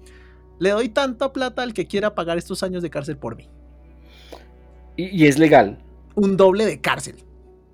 Le 0.60 0.70
doy 0.70 0.88
tanta 0.90 1.32
plata 1.32 1.64
al 1.64 1.74
que 1.74 1.88
quiera 1.88 2.14
pagar 2.14 2.38
estos 2.38 2.62
años 2.62 2.80
de 2.80 2.90
cárcel 2.90 3.16
por 3.16 3.34
mí. 3.34 3.50
Y, 4.96 5.24
y 5.24 5.26
es 5.26 5.36
legal. 5.36 5.82
Un 6.14 6.36
doble 6.36 6.64
de 6.64 6.80
cárcel. 6.80 7.16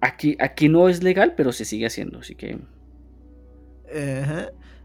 Aquí, 0.00 0.38
aquí 0.40 0.70
no 0.70 0.88
es 0.88 1.02
legal, 1.02 1.34
pero 1.36 1.52
se 1.52 1.66
sigue 1.66 1.84
haciendo, 1.84 2.20
así 2.20 2.36
que... 2.36 2.58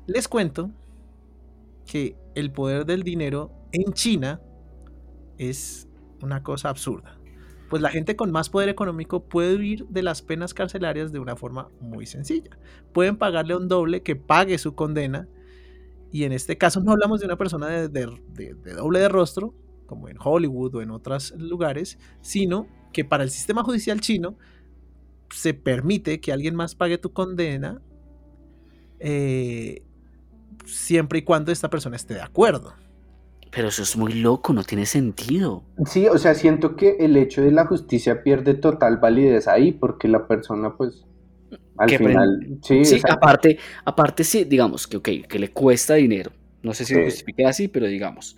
Les 0.08 0.28
cuento 0.28 0.72
que 1.86 2.18
el 2.36 2.52
poder 2.52 2.86
del 2.86 3.04
dinero 3.04 3.50
en 3.72 3.94
China 3.94 4.42
es 5.38 5.88
una 6.22 6.44
cosa 6.44 6.68
absurda. 6.68 7.18
Pues 7.70 7.82
la 7.82 7.90
gente 7.90 8.16
con 8.16 8.32
más 8.32 8.50
poder 8.50 8.70
económico 8.70 9.24
puede 9.24 9.56
huir 9.56 9.88
de 9.88 10.04
las 10.04 10.22
penas 10.22 10.54
carcelarias 10.54 11.12
de 11.12 11.20
una 11.20 11.36
forma 11.36 11.70
muy 11.80 12.06
sencilla. 12.06 12.58
Pueden 12.94 13.18
pagarle 13.18 13.56
un 13.56 13.68
doble 13.68 14.04
que 14.04 14.16
pague 14.16 14.58
su 14.58 14.76
condena. 14.76 15.28
Y 16.12 16.24
en 16.24 16.32
este 16.32 16.58
caso 16.58 16.82
no 16.82 16.92
hablamos 16.92 17.20
de 17.20 17.26
una 17.26 17.38
persona 17.38 17.68
de 17.68 18.08
doble 18.78 19.00
de 19.00 19.10
rostro, 19.10 19.54
como 19.86 20.10
en 20.10 20.18
Hollywood 20.24 20.76
o 20.76 20.82
en 20.82 20.92
otros 20.92 21.34
lugares, 21.38 21.98
sino 22.22 22.68
que 22.94 23.04
para 23.04 23.24
el 23.24 23.30
sistema 23.30 23.64
judicial 23.64 24.00
chino 24.00 24.38
se 25.30 25.54
permite 25.54 26.20
que 26.20 26.32
alguien 26.32 26.56
más 26.56 26.76
pague 26.76 26.98
tu 26.98 27.12
condena 27.12 27.82
eh, 29.00 29.84
siempre 30.66 31.20
y 31.20 31.22
cuando 31.24 31.52
esta 31.52 31.70
persona 31.70 31.96
esté 31.96 32.14
de 32.14 32.22
acuerdo. 32.22 32.74
Pero 33.56 33.70
eso 33.70 33.84
es 33.84 33.96
muy 33.96 34.14
loco, 34.14 34.54
no 34.54 34.64
tiene 34.64 34.86
sentido. 34.86 35.64
Sí, 35.86 36.08
o 36.08 36.18
sea, 36.18 36.34
siento 36.34 36.76
que 36.76 36.98
el 37.00 37.16
hecho 37.18 37.42
de 37.42 37.52
la 37.52 37.66
justicia 37.66 38.24
pierde 38.24 38.54
total 38.56 38.98
validez 38.98 39.48
ahí 39.48 39.72
porque 39.72 40.08
la 40.08 40.28
persona, 40.28 40.76
pues, 40.78 41.06
al 41.78 41.90
Que 41.90 41.98
final, 41.98 42.60
sí, 42.64 42.84
Sí, 42.86 43.02
aparte, 43.10 43.58
aparte 43.84 44.24
sí, 44.24 44.44
digamos 44.46 44.88
que, 44.88 44.98
ok, 44.98 45.10
que 45.28 45.40
le 45.40 45.52
cuesta 45.52 45.96
dinero. 45.96 46.32
No 46.64 46.74
sé 46.74 46.86
si 46.86 46.96
lo 46.96 47.04
justifique 47.04 47.46
así, 47.46 47.68
pero 47.68 47.86
digamos, 47.88 48.36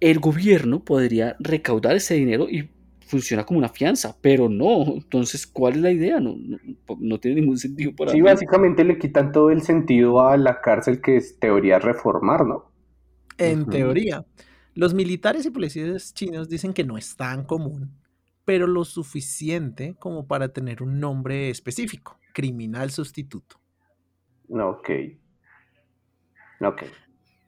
el 0.00 0.18
gobierno 0.20 0.84
podría 0.84 1.36
recaudar 1.40 1.96
ese 1.96 2.14
dinero 2.14 2.48
y 2.48 2.70
funciona 3.06 3.44
como 3.44 3.58
una 3.58 3.68
fianza, 3.68 4.16
pero 4.20 4.48
no. 4.48 4.94
Entonces, 4.96 5.46
¿cuál 5.46 5.74
es 5.74 5.80
la 5.80 5.90
idea? 5.90 6.20
No, 6.20 6.36
no, 6.38 6.58
no 6.98 7.20
tiene 7.20 7.40
ningún 7.40 7.58
sentido 7.58 7.94
para 7.96 8.12
Sí, 8.12 8.20
mí. 8.20 8.22
básicamente 8.22 8.82
le 8.84 8.98
quitan 8.98 9.30
todo 9.32 9.50
el 9.50 9.62
sentido 9.62 10.20
a 10.26 10.36
la 10.36 10.60
cárcel 10.60 11.00
que 11.00 11.16
es 11.16 11.38
teoría 11.38 11.78
reformar, 11.78 12.44
¿no? 12.46 12.67
En 13.38 13.64
teoría, 13.66 14.26
los 14.74 14.94
militares 14.94 15.46
y 15.46 15.50
policías 15.50 16.12
chinos 16.14 16.48
dicen 16.48 16.72
que 16.72 16.84
no 16.84 16.98
es 16.98 17.16
tan 17.16 17.44
común, 17.44 17.92
pero 18.44 18.66
lo 18.66 18.84
suficiente 18.84 19.94
como 19.98 20.26
para 20.26 20.48
tener 20.52 20.82
un 20.82 20.98
nombre 21.00 21.50
específico, 21.50 22.18
criminal 22.32 22.90
sustituto. 22.90 23.60
No, 24.48 24.70
ok. 24.70 24.90
Ok. 26.60 26.82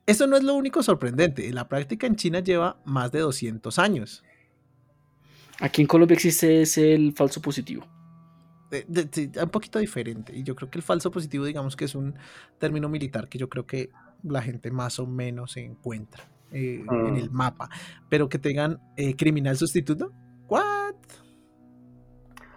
Eso 0.07 0.27
no 0.27 0.37
es 0.37 0.43
lo 0.43 0.55
único 0.55 0.83
sorprendente, 0.83 1.53
la 1.53 1.69
práctica 1.69 2.07
en 2.07 2.17
China 2.17 2.41
lleva 2.41 2.81
más 2.85 3.13
de 3.13 3.21
200 3.21 3.79
años. 3.79 4.25
Aquí 5.61 5.83
en 5.83 5.87
Colombia 5.89 6.15
existe 6.15 6.63
ese 6.63 6.95
el 6.95 7.13
falso 7.13 7.41
positivo. 7.41 7.87
de- 8.71 8.85
de- 8.87 9.09
sí, 9.11 9.29
un 9.43 9.49
poquito 9.51 9.81
diferente. 9.81 10.33
Y 10.37 10.45
yo 10.45 10.55
creo 10.55 10.71
que 10.71 10.79
el 10.79 10.85
falso 10.85 11.11
positivo, 11.11 11.45
digamos 11.45 11.75
que 11.75 11.87
es 11.87 11.97
un 11.97 12.15
término 12.61 12.89
militar 12.89 13.29
que 13.29 13.37
yo 13.37 13.49
creo 13.49 13.67
que 13.67 13.91
la 14.23 14.43
gente 14.43 14.71
más 14.71 14.99
o 14.99 15.07
menos 15.07 15.53
se 15.53 15.65
encuentra 15.65 16.25
eh, 16.53 16.85
en 16.91 17.13
Mm. 17.13 17.17
el 17.17 17.31
mapa. 17.31 17.71
Pero 18.09 18.29
que 18.29 18.39
tengan 18.39 18.81
eh, 18.97 19.15
criminal 19.17 19.57
sustituto. 19.57 20.13
¿What? 20.49 20.95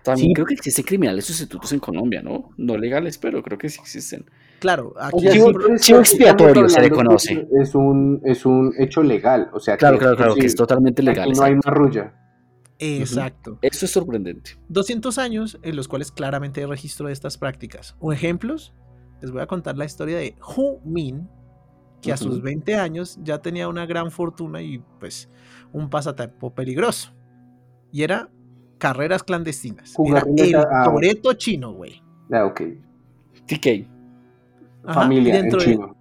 También 0.04 0.30
Sí. 0.30 0.34
creo 0.34 0.46
que 0.48 0.56
existen 0.56 0.84
criminales 0.84 1.26
sustitutos 1.26 1.72
en 1.72 1.80
Colombia, 1.80 2.22
¿no? 2.22 2.50
No 2.58 2.76
legales, 2.78 3.18
pero 3.18 3.42
creo 3.42 3.58
que 3.58 3.70
sí 3.70 3.80
existen. 3.80 4.26
Claro, 4.60 4.94
aquí 5.00 5.16
Oye, 5.18 5.32
Chivo- 5.32 5.74
es 5.76 5.82
chivo 5.82 5.98
que 6.00 6.02
expiatorio 6.02 6.68
se 6.68 6.80
le 6.82 6.86
hablando 6.88 6.96
conoce. 7.10 7.36
que 7.36 7.62
Es 7.62 7.74
un, 7.76 8.20
es 8.26 8.46
un 8.46 8.74
hecho 8.78 9.02
legal, 9.04 9.50
o 9.54 9.60
sea, 9.60 9.78
Claro, 9.78 9.96
que 9.98 10.02
claro, 10.02 10.18
claro, 10.18 10.36
que 10.36 10.42
sí, 10.42 10.48
es 10.48 10.56
totalmente 10.56 11.02
legal. 11.04 11.30
aquí 11.30 11.38
no 11.40 11.44
hay 11.46 11.54
exacto. 11.54 11.70
marrulla. 11.72 12.14
exacto. 12.80 13.60
Eso 13.62 13.86
es 13.86 13.92
sorprendente. 13.92 14.58
200 14.68 15.18
años 15.18 15.58
en 15.64 15.76
los 15.78 15.88
cuales 15.88 16.12
claramente 16.12 16.60
hay 16.62 16.66
registro 16.68 17.08
de 17.08 17.14
estas 17.14 17.38
prácticas. 17.38 17.96
O 18.00 18.12
ejemplos, 18.12 18.74
les 19.22 19.32
voy 19.32 19.42
a 19.42 19.48
contar 19.48 19.78
la 19.78 19.86
historia 19.86 20.18
de 20.18 20.36
Hu 20.58 20.82
Min, 20.84 21.30
que 22.04 22.12
a 22.12 22.18
sus 22.18 22.36
Ujú. 22.36 22.44
20 22.44 22.76
años 22.76 23.18
ya 23.24 23.40
tenía 23.42 23.68
una 23.68 23.86
gran 23.86 24.12
fortuna 24.12 24.62
y 24.62 24.80
pues 25.00 25.30
un 25.72 25.90
pasatiempo 25.90 26.54
peligroso. 26.54 27.14
Y 27.92 28.04
era 28.04 28.30
carreras 28.78 29.24
clandestinas. 29.24 29.94
Jugar 29.96 30.26
era 30.38 30.62
el. 30.62 30.84
Toreto 30.84 31.34
chino, 31.34 31.72
güey. 31.72 32.04
Ah, 32.32 32.46
ok. 32.46 32.62
TK. 33.48 33.88
Ajá, 34.86 35.02
Familia 35.02 35.36
en 35.38 35.42
dentro 35.44 35.60
de- 35.60 35.66
chino. 35.66 35.96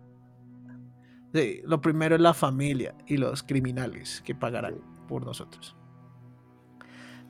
Sí, 1.35 1.63
lo 1.65 1.81
primero 1.81 2.15
es 2.17 2.21
la 2.21 2.35
familia 2.35 2.95
y 3.07 3.17
los 3.17 3.43
criminales 3.43 4.21
que 4.23 4.35
pagarán 4.35 4.75
por 5.09 5.25
nosotros. 5.25 5.77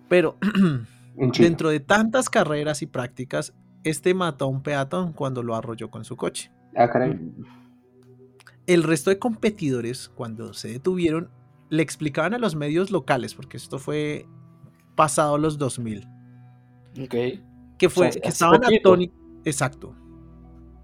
Pero 0.09 0.39
dentro 1.39 1.68
de 1.70 1.81
tantas 1.81 2.29
carreras 2.31 2.83
y 2.83 2.87
prácticas, 2.87 3.55
este 3.85 4.14
mató 4.14 4.47
a 4.47 4.49
un 4.49 4.62
peatón 4.62 5.12
cuando 5.12 5.43
lo 5.43 5.55
arrolló 5.55 5.91
con 5.91 6.05
su 6.05 6.16
coche. 6.16 6.51
Ah, 6.75 6.89
caray. 6.89 7.18
El 8.67 8.83
resto 8.83 9.11
de 9.11 9.19
competidores, 9.19 10.09
cuando 10.09 10.55
se 10.55 10.69
detuvieron, 10.69 11.31
le 11.71 11.83
explicaban 11.83 12.35
a 12.35 12.39
los 12.39 12.55
medios 12.55 12.91
locales, 12.91 13.35
porque 13.35 13.57
esto 13.57 13.79
fue 13.79 14.27
pasado 14.95 15.39
los 15.39 15.59
2000, 15.59 16.07
Ok. 17.03 17.15
que, 17.79 17.89
fue, 17.89 18.11
que 18.11 18.29
estaban 18.29 18.61
atónitos. 18.65 19.17
Exacto. 19.45 19.97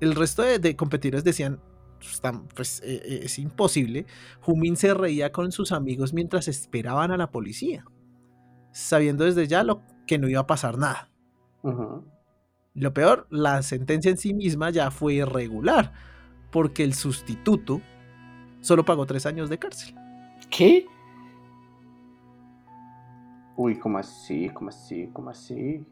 El 0.00 0.14
resto 0.14 0.42
de, 0.42 0.58
de 0.58 0.74
competidores 0.76 1.24
decían, 1.24 1.60
"Está- 2.00 2.40
pues 2.54 2.80
eh, 2.84 3.02
eh, 3.04 3.20
es 3.24 3.38
imposible. 3.38 4.06
Jumin 4.40 4.76
se 4.76 4.94
reía 4.94 5.30
con 5.30 5.52
sus 5.52 5.72
amigos 5.72 6.12
mientras 6.14 6.48
esperaban 6.48 7.10
a 7.10 7.16
la 7.16 7.30
policía, 7.30 7.84
sabiendo 8.72 9.24
desde 9.24 9.46
ya 9.46 9.62
lo, 9.62 9.82
que 10.06 10.18
no 10.18 10.28
iba 10.28 10.40
a 10.40 10.46
pasar 10.46 10.78
nada. 10.78 11.10
Lo 12.74 12.94
peor, 12.94 13.26
la 13.30 13.62
sentencia 13.62 14.10
en 14.10 14.16
sí 14.16 14.32
misma 14.34 14.70
ya 14.70 14.90
fue 14.90 15.14
irregular, 15.14 15.92
porque 16.50 16.84
el 16.84 16.94
sustituto 16.94 17.80
solo 18.60 18.84
pagó 18.84 19.06
tres 19.06 19.26
años 19.26 19.48
de 19.50 19.58
cárcel. 19.58 19.94
¿Qué? 20.50 20.86
Uy, 23.56 23.76
¿cómo 23.78 23.98
así? 23.98 24.48
¿Cómo 24.54 24.70
así? 24.70 25.08
¿Cómo 25.12 25.30
así? 25.30 25.84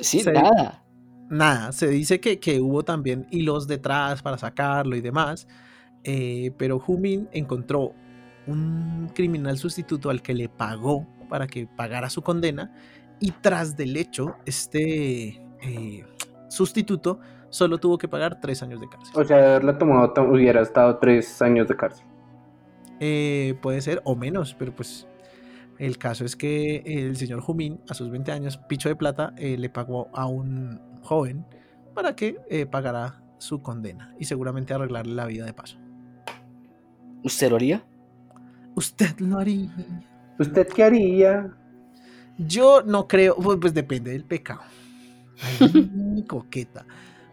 Sí, 0.00 0.20
Se- 0.20 0.32
nada. 0.32 0.82
Nada, 1.28 1.72
se 1.72 1.88
dice 1.88 2.20
que, 2.20 2.38
que 2.38 2.60
hubo 2.60 2.84
también 2.84 3.26
hilos 3.32 3.66
detrás 3.66 4.22
para 4.22 4.38
sacarlo 4.38 4.94
y 4.94 5.00
demás, 5.00 5.48
eh, 6.04 6.52
pero 6.56 6.78
Jumin 6.78 7.28
encontró 7.32 7.94
un 8.46 9.10
criminal 9.12 9.58
sustituto 9.58 10.08
al 10.08 10.22
que 10.22 10.34
le 10.34 10.48
pagó 10.48 11.04
para 11.28 11.48
que 11.48 11.66
pagara 11.66 12.10
su 12.10 12.22
condena 12.22 12.72
y 13.18 13.32
tras 13.32 13.76
del 13.76 13.96
hecho, 13.96 14.36
este 14.46 15.42
eh, 15.62 16.04
sustituto 16.48 17.18
solo 17.50 17.78
tuvo 17.78 17.98
que 17.98 18.08
pagar 18.08 18.40
tres 18.40 18.62
años 18.62 18.80
de 18.80 18.88
cárcel. 18.88 19.12
O 19.16 19.24
sea, 19.24 19.36
de 19.38 19.46
haberla 19.46 19.78
tomado 19.78 20.12
to- 20.12 20.22
hubiera 20.24 20.60
estado 20.62 20.98
tres 20.98 21.40
años 21.42 21.68
de 21.68 21.76
cárcel. 21.76 22.06
Eh, 23.00 23.58
puede 23.62 23.80
ser 23.80 24.00
o 24.04 24.14
menos, 24.16 24.54
pero 24.54 24.74
pues 24.74 25.06
el 25.78 25.98
caso 25.98 26.24
es 26.24 26.34
que 26.36 26.82
el 26.86 27.16
señor 27.16 27.40
Jumin 27.40 27.80
a 27.88 27.94
sus 27.94 28.10
20 28.10 28.32
años, 28.32 28.56
picho 28.68 28.88
de 28.88 28.96
plata, 28.96 29.34
eh, 29.36 29.56
le 29.58 29.68
pagó 29.68 30.08
a 30.14 30.26
un 30.26 30.80
joven 31.02 31.44
para 31.94 32.16
que 32.16 32.38
eh, 32.48 32.66
pagara 32.66 33.22
su 33.38 33.60
condena 33.60 34.14
y 34.18 34.24
seguramente 34.24 34.72
arreglarle 34.72 35.14
la 35.14 35.26
vida 35.26 35.44
de 35.44 35.52
paso. 35.52 35.76
¿Usted 37.22 37.50
lo 37.50 37.56
haría? 37.56 37.84
Usted 38.74 39.18
lo 39.18 39.38
haría. 39.38 39.70
¿Usted 40.38 40.68
qué 40.68 40.84
haría? 40.84 41.50
Yo 42.38 42.82
no 42.82 43.06
creo, 43.08 43.36
pues, 43.36 43.58
pues 43.60 43.74
depende 43.74 44.12
del 44.12 44.24
pecado. 44.24 44.60
Ay, 45.60 46.24
coqueta. 46.28 46.84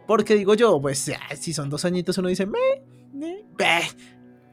Porque 0.08 0.36
digo 0.36 0.54
yo, 0.54 0.80
pues 0.82 1.12
si 1.40 1.54
son 1.54 1.70
dos 1.70 1.86
añitos 1.86 2.18
uno 2.18 2.28
dice, 2.28 2.46
me, 2.46 2.60
me, 3.14 3.46
beh". 3.58 3.88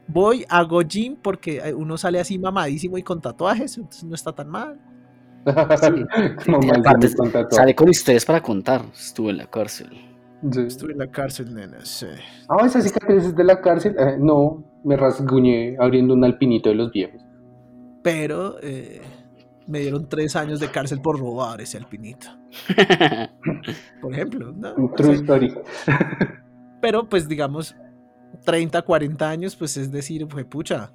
voy, 0.07 0.45
hago 0.49 0.81
gym 0.81 1.17
porque 1.21 1.57
eh, 1.57 1.73
uno 1.73 1.97
sale 1.97 2.19
así 2.19 2.39
mamadísimo 2.39 2.97
y 2.97 3.03
con 3.03 3.21
tatuajes, 3.21 3.77
entonces 3.77 4.03
no 4.03 4.15
está 4.15 4.33
tan 4.33 4.49
mal. 4.49 4.79
Como 6.45 6.73
aparte. 6.73 7.09
Sale 7.49 7.75
con 7.75 7.89
historias 7.89 8.25
para 8.25 8.41
contar. 8.41 8.85
Estuve 8.93 9.31
en 9.31 9.37
la 9.37 9.47
cárcel. 9.47 9.89
Sí. 10.51 10.61
Estuve 10.61 10.93
en 10.93 10.99
la 10.99 11.07
cárcel, 11.07 11.53
nena, 11.53 11.83
sí. 11.83 12.07
Ah, 12.49 12.65
esas 12.65 12.83
cicatrices 12.83 13.35
de 13.35 13.43
la 13.43 13.59
cárcel. 13.61 13.95
Eh, 13.97 14.17
no, 14.19 14.63
me 14.83 14.97
rasguñé 14.97 15.75
abriendo 15.79 16.13
un 16.13 16.23
alpinito 16.23 16.69
de 16.69 16.75
los 16.75 16.91
viejos. 16.91 17.21
Pero 18.03 18.57
eh, 18.61 19.01
me 19.71 19.79
dieron 19.79 20.07
tres 20.09 20.35
años 20.35 20.59
de 20.59 20.69
cárcel 20.69 21.01
por 21.01 21.17
robar 21.17 21.61
ese 21.61 21.77
alpinito, 21.77 22.27
por 24.01 24.13
ejemplo. 24.13 24.53
True 24.97 25.13
story. 25.15 25.53
Pero 26.81 27.07
pues 27.07 27.27
digamos, 27.27 27.75
30, 28.43 28.81
40 28.81 29.29
años, 29.29 29.55
pues 29.55 29.77
es 29.77 29.91
decir, 29.91 30.27
fue 30.29 30.43
pucha. 30.43 30.91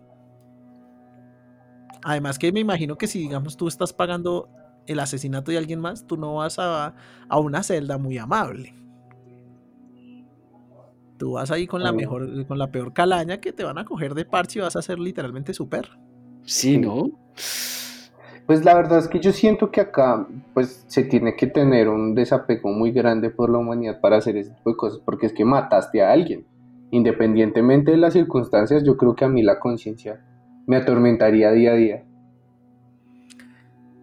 Además 2.03 2.39
que 2.39 2.53
me 2.53 2.61
imagino 2.61 2.99
que 2.99 3.07
si 3.07 3.21
digamos 3.21 3.57
tú 3.57 3.67
estás 3.67 3.93
pagando 3.93 4.49
el 4.87 5.01
asesinato 5.01 5.51
de 5.51 5.59
alguien 5.59 5.81
más, 5.81 6.07
tú 6.07 6.17
no 6.17 6.37
vas 6.37 6.59
a, 6.59 6.95
a 7.29 7.41
una 7.41 7.63
celda 7.63 7.97
muy 7.99 8.19
amable. 8.19 8.75
Tú 11.19 11.33
vas 11.33 11.51
ahí 11.51 11.67
con 11.67 11.83
la 11.83 11.93
mejor, 11.93 12.47
con 12.47 12.59
la 12.59 12.71
peor 12.71 12.93
calaña 12.93 13.41
que 13.41 13.53
te 13.53 13.65
van 13.65 13.79
a 13.79 13.87
coger 13.87 14.15
de 14.15 14.27
parche 14.27 14.59
y 14.59 14.63
vas 14.63 14.77
a 14.77 14.83
ser 14.83 14.99
literalmente 14.99 15.55
su 15.55 15.67
perro. 15.67 15.99
Sí, 16.45 16.77
¿no? 16.77 17.11
Pues 18.47 18.65
la 18.65 18.75
verdad 18.75 19.01
es 19.01 19.09
que 19.09 19.19
yo 19.19 19.33
siento 19.33 19.73
que 19.73 19.81
acá 19.81 20.27
pues 20.55 20.85
se 20.87 21.03
tiene 21.03 21.35
que 21.35 21.49
tener 21.49 21.89
un 21.89 22.15
desapego 22.15 22.71
muy 22.71 22.93
grande 22.93 23.31
por 23.31 23.51
la 23.51 23.59
humanidad 23.59 24.01
para 24.01 24.19
hacer 24.19 24.37
ese 24.37 24.53
tipo 24.53 24.71
de 24.71 24.77
cosas, 24.77 25.01
porque 25.05 25.27
es 25.27 25.33
que 25.33 25.45
mataste 25.45 26.01
a 26.03 26.13
alguien. 26.13 26.47
Independientemente 26.93 27.91
de 27.91 27.97
las 27.97 28.13
circunstancias, 28.13 28.85
yo 28.85 28.97
creo 28.97 29.17
que 29.17 29.25
a 29.25 29.29
mí 29.29 29.43
la 29.43 29.59
conciencia 29.59 30.25
me 30.67 30.77
atormentaría 30.77 31.51
día 31.51 31.73
a 31.73 31.75
día. 31.75 32.05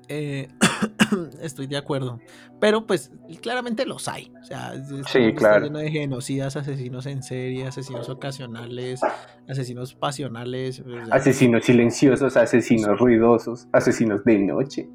Eh, 0.10 0.50
estoy 1.42 1.68
de 1.68 1.78
acuerdo. 1.78 2.20
Pero 2.60 2.86
pues 2.88 3.12
claramente 3.42 3.86
los 3.86 4.08
hay. 4.08 4.32
O 4.42 4.46
sea, 4.46 4.74
Sí, 5.08 5.20
está 5.20 5.36
claro. 5.36 5.66
lleno 5.66 5.80
de 5.80 5.92
genocidas, 5.92 6.56
asesinos 6.56 7.06
en 7.06 7.24
serie, 7.24 7.68
asesinos 7.68 8.10
ocasionales, 8.10 9.02
asesinos 9.48 9.94
pasionales. 9.96 10.80
o 10.80 10.84
sea, 10.90 11.04
Asesinos 11.16 11.66
silenciosos, 11.66 12.36
asesinos 12.38 13.00
ruidosos, 13.00 13.68
asesinos 13.72 14.24
de 14.24 14.40
noche. 14.40 14.90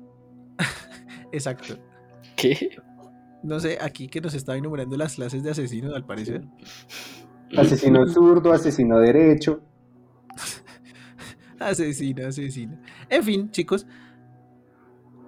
Exacto. 1.33 1.75
¿Qué? 2.37 2.71
No 3.43 3.61
sé, 3.61 3.79
aquí 3.81 4.09
que 4.09 4.21
nos 4.21 4.35
estaba 4.35 4.59
enumerando 4.59 4.97
las 4.97 5.15
clases 5.15 5.43
de 5.43 5.51
asesinos, 5.51 5.95
al 5.95 6.05
parecer. 6.05 6.43
Asesino 7.57 8.07
zurdo, 8.09 8.53
asesino 8.53 8.99
derecho. 8.99 9.61
Asesino, 11.61 12.27
asesino. 12.29 12.79
En 13.09 13.23
fin, 13.25 13.51
chicos, 13.51 13.85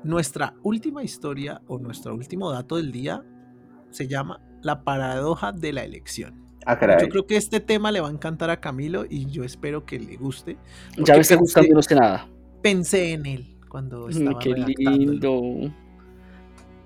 nuestra 0.05 0.55
última 0.63 1.03
historia 1.03 1.61
o 1.67 1.79
nuestro 1.79 2.15
último 2.15 2.51
dato 2.51 2.77
del 2.77 2.91
día 2.93 3.23
se 3.91 4.09
llama 4.09 4.41
la 4.63 4.83
paradoja 4.85 5.53
de 5.53 5.73
la 5.73 5.85
elección. 5.85 6.47
Ah, 6.67 6.79
caray. 6.79 7.01
Yo 7.03 7.09
creo 7.09 7.27
que 7.27 7.37
este 7.37 7.61
tema 7.61 7.91
le 7.91 8.01
va 8.01 8.09
a 8.09 8.13
encantar 8.13 8.51
a 8.51 8.61
Camilo 8.61 9.05
y 9.09 9.27
yo 9.31 9.45
espero 9.45 9.85
que 9.87 9.99
le 9.99 10.17
guste. 10.17 10.59
Ya 10.99 11.15
me 11.15 11.21
está 11.21 11.37
gustando 11.37 11.75
no 11.75 11.83
sé 11.83 11.95
nada. 11.95 12.29
Pensé 12.63 13.13
en 13.13 13.25
él 13.27 13.59
cuando 13.69 14.09
estaba 14.09 14.33
Mm, 14.33 14.39
Qué 14.41 14.55
redactándolo. 14.55 14.99
lindo. 15.41 15.75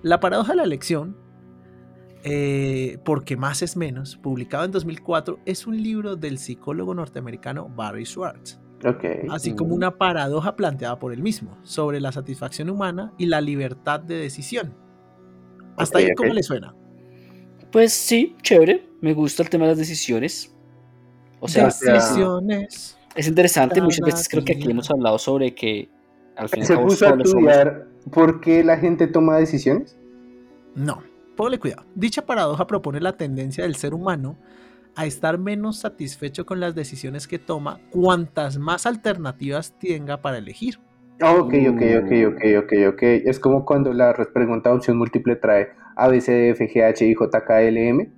La 0.03 0.21
paradoja 0.21 0.53
de 0.53 0.57
la 0.59 0.65
elección, 0.65 1.17
eh, 2.23 2.99
porque 3.05 3.37
más 3.37 3.63
es 3.63 3.77
menos, 3.77 4.17
publicado 4.17 4.65
en 4.65 4.71
2004, 4.71 5.41
es 5.45 5.67
un 5.67 5.83
libro 5.83 6.15
del 6.17 6.39
psicólogo 6.39 6.95
norteamericano 6.95 7.69
Barry 7.69 8.05
Schwartz, 8.07 8.61
Ok. 8.85 9.05
así 9.31 9.55
como 9.55 9.75
una 9.75 9.97
paradoja 9.97 10.57
planteada 10.57 10.99
por 10.99 11.13
él 11.13 11.23
mismo 11.23 11.57
sobre 11.63 12.01
la 12.01 12.13
satisfacción 12.13 12.69
humana 12.69 13.13
y 13.17 13.27
la 13.27 13.41
libertad 13.41 14.01
de 14.01 14.17
decisión. 14.17 14.75
Hasta 15.77 15.99
ahí. 15.99 16.09
¿cómo 16.15 16.35
le 16.35 16.43
suena? 16.43 16.75
Pues 17.73 17.93
sí, 17.93 18.37
chévere. 18.43 18.87
Me 19.01 19.15
gusta 19.15 19.43
el 19.43 19.51
tema 19.51 19.65
de 19.65 19.71
las 19.73 19.79
decisiones. 19.79 20.55
O 21.41 21.49
sea, 21.49 21.65
Decisiones. 21.67 22.97
es 23.15 23.27
interesante. 23.27 23.81
Muchas 23.83 24.07
veces 24.07 24.29
creo 24.29 24.45
que 24.45 24.53
aquí 24.53 24.71
hemos 24.71 24.91
hablado 24.91 25.19
sobre 25.19 25.55
que 25.55 25.91
al 26.37 26.49
fin 26.49 26.61
y 26.61 26.63
al 26.63 26.67
¿Se 26.69 26.77
puso 26.79 27.07
a 27.07 27.11
estudiar 27.11 27.87
por 28.11 28.41
qué 28.41 28.65
la 28.65 28.79
gente 28.79 29.07
toma 29.07 29.37
decisiones? 29.37 29.97
No, 30.75 31.03
póngale 31.37 31.59
cuidado. 31.59 31.85
Dicha 31.95 32.25
paradoja 32.25 32.67
propone 32.67 33.01
la 33.01 33.17
tendencia 33.17 33.65
del 33.65 33.77
ser 33.77 33.93
humano 33.93 34.39
a 34.97 35.07
estar 35.07 35.39
menos 35.39 35.79
satisfecho 35.79 36.47
con 36.47 36.61
las 36.61 36.75
decisiones 36.75 37.27
que 37.27 37.39
toma 37.39 37.81
cuantas 37.91 38.59
más 38.59 38.87
alternativas 38.87 39.75
tenga 39.79 40.21
para 40.23 40.39
elegir. 40.39 40.79
Ok, 41.23 41.55
ok, 41.69 41.83
ok, 42.03 42.11
Mm. 42.11 42.27
ok, 42.27 42.65
ok, 42.65 42.73
ok. 42.95 43.03
Es 43.25 43.39
como 43.39 43.65
cuando 43.65 43.93
la 43.93 44.13
pregunta 44.33 44.71
de 44.71 44.77
opción 44.77 44.97
múltiple 44.97 45.37
trae 45.37 45.69
A, 45.97 46.09
B, 46.09 46.21
C, 46.21 46.33
D, 46.33 46.51
F, 46.51 46.69
G, 46.69 46.83
H, 46.85 47.07
I, 47.07 47.15
J, 47.15 47.45
K, 47.45 47.63
L, 47.63 47.89
M. 47.89 48.11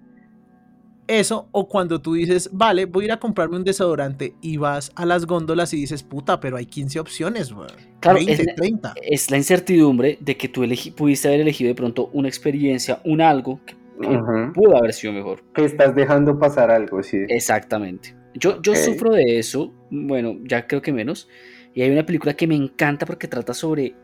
Eso, 1.08 1.48
o 1.52 1.68
cuando 1.68 2.00
tú 2.00 2.14
dices, 2.14 2.50
vale, 2.52 2.84
voy 2.86 3.04
a 3.04 3.06
ir 3.06 3.12
a 3.12 3.20
comprarme 3.20 3.56
un 3.56 3.62
desodorante 3.62 4.34
y 4.42 4.56
vas 4.56 4.90
a 4.96 5.06
las 5.06 5.24
góndolas 5.24 5.72
y 5.72 5.76
dices, 5.76 6.02
puta, 6.02 6.40
pero 6.40 6.56
hay 6.56 6.66
15 6.66 6.98
opciones, 6.98 7.52
weón. 7.52 7.68
Claro, 8.00 8.18
20, 8.18 8.32
es- 8.42 8.54
30. 8.56 8.94
Es 9.00 9.30
la 9.30 9.36
incertidumbre 9.36 10.18
de 10.20 10.36
que 10.36 10.48
tú 10.48 10.64
pudiste 10.96 11.28
haber 11.28 11.42
elegido 11.42 11.68
de 11.68 11.76
pronto 11.76 12.10
una 12.12 12.26
experiencia, 12.26 13.00
un 13.04 13.20
algo 13.20 13.60
que, 13.64 13.76
pudo 14.52 14.76
haber 14.76 14.92
sido 14.92 15.12
mejor. 15.12 15.42
Que 15.54 15.64
estás 15.64 15.94
dejando 15.94 16.38
pasar 16.38 16.70
algo, 16.70 17.02
sí. 17.02 17.18
Exactamente. 17.28 18.14
Yo, 18.34 18.60
yo 18.62 18.74
sufro 18.76 19.12
de 19.12 19.38
eso, 19.38 19.72
bueno, 19.90 20.36
ya 20.44 20.66
creo 20.66 20.82
que 20.82 20.92
menos. 20.92 21.28
Y 21.74 21.82
hay 21.82 21.90
una 21.90 22.04
película 22.06 22.34
que 22.34 22.46
me 22.46 22.54
encanta 22.54 23.06
porque 23.06 23.28
trata 23.28 23.54
sobre 23.54 23.94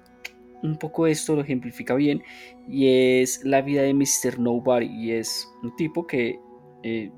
un 0.63 0.77
poco 0.79 1.07
esto, 1.07 1.35
lo 1.35 1.43
ejemplifica 1.43 1.95
bien, 1.95 2.23
y 2.69 2.87
es 3.21 3.45
La 3.45 3.63
vida 3.63 3.83
de 3.83 3.93
Mr. 3.95 4.39
Nobody. 4.39 4.87
Y 4.87 5.13
es 5.13 5.49
un 5.63 5.75
tipo 5.77 6.07
que, 6.07 6.39
eh, 6.83 7.11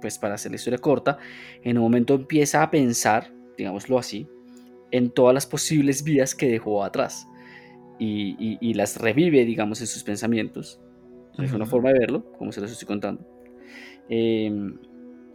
pues 0.00 0.18
para 0.18 0.34
hacer 0.34 0.50
la 0.52 0.56
historia 0.56 0.78
corta, 0.78 1.18
en 1.62 1.76
un 1.78 1.84
momento 1.84 2.14
empieza 2.14 2.62
a 2.62 2.70
pensar, 2.70 3.32
digámoslo 3.56 3.98
así, 3.98 4.28
en 4.90 5.10
todas 5.10 5.34
las 5.34 5.46
posibles 5.46 6.02
vidas 6.02 6.34
que 6.34 6.48
dejó 6.48 6.84
atrás. 6.84 7.26
y, 8.00 8.36
y- 8.38 8.58
y 8.60 8.74
las 8.74 8.96
revive, 9.00 9.44
digamos, 9.44 9.80
en 9.80 9.88
sus 9.88 10.04
pensamientos. 10.04 10.80
Es 11.38 11.52
una 11.52 11.66
forma 11.66 11.90
de 11.92 11.98
verlo, 12.00 12.24
como 12.38 12.50
se 12.52 12.60
los 12.60 12.70
estoy 12.72 12.86
contando. 12.88 13.22
Eh, 14.08 14.50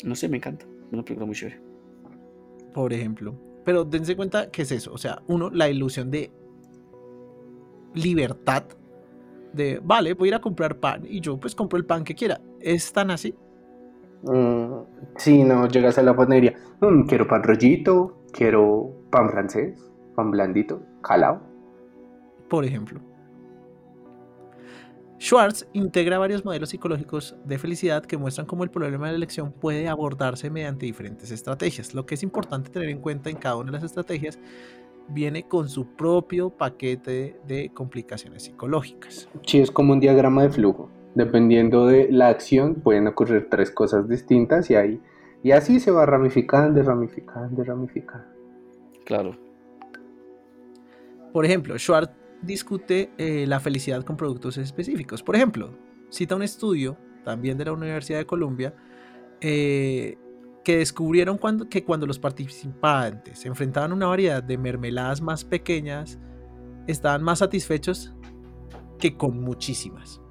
no 0.04 0.16
sé, 0.16 0.28
me 0.30 0.38
encanta. 0.38 0.66
Una 0.92 1.04
película 1.04 1.26
muy 1.26 1.36
chévere. 1.36 1.62
por 2.74 2.92
ejemplo. 2.92 3.36
Pero 3.64 3.86
dense 3.86 4.16
cuenta 4.16 4.50
que 4.52 4.64
es 4.64 4.72
eso. 4.72 4.92
O 4.94 4.98
sea, 4.98 5.22
uno, 5.28 5.50
la 5.50 5.70
ilusión 5.70 6.10
de 6.12 6.32
libertad. 7.94 8.64
De, 9.54 9.80
vale, 9.84 10.14
voy 10.16 10.28
a 10.28 10.30
ir 10.30 10.36
a 10.36 10.42
comprar 10.42 10.80
pan 10.80 11.04
y 11.08 11.22
yo 11.22 11.40
pues 11.40 11.54
compro 11.54 11.78
el 11.78 11.86
pan 11.86 12.04
que 12.04 12.16
quiera. 12.16 12.42
¿Es 12.60 12.92
tan 12.92 13.12
así? 13.12 13.36
Mm, 14.24 14.74
sí, 15.18 15.44
no, 15.44 15.68
llegas 15.68 15.98
a 16.00 16.02
la 16.04 16.16
panadería. 16.16 16.56
"Mm, 16.82 17.04
quiero 17.04 17.28
pan 17.28 17.44
rollito, 17.44 18.24
quiero 18.32 18.92
pan 19.12 19.30
francés, 19.30 19.92
pan 20.16 20.32
blandito, 20.32 20.82
calado. 21.02 21.40
Por 22.50 22.66
ejemplo. 22.66 23.00
Schwartz 25.24 25.66
integra 25.72 26.20
varios 26.20 26.44
modelos 26.44 26.68
psicológicos 26.68 27.34
de 27.46 27.58
felicidad 27.58 28.04
que 28.04 28.18
muestran 28.18 28.46
cómo 28.46 28.66
el 28.66 28.70
problema 28.70 29.06
de 29.06 29.14
la 29.14 29.18
elección 29.20 29.54
puede 29.54 29.88
abordarse 29.88 30.50
mediante 30.50 30.86
diferentes 30.86 31.32
estrategias. 31.32 31.94
Lo 31.94 32.06
que 32.06 32.16
es 32.16 32.24
importante 32.24 32.70
tener 32.70 32.90
en 32.90 33.00
cuenta 33.00 33.30
en 33.30 33.38
cada 33.38 33.56
una 33.56 33.68
de 33.68 33.78
las 33.78 33.86
estrategias 33.86 34.38
viene 35.08 35.44
con 35.44 35.70
su 35.70 35.96
propio 35.96 36.50
paquete 36.50 37.40
de 37.48 37.72
complicaciones 37.74 38.44
psicológicas. 38.44 39.30
Sí, 39.48 39.62
es 39.62 39.72
como 39.72 39.94
un 39.94 40.02
diagrama 40.02 40.44
de 40.44 40.50
flujo. 40.50 40.90
Dependiendo 41.16 41.88
de 41.88 42.12
la 42.12 42.28
acción, 42.28 42.76
pueden 42.76 43.08
ocurrir 43.08 43.48
tres 43.50 43.72
cosas 43.72 44.10
distintas 44.10 44.70
y 44.72 44.76
ahí. 44.76 45.02
Y 45.42 45.52
así 45.52 45.80
se 45.80 45.92
va 45.92 46.06
ramificando, 46.06 46.84
ramificando, 46.84 47.64
ramificando. 47.64 48.28
Claro. 49.06 49.38
Por 51.32 51.46
ejemplo, 51.46 51.80
Schwartz 51.80 52.23
discute 52.44 53.12
eh, 53.18 53.46
la 53.48 53.60
felicidad 53.60 54.04
con 54.04 54.18
productos 54.18 54.58
específicos. 54.58 55.24
Por 55.24 55.36
ejemplo, 55.36 55.72
cita 56.10 56.36
un 56.36 56.44
estudio, 56.44 56.98
también 57.24 57.58
de 57.58 57.66
la 57.66 57.72
Universidad 57.72 58.20
de 58.20 58.26
Columbia, 58.26 58.76
eh, 59.42 60.18
que 60.64 60.78
descubrieron 60.78 61.38
cuando, 61.38 61.68
que 61.68 61.84
cuando 61.84 62.06
los 62.06 62.20
participantes 62.20 63.40
se 63.40 63.48
enfrentaban 63.48 63.92
a 63.92 63.96
una 63.96 64.08
variedad 64.08 64.42
de 64.42 64.58
mermeladas 64.58 65.22
más 65.22 65.44
pequeñas, 65.44 66.20
estaban 66.88 67.24
más 67.24 67.40
satisfechos 67.40 68.14
que 69.00 69.18
con 69.18 69.42
muchísimas. 69.42 70.22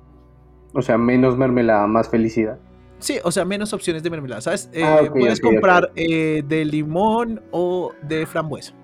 O 0.75 0.81
sea, 0.81 0.97
menos 0.97 1.37
mermelada, 1.37 1.87
más 1.87 2.09
felicidad. 2.09 2.59
Sí, 2.99 3.19
o 3.25 3.33
sea, 3.33 3.45
menos 3.45 3.73
opciones 3.73 4.03
de 4.03 4.11
mermelada, 4.11 4.41
¿sabes? 4.41 4.71
Eh, 4.73 4.83
Ah, 4.85 5.01
ok, 5.03 5.11
puedes 5.13 5.41
comprar 5.41 5.91
eh, 5.97 6.43
de 6.47 6.65
limón 6.65 7.43
o 7.51 7.93
de 8.03 8.25
frambuesa. 8.27 8.75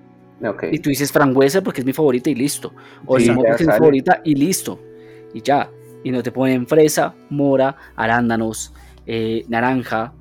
Y 0.70 0.78
tú 0.78 0.90
dices 0.90 1.10
frambuesa 1.10 1.62
porque 1.62 1.80
es 1.80 1.86
mi 1.86 1.92
favorita 1.92 2.30
y 2.30 2.34
listo. 2.34 2.72
O 3.06 3.18
Sí, 3.18 3.30
porque 3.30 3.50
es 3.52 3.60
mi 3.60 3.66
favorita 3.66 4.20
y 4.24 4.34
listo. 4.34 4.78
Y 5.34 5.42
ya. 5.42 5.68
Y 6.04 6.10
no 6.12 6.22
te 6.22 6.30
ponen 6.30 6.66
fresa, 6.66 7.14
mora, 7.28 7.76
arándanos, 7.96 8.72
eh, 9.04 9.44
naranja, 9.48 10.12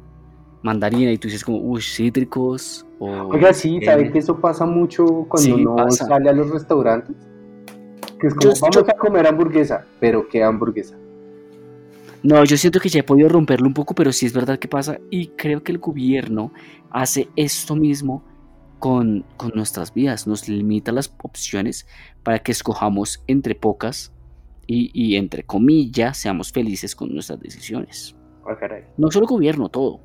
mandarina. 0.64 1.12
Y 1.12 1.18
tú 1.18 1.28
dices 1.28 1.44
como, 1.44 1.60
uy, 1.60 1.82
cítricos. 1.82 2.86
O, 3.00 3.10
Oiga, 3.28 3.54
sí, 3.54 3.78
eh, 3.82 3.86
¿sabe 3.86 4.12
que 4.12 4.18
eso 4.20 4.40
pasa 4.40 4.66
mucho 4.66 5.06
cuando 5.30 5.40
Sí, 5.40 5.52
uno 5.52 5.76
pasa. 5.76 6.06
sale 6.06 6.30
a 6.30 6.34
los 6.34 6.50
restaurantes? 6.50 7.16
Que 8.20 8.28
es 8.28 8.34
como, 8.34 8.52
Yo- 8.54 8.60
vamos 8.62 8.76
yo- 8.76 8.82
a 8.82 8.98
comer 8.98 9.28
hamburguesa, 9.28 9.86
pero 10.00 10.28
¿qué 10.28 10.44
hamburguesa? 10.44 10.96
No, 12.24 12.44
yo 12.44 12.58
siento 12.58 12.80
que 12.80 12.90
ya 12.90 13.02
he 13.02 13.04
podido 13.04 13.30
romperlo 13.30 13.68
un 13.68 13.76
poco, 13.76 13.94
pero 13.94 14.12
sí 14.12 14.26
es 14.26 14.34
verdad 14.34 14.58
que 14.58 14.68
pasa. 14.68 14.98
Y 15.12 15.28
creo 15.28 15.62
que 15.62 15.72
el 15.72 15.78
gobierno 15.78 16.52
hace 16.90 17.30
esto 17.36 17.76
mismo 17.76 18.24
con, 18.80 19.26
con 19.38 19.52
nuestras 19.56 19.94
vidas. 19.94 20.28
Nos 20.28 20.48
limita 20.48 20.92
las 20.92 21.14
opciones 21.24 21.88
para 22.24 22.40
que 22.40 22.52
escojamos 22.52 23.24
entre 23.28 23.56
pocas 23.56 24.12
y, 24.66 24.92
y 24.94 25.16
entre 25.16 25.44
comillas 25.44 26.18
seamos 26.18 26.52
felices 26.52 26.96
con 26.96 27.14
nuestras 27.14 27.40
decisiones. 27.40 28.16
Caray. 28.60 28.86
No 28.98 29.12
solo 29.12 29.28
gobierno, 29.28 29.70
todo. 29.70 30.00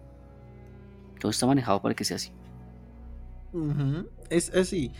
Todo 1.20 1.30
está 1.30 1.46
manejado 1.46 1.80
para 1.80 1.94
que 1.94 2.04
sea 2.04 2.16
así. 2.16 2.32
Es 4.30 4.52
así. 4.54 4.92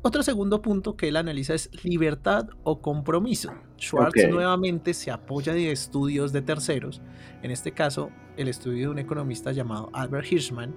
Otro 0.00 0.22
segundo 0.22 0.62
punto 0.62 0.96
que 0.96 1.08
él 1.08 1.16
analiza 1.16 1.54
es 1.54 1.70
libertad 1.84 2.48
o 2.62 2.80
compromiso. 2.80 3.52
Schwartz 3.78 4.28
nuevamente 4.30 4.94
se 4.94 5.10
apoya 5.10 5.52
de 5.52 5.72
estudios 5.72 6.32
de 6.32 6.40
terceros, 6.40 7.02
en 7.42 7.50
este 7.50 7.72
caso 7.72 8.10
el 8.36 8.48
estudio 8.48 8.86
de 8.86 8.92
un 8.92 8.98
economista 9.00 9.50
llamado 9.50 9.90
Albert 9.92 10.30
Hirschman, 10.30 10.74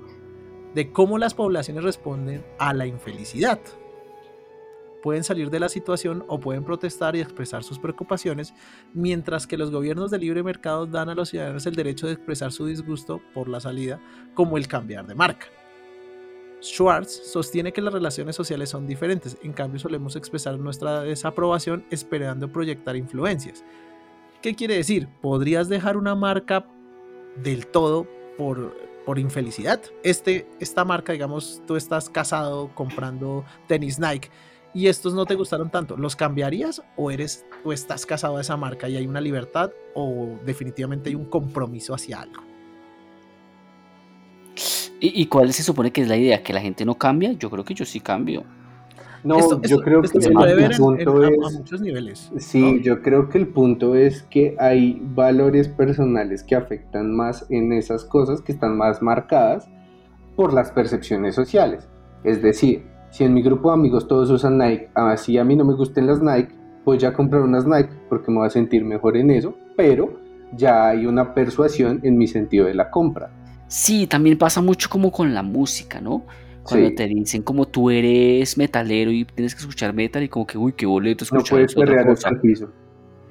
de 0.73 0.91
cómo 0.91 1.17
las 1.17 1.33
poblaciones 1.33 1.83
responden 1.83 2.45
a 2.59 2.73
la 2.73 2.85
infelicidad. 2.85 3.59
Pueden 5.01 5.23
salir 5.23 5.49
de 5.49 5.59
la 5.59 5.69
situación 5.69 6.23
o 6.27 6.39
pueden 6.39 6.63
protestar 6.63 7.15
y 7.15 7.21
expresar 7.21 7.63
sus 7.63 7.79
preocupaciones, 7.79 8.53
mientras 8.93 9.47
que 9.47 9.57
los 9.57 9.71
gobiernos 9.71 10.11
de 10.11 10.19
libre 10.19 10.43
mercado 10.43 10.85
dan 10.85 11.09
a 11.09 11.15
los 11.15 11.29
ciudadanos 11.29 11.65
el 11.65 11.75
derecho 11.75 12.05
de 12.05 12.13
expresar 12.13 12.51
su 12.51 12.67
disgusto 12.67 13.19
por 13.33 13.47
la 13.47 13.59
salida, 13.59 13.99
como 14.35 14.57
el 14.57 14.67
cambiar 14.67 15.07
de 15.07 15.15
marca. 15.15 15.47
Schwartz 16.61 17.31
sostiene 17.31 17.73
que 17.73 17.81
las 17.81 17.93
relaciones 17.93 18.35
sociales 18.35 18.69
son 18.69 18.85
diferentes, 18.85 19.37
en 19.41 19.53
cambio 19.53 19.79
solemos 19.79 20.15
expresar 20.15 20.59
nuestra 20.59 21.01
desaprobación 21.01 21.83
esperando 21.89 22.51
proyectar 22.51 22.95
influencias. 22.95 23.63
¿Qué 24.43 24.55
quiere 24.55 24.75
decir? 24.75 25.07
¿Podrías 25.21 25.69
dejar 25.69 25.97
una 25.97 26.13
marca 26.13 26.67
del 27.43 27.65
todo 27.65 28.07
por, 28.37 28.75
por 29.05 29.19
infelicidad? 29.19 29.81
Este, 30.03 30.47
esta 30.59 30.85
marca, 30.85 31.13
digamos, 31.13 31.61
tú 31.67 31.75
estás 31.75 32.09
casado 32.09 32.69
comprando 32.75 33.43
tenis 33.67 33.99
Nike 33.99 34.29
y 34.73 34.87
estos 34.87 35.13
no 35.13 35.25
te 35.25 35.35
gustaron 35.35 35.69
tanto, 35.69 35.97
¿los 35.97 36.15
cambiarías 36.15 36.81
o 36.95 37.11
eres 37.11 37.45
o 37.63 37.73
estás 37.73 38.05
casado 38.05 38.37
a 38.37 38.41
esa 38.41 38.55
marca 38.55 38.87
y 38.87 38.95
hay 38.95 39.05
una 39.05 39.19
libertad 39.19 39.71
o 39.95 40.37
definitivamente 40.45 41.09
hay 41.09 41.15
un 41.15 41.25
compromiso 41.25 41.93
hacia 41.93 42.21
algo? 42.21 42.43
¿Y, 44.99 45.21
y 45.21 45.25
cuál 45.25 45.51
se 45.51 45.63
supone 45.63 45.91
que 45.91 46.01
es 46.01 46.07
la 46.07 46.15
idea? 46.15 46.43
¿Que 46.43 46.53
la 46.53 46.61
gente 46.61 46.85
no 46.85 46.95
cambia? 46.95 47.33
Yo 47.33 47.49
creo 47.49 47.65
que 47.65 47.73
yo 47.73 47.85
sí 47.85 47.99
cambio. 47.99 48.45
No, 49.23 49.37
Esto- 49.37 49.55
yo 49.61 49.61
esto- 49.63 49.81
creo 49.81 50.01
esto 50.01 50.19
que 50.19 50.25
se 50.25 50.31
puede 50.31 50.51
el 50.51 50.55
ver 50.57 50.65
en- 50.65 50.71
en- 50.71 50.77
punto 50.77 51.17
a- 51.21 51.25
a, 51.25 51.29
es... 51.29 51.57
muchos 51.59 51.81
niveles. 51.81 52.31
Sí, 52.37 52.73
¿no? 52.73 52.81
yo 52.81 53.01
creo 53.01 53.29
que 53.29 53.37
el 53.37 53.47
punto 53.47 53.95
es 53.95 54.23
que 54.23 54.55
hay 54.59 55.01
valores 55.13 55.67
personales 55.67 56.43
que 56.43 56.55
afectan 56.55 57.13
más 57.15 57.45
en 57.49 57.71
esas 57.73 58.03
cosas 58.05 58.41
que 58.41 58.51
están 58.51 58.77
más 58.77 59.01
marcadas 59.01 59.69
por 60.35 60.53
las 60.53 60.71
percepciones 60.71 61.35
sociales. 61.35 61.87
Es 62.23 62.41
decir, 62.41 62.83
si 63.09 63.23
en 63.23 63.33
mi 63.33 63.41
grupo 63.43 63.69
de 63.69 63.75
amigos 63.75 64.07
todos 64.07 64.29
usan 64.31 64.57
Nike, 64.57 64.89
así 64.95 65.37
a 65.37 65.43
mí 65.43 65.55
no 65.55 65.65
me 65.65 65.73
gusten 65.73 66.07
las 66.07 66.21
Nike, 66.21 66.53
voy 66.85 67.03
a 67.05 67.13
comprar 67.13 67.41
unas 67.41 67.65
Nike 67.67 67.89
porque 68.09 68.31
me 68.31 68.37
voy 68.39 68.47
a 68.47 68.49
sentir 68.49 68.83
mejor 68.85 69.17
en 69.17 69.29
eso, 69.31 69.55
pero 69.77 70.19
ya 70.55 70.87
hay 70.89 71.05
una 71.05 71.33
persuasión 71.33 71.99
en 72.03 72.17
mi 72.17 72.27
sentido 72.27 72.65
de 72.65 72.73
la 72.73 72.89
compra. 72.89 73.29
Sí, 73.67 74.07
también 74.07 74.37
pasa 74.37 74.61
mucho 74.61 74.89
como 74.89 75.11
con 75.11 75.33
la 75.33 75.43
música, 75.43 76.01
¿no? 76.01 76.23
Cuando 76.63 76.89
Sí. 76.89 76.95
te 76.95 77.07
dicen 77.07 77.41
como 77.41 77.67
tú 77.67 77.89
eres 77.89 78.57
metalero 78.57 79.11
y 79.11 79.25
tienes 79.25 79.55
que 79.55 79.61
escuchar 79.61 79.93
metal 79.93 80.21
y 80.23 80.29
como 80.29 80.45
que, 80.45 80.57
uy, 80.57 80.73
qué 80.73 80.85
boleto 80.85 81.25
No 81.31 81.37
escuchar 81.39 81.55
puedes 81.57 81.71
esa 81.71 81.79
otra 81.79 81.91
perrear 81.95 82.09
hasta 82.11 82.29
el 82.29 82.39
piso, 82.39 82.69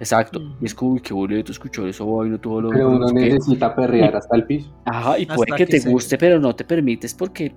Exacto. 0.00 0.40
Mm. 0.40 0.56
Y 0.62 0.64
es 0.66 0.74
como, 0.74 0.92
uy, 0.92 1.00
qué 1.00 1.12
boleto 1.14 1.52
escuchar 1.52 1.86
eso 1.86 2.06
vaina 2.10 2.40
todo 2.40 2.60
lo 2.62 2.70
pero 2.70 2.90
no 2.90 2.96
uno 2.96 3.12
necesita 3.12 3.74
perrear 3.74 4.16
hasta 4.16 4.34
el 4.36 4.44
piso. 4.44 4.74
Ajá, 4.86 5.18
y 5.18 5.26
puede 5.26 5.52
que 5.56 5.66
que 5.66 5.78
te 5.78 5.90
guste, 5.90 6.16
pero 6.18 6.40
no 6.40 6.56
te 6.56 6.64
permites 6.64 7.14
porque, 7.14 7.54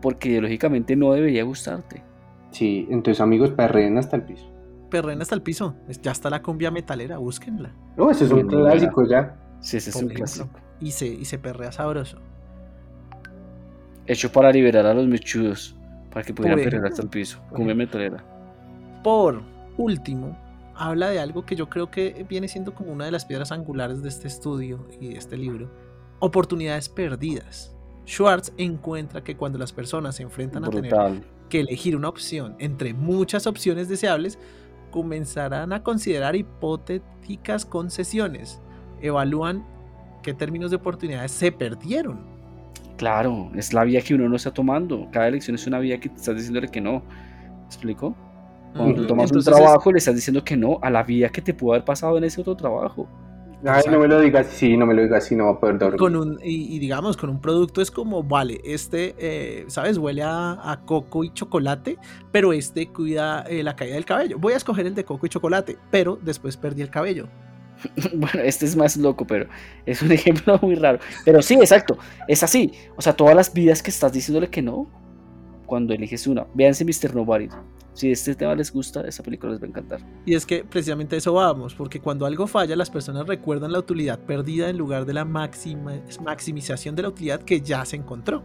porque 0.00 0.30
ideológicamente 0.30 0.96
no 0.96 1.12
debería 1.12 1.44
gustarte. 1.44 2.02
Sí, 2.50 2.86
entonces 2.90 3.20
amigos, 3.20 3.50
perreen 3.50 3.98
hasta 3.98 4.16
el 4.16 4.22
piso. 4.24 4.50
Perren 4.90 5.22
hasta 5.22 5.34
el 5.34 5.42
piso. 5.42 5.74
es- 5.88 6.00
Ya 6.02 6.10
está 6.12 6.28
la 6.30 6.42
cumbia 6.42 6.70
metalera, 6.70 7.16
búsquenla. 7.18 7.74
No, 7.96 8.10
ese 8.10 8.24
es 8.24 8.30
un 8.32 8.42
clásico 8.46 9.06
ya. 9.08 9.38
Sí, 9.60 9.76
ese 9.78 9.90
es 9.90 9.96
un 9.96 10.08
clásico. 10.08 10.50
Y 10.80 10.90
se, 10.90 11.06
y 11.06 11.24
se 11.24 11.38
perrea 11.38 11.72
sabroso. 11.72 12.18
Hecho 14.06 14.30
para 14.32 14.50
liberar 14.50 14.86
a 14.86 14.94
los 14.94 15.06
mechudos, 15.06 15.76
para 16.10 16.24
que 16.24 16.34
pudieran 16.34 16.58
perder 16.60 16.86
hasta 16.86 17.02
el 17.02 17.08
piso. 17.08 17.40
Cumbia 17.50 17.74
metalera. 17.74 18.24
Por 19.02 19.42
último, 19.76 20.36
habla 20.74 21.10
de 21.10 21.20
algo 21.20 21.44
que 21.44 21.56
yo 21.56 21.68
creo 21.68 21.90
que 21.90 22.24
viene 22.28 22.48
siendo 22.48 22.74
como 22.74 22.92
una 22.92 23.04
de 23.04 23.12
las 23.12 23.24
piedras 23.24 23.52
angulares 23.52 24.02
de 24.02 24.08
este 24.08 24.28
estudio 24.28 24.86
y 25.00 25.08
de 25.08 25.18
este 25.18 25.36
libro. 25.36 25.70
Oportunidades 26.18 26.88
perdidas. 26.88 27.74
Schwartz 28.06 28.52
encuentra 28.56 29.22
que 29.22 29.36
cuando 29.36 29.58
las 29.58 29.72
personas 29.72 30.16
se 30.16 30.22
enfrentan 30.22 30.64
a 30.64 30.70
tener 30.70 30.92
que 31.48 31.60
elegir 31.60 31.96
una 31.96 32.08
opción 32.08 32.56
entre 32.58 32.94
muchas 32.94 33.46
opciones 33.46 33.88
deseables, 33.88 34.38
comenzarán 34.90 35.72
a 35.72 35.82
considerar 35.82 36.34
hipotéticas 36.34 37.64
concesiones. 37.64 38.60
Evalúan 39.00 39.64
qué 40.22 40.34
términos 40.34 40.70
de 40.70 40.76
oportunidades 40.76 41.32
se 41.32 41.52
perdieron. 41.52 42.31
Claro, 43.02 43.50
es 43.56 43.72
la 43.72 43.82
vía 43.82 44.00
que 44.00 44.14
uno 44.14 44.28
no 44.28 44.36
está 44.36 44.52
tomando. 44.54 45.08
Cada 45.10 45.26
elección 45.26 45.56
es 45.56 45.66
una 45.66 45.80
vía 45.80 45.98
que 45.98 46.08
te 46.08 46.14
estás 46.14 46.36
diciéndole 46.36 46.68
que 46.68 46.80
no. 46.80 47.02
¿Me 47.02 47.64
explico? 47.66 48.14
Cuando 48.76 48.94
tú 48.94 49.00
Ujú. 49.00 49.08
tomas 49.08 49.24
Entonces 49.30 49.48
un 49.48 49.54
es- 49.54 49.58
trabajo, 49.60 49.90
le 49.90 49.98
estás 49.98 50.14
diciendo 50.14 50.44
que 50.44 50.56
no 50.56 50.78
a 50.80 50.88
la 50.88 51.02
vía 51.02 51.28
que 51.28 51.42
te 51.42 51.52
pudo 51.52 51.72
haber 51.72 51.84
pasado 51.84 52.16
en 52.16 52.22
ese 52.22 52.40
otro 52.40 52.54
trabajo. 52.54 53.08
Ay, 53.64 53.82
no 53.90 53.98
me 53.98 54.06
lo 54.06 54.20
digas 54.20 54.46
así, 54.46 54.76
no 54.76 54.86
me 54.86 54.94
lo 54.94 55.02
digas 55.02 55.24
así, 55.24 55.34
no 55.34 55.46
va 55.46 55.50
a 55.50 55.58
poder 55.58 55.78
dormir. 55.78 55.98
con 55.98 56.14
un 56.14 56.38
y, 56.44 56.76
y 56.76 56.78
digamos 56.78 57.16
con 57.16 57.28
un 57.28 57.40
producto 57.40 57.80
es 57.82 57.90
como 57.90 58.22
vale 58.22 58.60
este 58.64 59.16
eh, 59.18 59.64
sabes 59.66 59.98
huele 59.98 60.22
a, 60.22 60.58
a 60.70 60.80
coco 60.84 61.24
y 61.24 61.32
chocolate 61.32 61.96
pero 62.32 62.52
este 62.52 62.88
cuida 62.88 63.42
eh, 63.48 63.62
la 63.64 63.74
caída 63.76 63.94
del 63.94 64.04
cabello 64.04 64.36
voy 64.38 64.52
a 64.54 64.56
escoger 64.58 64.86
el 64.86 64.94
de 64.96 65.04
coco 65.04 65.26
y 65.26 65.28
chocolate 65.28 65.76
pero 65.92 66.18
después 66.22 66.56
perdí 66.56 66.82
el 66.82 66.90
cabello 66.90 67.28
Bueno, 68.14 68.40
este 68.42 68.66
es 68.66 68.76
más 68.76 68.96
loco, 68.96 69.26
pero 69.26 69.46
es 69.86 70.02
un 70.02 70.12
ejemplo 70.12 70.58
muy 70.62 70.74
raro. 70.74 70.98
Pero 71.24 71.42
sí, 71.42 71.54
exacto, 71.54 71.98
es 72.28 72.42
así. 72.42 72.72
O 72.96 73.02
sea, 73.02 73.14
todas 73.14 73.34
las 73.34 73.52
vidas 73.52 73.82
que 73.82 73.90
estás 73.90 74.12
diciéndole 74.12 74.48
que 74.48 74.62
no, 74.62 74.86
cuando 75.66 75.94
eliges 75.94 76.26
una. 76.26 76.46
Véanse 76.54 76.84
Mr. 76.84 77.14
Nobody. 77.14 77.48
Si 77.94 78.10
este 78.10 78.34
tema 78.34 78.54
les 78.54 78.72
gusta, 78.72 79.02
esa 79.02 79.22
película 79.22 79.52
les 79.52 79.60
va 79.60 79.66
a 79.66 79.68
encantar. 79.68 80.00
y 80.24 80.34
es 80.34 80.46
que 80.46 80.64
precisamente 80.64 81.14
eso 81.16 81.34
vamos 81.34 81.74
porque 81.74 82.00
cuando 82.00 82.24
algo 82.24 82.46
falla 82.46 82.74
las 82.74 82.88
personas 82.88 83.26
recuerdan 83.26 83.70
la 83.70 83.80
utilidad 83.80 84.18
perdida 84.18 84.70
en 84.70 84.78
lugar 84.78 85.04
de 85.04 85.12
la 85.12 85.26
máxima 85.26 85.92
maximización 86.24 86.96
de 86.96 87.02
la 87.02 87.08
utilidad 87.08 87.42
que 87.42 87.60
ya 87.60 87.84
se 87.84 87.96
encontró 87.96 88.42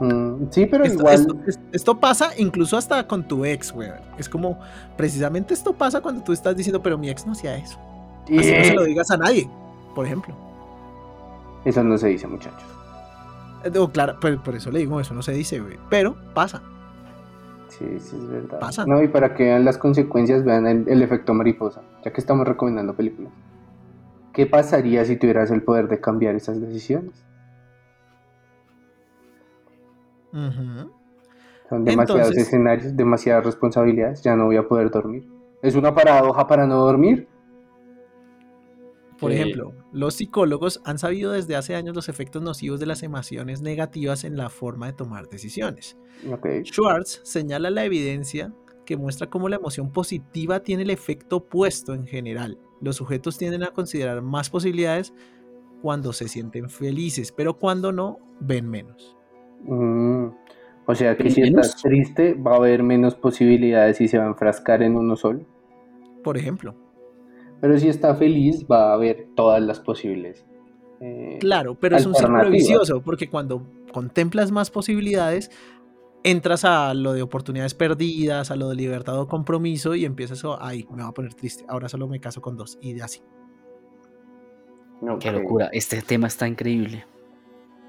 Mm, 0.00 0.46
sí, 0.50 0.66
pero 0.66 0.82
Esto, 0.82 0.98
igual. 0.98 1.14
esto- 1.14 1.36
es- 1.46 1.60
esto 1.70 2.00
pasa 2.00 2.30
incluso 2.36 2.76
hasta 2.76 3.06
con 3.06 3.28
tu 3.28 3.44
ex, 3.44 3.70
güey. 3.70 3.90
Es 4.18 4.28
como, 4.28 4.58
precisamente 4.96 5.54
esto 5.54 5.72
pasa 5.72 6.00
cuando 6.00 6.24
tú 6.24 6.32
estás 6.32 6.56
diciendo, 6.56 6.82
pero 6.82 6.98
mi 6.98 7.08
ex 7.10 7.24
no 7.24 7.30
hacía 7.32 7.56
eso. 7.56 7.78
Así 8.24 8.34
no 8.36 8.64
se 8.64 8.74
lo 8.74 8.84
digas 8.84 9.10
a 9.10 9.16
nadie, 9.16 9.48
por 9.94 10.06
ejemplo. 10.06 10.34
Eso 11.64 11.82
no 11.82 11.96
se 11.98 12.08
dice, 12.08 12.26
muchachos. 12.26 12.62
Eh, 13.64 13.70
no, 13.72 13.90
claro, 13.90 14.18
por, 14.20 14.42
por 14.42 14.54
eso 14.54 14.70
le 14.70 14.80
digo, 14.80 15.00
eso 15.00 15.14
no 15.14 15.22
se 15.22 15.32
dice, 15.32 15.60
güey. 15.60 15.78
Pero 15.90 16.14
pasa. 16.34 16.62
Sí, 17.68 17.84
sí, 17.98 18.16
es 18.16 18.28
verdad. 18.28 18.60
Pasa. 18.60 18.84
No, 18.86 19.02
y 19.02 19.08
para 19.08 19.34
que 19.34 19.44
vean 19.44 19.64
las 19.64 19.78
consecuencias, 19.78 20.44
vean 20.44 20.66
el, 20.66 20.88
el 20.88 21.02
efecto 21.02 21.34
mariposa, 21.34 21.82
ya 22.04 22.12
que 22.12 22.20
estamos 22.20 22.46
recomendando 22.46 22.94
películas. 22.94 23.32
¿Qué 24.32 24.46
pasaría 24.46 25.04
si 25.04 25.16
tuvieras 25.16 25.50
el 25.50 25.62
poder 25.62 25.88
de 25.88 26.00
cambiar 26.00 26.34
esas 26.34 26.60
decisiones? 26.60 27.24
Ujú. 30.32 30.90
Son 31.68 31.84
demasiados 31.84 32.22
Entonces- 32.28 32.46
escenarios, 32.48 32.96
demasiadas 32.96 33.44
responsabilidades, 33.44 34.22
ya 34.22 34.36
no 34.36 34.46
voy 34.46 34.56
a 34.56 34.68
poder 34.68 34.90
dormir. 34.90 35.26
¿Es 35.62 35.74
una 35.76 35.94
paradoja 35.94 36.46
para 36.46 36.66
no 36.66 36.76
dormir? 36.76 37.26
Por 39.18 39.32
Eh, 39.32 39.36
ejemplo, 39.36 39.72
los 39.92 40.14
psicólogos 40.14 40.80
han 40.84 40.98
sabido 40.98 41.32
desde 41.32 41.56
hace 41.56 41.74
años 41.74 41.94
los 41.94 42.08
efectos 42.08 42.42
nocivos 42.42 42.80
de 42.80 42.86
las 42.86 43.02
emociones 43.02 43.62
negativas 43.62 44.24
en 44.24 44.36
la 44.36 44.50
forma 44.50 44.86
de 44.86 44.92
tomar 44.94 45.28
decisiones. 45.28 45.96
Ok. 46.30 46.46
Schwartz 46.64 47.20
señala 47.24 47.70
la 47.70 47.84
evidencia 47.84 48.52
que 48.84 48.96
muestra 48.96 49.30
cómo 49.30 49.48
la 49.48 49.56
emoción 49.56 49.92
positiva 49.92 50.60
tiene 50.60 50.82
el 50.82 50.90
efecto 50.90 51.36
opuesto 51.36 51.94
en 51.94 52.06
general. 52.06 52.58
Los 52.80 52.96
sujetos 52.96 53.38
tienden 53.38 53.62
a 53.62 53.70
considerar 53.72 54.20
más 54.20 54.50
posibilidades 54.50 55.14
cuando 55.80 56.12
se 56.12 56.28
sienten 56.28 56.68
felices, 56.68 57.32
pero 57.32 57.58
cuando 57.58 57.92
no, 57.92 58.18
ven 58.40 58.68
menos. 58.68 59.16
Mm, 59.60 60.26
O 60.86 60.94
sea 60.94 61.16
que 61.16 61.24
¿Ven 61.24 61.30
si 61.30 61.40
menos? 61.40 61.66
estás 61.66 61.82
triste, 61.82 62.34
va 62.34 62.52
a 62.52 62.56
haber 62.56 62.82
menos 62.82 63.14
posibilidades 63.14 64.00
y 64.02 64.08
se 64.08 64.18
va 64.18 64.24
a 64.24 64.28
enfrascar 64.28 64.82
en 64.82 64.96
uno 64.96 65.16
solo. 65.16 65.46
Por 66.22 66.36
ejemplo, 66.38 66.74
Pero 67.64 67.78
si 67.78 67.88
está 67.88 68.14
feliz, 68.14 68.66
va 68.70 68.90
a 68.90 68.92
haber 68.92 69.28
todas 69.34 69.62
las 69.62 69.80
posibles. 69.80 70.44
eh, 71.00 71.38
claro, 71.40 71.74
pero 71.74 71.96
es 71.96 72.04
un 72.04 72.14
círculo 72.14 72.50
vicioso, 72.50 73.00
porque 73.00 73.30
cuando 73.30 73.66
contemplas 73.90 74.52
más 74.52 74.70
posibilidades, 74.70 75.50
entras 76.24 76.66
a 76.66 76.92
lo 76.92 77.14
de 77.14 77.22
oportunidades 77.22 77.72
perdidas, 77.72 78.50
a 78.50 78.56
lo 78.56 78.68
de 78.68 78.74
libertad 78.74 79.18
o 79.18 79.28
compromiso 79.28 79.94
y 79.94 80.04
empiezas 80.04 80.44
a, 80.44 80.58
ay, 80.60 80.86
me 80.94 81.04
va 81.04 81.08
a 81.08 81.14
poner 81.14 81.32
triste, 81.32 81.64
ahora 81.66 81.88
solo 81.88 82.06
me 82.06 82.20
caso 82.20 82.42
con 82.42 82.58
dos 82.58 82.76
y 82.82 82.92
de 82.92 83.02
así. 83.02 83.22
Qué 85.18 85.32
locura, 85.32 85.70
este 85.72 86.02
tema 86.02 86.26
está 86.26 86.46
increíble. 86.46 87.06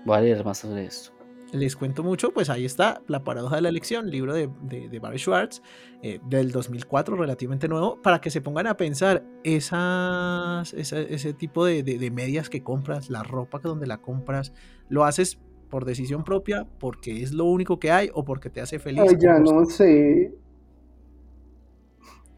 Voy 0.06 0.16
a 0.16 0.22
leer 0.22 0.46
más 0.46 0.60
sobre 0.60 0.86
esto. 0.86 1.12
Les 1.56 1.76
cuento 1.76 2.04
mucho, 2.04 2.32
pues 2.32 2.50
ahí 2.50 2.66
está 2.66 3.02
La 3.08 3.24
paradoja 3.24 3.56
de 3.56 3.62
la 3.62 3.70
elección, 3.70 4.10
libro 4.10 4.34
de, 4.34 4.50
de, 4.64 4.90
de 4.90 5.00
Barry 5.00 5.18
Schwartz, 5.20 5.62
eh, 6.02 6.20
del 6.28 6.52
2004, 6.52 7.16
relativamente 7.16 7.68
nuevo, 7.68 8.02
para 8.02 8.22
que 8.22 8.30
se 8.30 8.42
pongan 8.42 8.68
a 8.68 8.78
pensar 8.78 9.24
esas, 9.44 10.74
esa- 10.74 11.00
ese 11.00 11.34
tipo 11.34 11.66
de, 11.66 11.84
medias 12.12 12.50
que 12.50 12.62
compras, 12.64 13.10
la 13.10 13.24
ropa 13.24 13.60
que 13.60 13.68
donde 13.68 13.88
la 13.88 13.98
compras, 14.02 14.54
lo 14.90 15.04
haces 15.06 15.40
por 15.70 15.86
decisión 15.86 16.24
propia, 16.24 16.68
porque 16.80 17.24
es 17.24 17.34
lo 17.34 17.46
único 17.46 17.80
que 17.80 17.92
hay 17.92 18.10
o 18.14 18.24
porque 18.24 18.50
te 18.50 18.62
hace 18.62 18.78
feliz. 18.80 19.02
Ay, 19.10 19.16
ya 19.20 19.40
no 19.40 19.66
sé. 19.66 20.34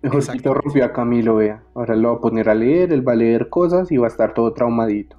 Mejor 0.01 0.20
Exactamente. 0.20 0.43
quito 0.43 0.53
rompió 0.53 0.86
a 0.86 0.93
Camilo, 0.93 1.36
vea. 1.36 1.63
Ahora 1.74 1.95
lo 1.95 2.11
va 2.11 2.18
a 2.18 2.22
poner 2.22 2.49
a 2.49 2.55
leer, 2.55 2.93
él 2.93 3.05
va 3.07 3.13
a 3.13 3.15
leer 3.15 3.49
cosas 3.49 3.91
y 3.91 3.97
va 3.97 4.05
a 4.05 4.09
estar 4.09 4.34
todo 4.34 4.53
traumadito. 4.53 5.18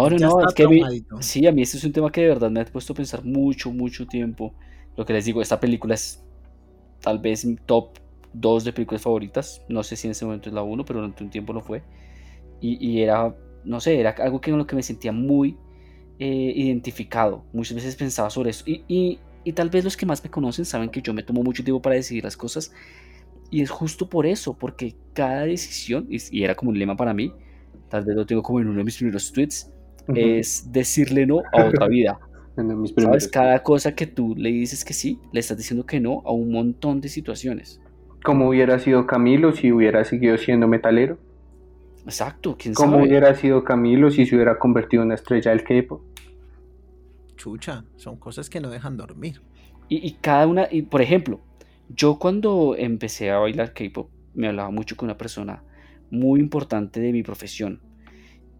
No, 0.00 0.10
no, 0.10 0.18
Ya 0.18 0.26
no, 0.28 0.42
es 0.42 0.54
que 0.54 0.64
a 0.64 0.66
mí- 0.66 0.92
sí, 1.20 1.46
a 1.46 1.52
mí 1.52 1.62
este 1.62 1.76
es 1.78 1.84
un 1.84 1.92
tema 1.92 2.10
que 2.10 2.22
de 2.22 2.28
verdad 2.28 2.50
me 2.50 2.60
ha 2.60 2.64
puesto 2.64 2.92
a 2.92 2.96
pensar 2.96 3.24
mucho, 3.24 3.70
mucho 3.72 4.06
tiempo. 4.06 4.54
Lo 4.96 5.04
que 5.04 5.12
les 5.12 5.24
digo, 5.24 5.42
esta 5.42 5.60
película 5.60 5.94
es 5.94 6.24
tal 7.00 7.18
vez 7.20 7.44
mi 7.44 7.56
top 7.56 7.98
2 8.32 8.64
de 8.64 8.72
películas 8.72 9.02
favoritas. 9.02 9.62
No 9.68 9.82
sé 9.84 9.96
si 9.96 10.06
en 10.08 10.12
ese 10.12 10.24
momento 10.26 10.48
es 10.50 10.54
la 10.54 10.62
1, 10.62 10.84
pero 10.84 11.00
durante 11.00 11.24
un 11.24 11.30
tiempo 11.30 11.52
lo 11.52 11.62
fue. 11.62 11.84
Y, 12.60 12.78
y 12.86 13.02
era, 13.02 13.36
no 13.64 13.80
sé, 13.80 14.00
era 14.00 14.10
algo 14.12 14.40
que, 14.40 14.50
con 14.52 14.58
lo 14.58 14.66
que 14.66 14.76
me 14.76 14.82
sentía 14.84 15.12
muy 15.12 15.58
eh, 16.18 16.52
identificado. 16.56 17.46
Muchas 17.52 17.76
veces 17.76 17.96
pensaba 17.96 18.30
sobre 18.30 18.50
eso. 18.50 18.64
Y, 18.66 18.84
y- 18.88 19.20
y 19.44 19.52
tal 19.54 19.70
vez 19.70 19.84
los 19.84 19.96
que 19.96 20.06
más 20.06 20.22
me 20.24 20.30
conocen 20.30 20.64
saben 20.66 20.90
que 20.90 21.02
yo 21.02 21.14
me 21.14 21.22
tomo 21.24 21.42
mucho 21.42 21.64
tiempo 21.64 21.82
para 21.82 21.96
decidir 21.96 22.24
las 22.24 22.36
cosas. 22.36 22.72
Y 23.50 23.62
es 23.62 23.70
justo 23.70 24.08
por 24.08 24.26
eso, 24.26 24.56
porque 24.58 24.96
cada 25.12 25.42
decisión, 25.46 26.06
y, 26.10 26.18
y 26.30 26.44
era 26.44 26.54
como 26.54 26.70
un 26.70 26.78
lema 26.78 26.96
para 26.96 27.14
mí, 27.14 27.32
tal 27.88 28.04
vez 28.04 28.16
lo 28.16 28.26
tengo 28.26 28.42
como 28.42 28.60
en 28.60 28.68
uno 28.68 28.78
de 28.78 28.84
mis 28.84 28.96
primeros 28.96 29.32
tweets, 29.32 29.70
Ujú. 30.08 30.18
es 30.18 30.70
decirle 30.70 31.26
no 31.26 31.42
a 31.52 31.64
otra 31.64 31.88
vida. 31.88 32.18
¿Sabes? 32.96 33.28
Cada 33.28 33.62
cosa 33.62 33.94
que 33.94 34.06
tú 34.06 34.34
le 34.36 34.50
dices 34.50 34.84
que 34.84 34.92
sí, 34.94 35.18
le 35.32 35.40
estás 35.40 35.56
diciendo 35.56 35.86
que 35.86 35.98
no 35.98 36.22
a 36.24 36.32
un 36.32 36.52
montón 36.52 37.00
de 37.00 37.08
situaciones. 37.08 37.80
¿Cómo 38.22 38.48
hubiera 38.48 38.78
sido 38.78 39.06
Camilo 39.06 39.52
si 39.52 39.72
hubiera 39.72 40.04
seguido 40.04 40.38
siendo 40.38 40.68
metalero? 40.68 41.18
Exacto, 42.04 42.56
quién 42.58 42.74
¿Cómo 42.74 42.92
sabe. 42.92 43.08
hubiera 43.08 43.34
sido 43.34 43.64
Camilo 43.64 44.10
si 44.10 44.24
se 44.24 44.36
hubiera 44.36 44.58
convertido 44.58 45.02
en 45.02 45.06
una 45.08 45.14
estrella 45.16 45.50
del 45.50 45.64
K-pop? 45.64 46.00
Chucha, 47.36 47.84
son 47.96 48.16
cosas 48.16 48.48
que 48.48 48.60
no 48.60 48.70
dejan 48.70 48.96
dormir. 48.96 49.42
Y, 49.88 50.06
y 50.06 50.12
cada 50.12 50.46
una, 50.46 50.68
y 50.70 50.82
por 50.82 51.02
ejemplo, 51.02 51.40
yo 51.88 52.18
cuando 52.18 52.74
empecé 52.78 53.30
a 53.30 53.38
bailar 53.38 53.72
K-pop, 53.74 54.08
me 54.34 54.48
hablaba 54.48 54.70
mucho 54.70 54.96
con 54.96 55.08
una 55.08 55.18
persona 55.18 55.62
muy 56.10 56.40
importante 56.40 57.00
de 57.00 57.12
mi 57.12 57.22
profesión. 57.22 57.80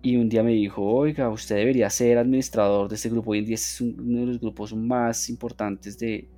Y 0.05 0.17
un 0.17 0.29
día 0.29 0.43
me 0.45 0.53
dijo, 0.53 0.83
oiga, 0.85 1.31
usted 1.31 1.57
debería 1.57 1.91
ser 1.91 2.19
administrador 2.19 2.89
de 2.89 2.95
este 2.97 3.09
grupo. 3.09 3.33
Hoy 3.33 3.39
en 3.41 3.47
día 3.47 3.55
es 3.57 3.81
un- 3.81 3.99
uno 3.99 4.21
de 4.21 4.27
los 4.27 4.41
grupos 4.41 4.75
más 4.75 5.29
importantes 5.31 5.99
de 5.99 6.31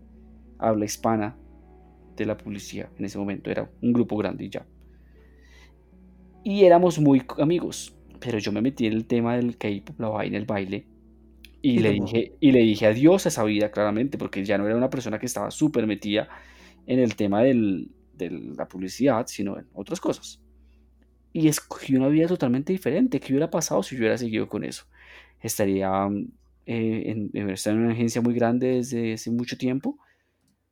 habla 0.59 0.85
hispana 0.87 1.37
de 2.17 2.27
la 2.27 2.37
publicidad. 2.37 2.91
En 2.99 3.05
ese 3.07 3.19
momento 3.19 3.51
era 3.51 3.71
un 3.83 3.93
grupo 3.93 4.17
grande 4.19 4.45
y 4.47 4.51
ya. 4.51 4.67
Y 6.45 6.65
éramos 6.65 6.99
muy 6.99 7.23
amigos. 7.39 7.97
Pero 8.21 8.39
yo 8.39 8.53
me 8.53 8.63
metí 8.63 8.87
en 8.87 8.95
el 8.95 9.07
tema 9.07 9.37
del 9.37 9.59
K-pop, 9.59 10.01
la 10.01 10.09
vaina, 10.09 10.39
el 10.39 10.47
baile. 10.47 10.87
Y 11.63 11.79
Y 11.79 11.81
le, 11.81 11.93
dije, 11.93 12.37
y 12.41 12.53
le 12.53 12.61
dije 12.61 12.87
adiós 12.87 13.27
a 13.27 13.29
esa 13.31 13.45
vida, 13.45 13.71
claramente, 13.71 14.19
porque 14.19 14.45
ya 14.45 14.59
no 14.59 14.67
era 14.67 14.77
una 14.77 14.91
persona 14.91 15.19
que 15.19 15.27
estaba 15.27 15.51
súper 15.51 15.87
metida 15.87 16.29
en 16.87 17.01
el 17.01 17.17
tema 17.17 17.43
del- 17.43 17.91
de 18.15 18.31
la 18.31 18.69
publicidad, 18.69 19.27
sino 19.29 19.59
en 19.59 19.67
otras 19.75 20.01
cosas. 20.01 20.43
Y 21.33 21.49
escogí 21.49 21.97
una 21.97 22.09
vida 22.09 22.27
totalmente 22.27 22.73
diferente. 22.73 23.21
¿Qué 23.21 23.33
hubiera 23.33 23.51
pasado 23.51 23.83
si 23.83 23.95
yo 23.95 24.01
hubiera 24.01 24.19
seguido 24.19 24.49
con 24.49 24.65
eso? 24.65 24.85
Estaría 25.41 25.91
mm, 26.09 26.29
eh, 26.67 27.03
en, 27.07 27.31
en 27.35 27.51
estar 27.51 27.75
en 27.75 27.81
una 27.81 27.93
agencia 27.93 28.21
muy 28.23 28.35
grande 28.35 28.77
desde 28.77 29.15
hace 29.15 29.31
mucho 29.31 29.57
tiempo. 29.59 29.99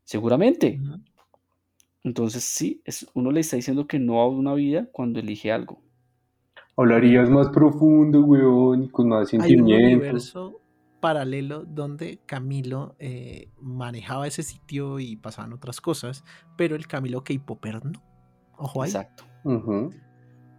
Seguramente. 0.05 0.81
Entonces, 2.03 2.45
sí, 2.45 2.83
es, 2.85 3.07
uno 3.15 3.31
le 3.31 3.41
está 3.41 3.57
diciendo 3.57 3.87
que 3.87 3.99
no 3.99 4.21
a 4.21 4.29
una 4.29 4.55
vida 4.55 4.89
cuando 4.93 5.21
elige 5.21 5.51
algo. 5.51 5.83
Hablarías 6.77 7.31
más 7.31 7.49
profundo, 7.51 8.21
weón, 8.21 8.85
y 8.85 8.89
con 8.91 9.09
más 9.09 9.33
Hay 9.33 9.39
un 9.39 9.67
sentimiento. 9.67 9.75
universo 9.75 10.61
paralelo 11.01 11.65
donde 11.67 12.21
Camilo 12.25 12.97
eh, 12.99 13.51
manejaba 13.61 14.27
ese 14.27 14.43
sitio 14.43 14.99
y 14.99 15.17
pasaban 15.17 15.53
otras 15.53 15.81
cosas, 15.83 16.25
pero 16.57 16.77
el 16.77 16.87
Camilo 16.87 17.23
K-Popper 17.23 17.85
no. 17.85 18.03
Ojo 18.57 18.83
ahí. 18.83 18.89
Exacto. 18.89 19.25
Ujú. 19.45 19.91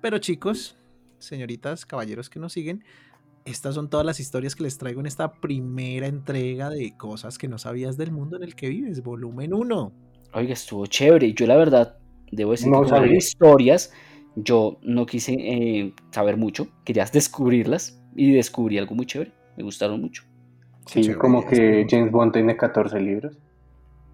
Pero 0.06 0.20
chicos, 0.20 0.78
señoritas, 1.18 1.84
caballeros 1.84 2.30
que 2.30 2.39
nos 2.39 2.53
siguen, 2.53 2.84
estas 3.43 3.74
son 3.74 3.89
todas 3.89 4.06
las 4.06 4.20
historias 4.20 4.53
que 4.53 4.62
les 4.62 4.78
traigo 4.78 4.99
en 4.99 5.08
esta 5.08 5.34
primera 5.34 6.06
entrega 6.06 6.70
de 6.70 6.95
cosas 6.95 7.39
que 7.39 7.47
no 7.47 7.58
sabías 7.58 7.97
del 7.97 8.12
mundo 8.12 8.38
en 8.38 8.43
el 8.43 8.53
que 8.53 8.70
vives, 8.70 9.01
volumen 9.01 9.51
1. 9.51 9.91
Oiga, 10.36 10.53
estuvo 10.53 10.86
chévere. 10.86 11.34
Yo, 11.34 11.47
la 11.47 11.58
verdad, 11.58 11.97
debo 12.32 12.51
decir 12.51 12.68
No 12.68 12.84
que 12.84 13.16
historias, 13.16 13.93
yo 14.36 14.78
no 14.84 15.08
quise 15.08 15.34
eh, 15.39 15.95
saber 16.12 16.38
mucho. 16.38 16.68
Quería 16.84 17.06
descubrirlas 17.12 17.99
y 18.16 18.32
descubrí 18.32 18.78
algo 18.78 18.93
muy 18.93 19.08
chévere. 19.08 19.34
Me 19.58 19.64
gustaron 19.64 20.01
mucho. 20.01 20.22
Sí, 20.86 21.01
Chévere, 21.01 21.18
como 21.18 21.47
que 21.47 21.88
James 21.89 22.12
Bond 22.12 22.32
tiene 22.32 22.56
14 22.56 22.99
libros. 22.99 23.39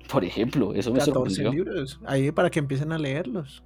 Por 0.09 0.23
ejemplo, 0.23 0.73
eso 0.73 0.93
me 0.93 0.99
14 0.99 1.13
sorprendió. 1.13 1.51
libros, 1.51 1.99
ahí 2.05 2.31
para 2.31 2.49
que 2.49 2.59
empiecen 2.59 2.93
a 2.93 2.97
leerlos. 2.97 3.61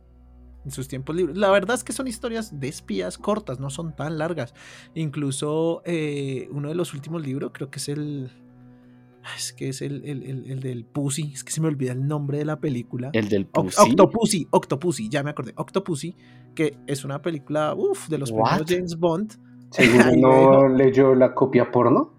En 0.65 0.71
sus 0.71 0.87
tiempos 0.87 1.15
libres. 1.15 1.37
La 1.37 1.49
verdad 1.51 1.75
es 1.75 1.83
que 1.83 1.93
son 1.93 2.07
historias 2.07 2.59
de 2.59 2.67
espías 2.67 3.17
cortas, 3.17 3.59
no 3.59 3.69
son 3.69 3.95
tan 3.95 4.17
largas. 4.17 4.53
Incluso 4.95 5.81
eh, 5.85 6.49
uno 6.51 6.69
de 6.69 6.75
los 6.75 6.93
últimos 6.93 7.21
libros, 7.25 7.51
creo 7.53 7.69
que 7.69 7.77
es 7.79 7.87
el. 7.89 8.31
Es 9.35 9.53
que 9.53 9.69
es 9.69 9.81
el, 9.81 10.03
el- 10.05 10.21
el- 10.23 10.51
el 10.51 10.59
del 10.59 10.85
Pussy, 10.85 11.31
es 11.33 11.43
que 11.43 11.51
se 11.51 11.59
me 11.59 11.67
olvida 11.67 11.91
el 11.93 12.07
nombre 12.07 12.37
de 12.37 12.45
la 12.45 12.59
película. 12.59 13.09
El 13.13 13.27
del 13.29 13.47
Pussy. 13.47 13.81
Octopussy, 13.91 14.47
Octopussy, 14.51 15.09
ya 15.09 15.23
me 15.23 15.31
acordé. 15.31 15.53
Octopussy, 15.55 16.15
que 16.53 16.77
es 16.85 17.03
una 17.05 17.21
película, 17.23 17.73
uff, 17.75 18.07
de 18.07 18.17
los 18.19 18.31
primeros? 18.31 18.65
James 18.69 18.97
Bond. 18.99 19.33
Seguro 19.71 20.11
no 20.15 20.67
leyó 20.67 21.15
la 21.15 21.33
copia 21.33 21.71
porno. 21.71 22.13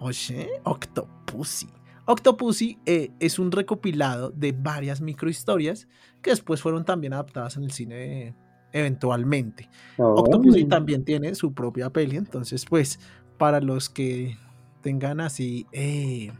Oye, 0.00 0.48
Octopussy. 0.64 1.68
Octopussy 2.06 2.78
eh, 2.86 3.10
es 3.20 3.38
un 3.38 3.52
recopilado 3.52 4.30
de 4.30 4.52
varias 4.52 5.00
microhistorias 5.00 5.88
que 6.20 6.30
después 6.30 6.60
fueron 6.60 6.84
también 6.84 7.12
adaptadas 7.12 7.56
en 7.56 7.64
el 7.64 7.70
cine 7.72 8.34
eventualmente. 8.72 9.68
Octopussy 9.98 10.60
Ay. 10.60 10.64
también 10.68 11.04
tiene 11.04 11.34
su 11.34 11.52
propia 11.52 11.90
peli, 11.90 12.16
entonces 12.16 12.64
pues 12.64 12.98
para 13.38 13.60
los 13.60 13.88
que 13.88 14.36
tengan 14.80 15.20
así 15.20 15.66
eh, 15.72 16.32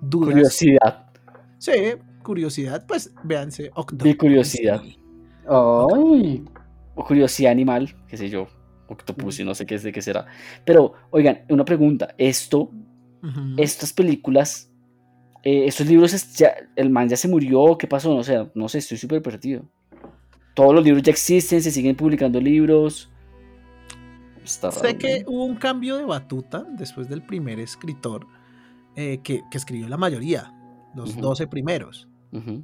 dudas, 0.00 0.32
Curiosidad. 0.32 1.06
sí, 1.58 1.72
curiosidad, 2.22 2.86
pues 2.86 3.12
véanse 3.22 3.70
Octopussy. 3.74 4.08
Mi 4.08 4.16
curiosidad. 4.16 4.82
Ay, 5.46 6.44
O 6.94 7.04
curiosidad 7.04 7.52
animal, 7.52 7.94
qué 8.08 8.16
sé 8.16 8.30
yo. 8.30 8.46
Octopus, 8.86 9.40
no 9.40 9.54
sé 9.54 9.66
qué 9.66 9.76
es 9.76 9.82
de 9.82 9.92
qué 9.92 10.02
será. 10.02 10.26
Pero, 10.64 10.92
oigan, 11.10 11.40
una 11.48 11.64
pregunta. 11.64 12.14
Esto, 12.18 12.70
Ujú. 13.24 13.54
estas 13.56 13.92
películas, 13.92 14.70
eh, 15.42 15.64
estos 15.66 15.86
libros, 15.86 16.36
ya, 16.36 16.54
el 16.76 16.90
man 16.90 17.08
ya 17.08 17.16
se 17.16 17.28
murió, 17.28 17.78
¿qué 17.78 17.86
pasó? 17.86 18.14
O 18.16 18.22
sea, 18.22 18.50
no 18.54 18.68
sé, 18.68 18.78
estoy 18.78 18.98
súper 18.98 19.22
perdido. 19.22 19.68
Todos 20.54 20.74
los 20.74 20.84
libros 20.84 21.02
ya 21.02 21.10
existen, 21.10 21.62
se 21.62 21.70
siguen 21.70 21.96
publicando 21.96 22.40
libros. 22.40 23.10
Está 24.44 24.70
raro. 24.70 24.82
Sé 24.82 24.98
que 24.98 25.22
¿no? 25.22 25.30
hubo 25.30 25.44
un 25.44 25.56
cambio 25.56 25.96
de 25.96 26.04
batuta 26.04 26.64
después 26.78 27.08
del 27.08 27.22
primer 27.22 27.58
escritor 27.58 28.26
eh, 28.94 29.20
que, 29.24 29.42
que 29.50 29.58
escribió 29.58 29.88
la 29.88 29.96
mayoría, 29.96 30.52
los 30.94 31.10
Ujú. 31.12 31.20
12 31.22 31.46
primeros. 31.48 32.08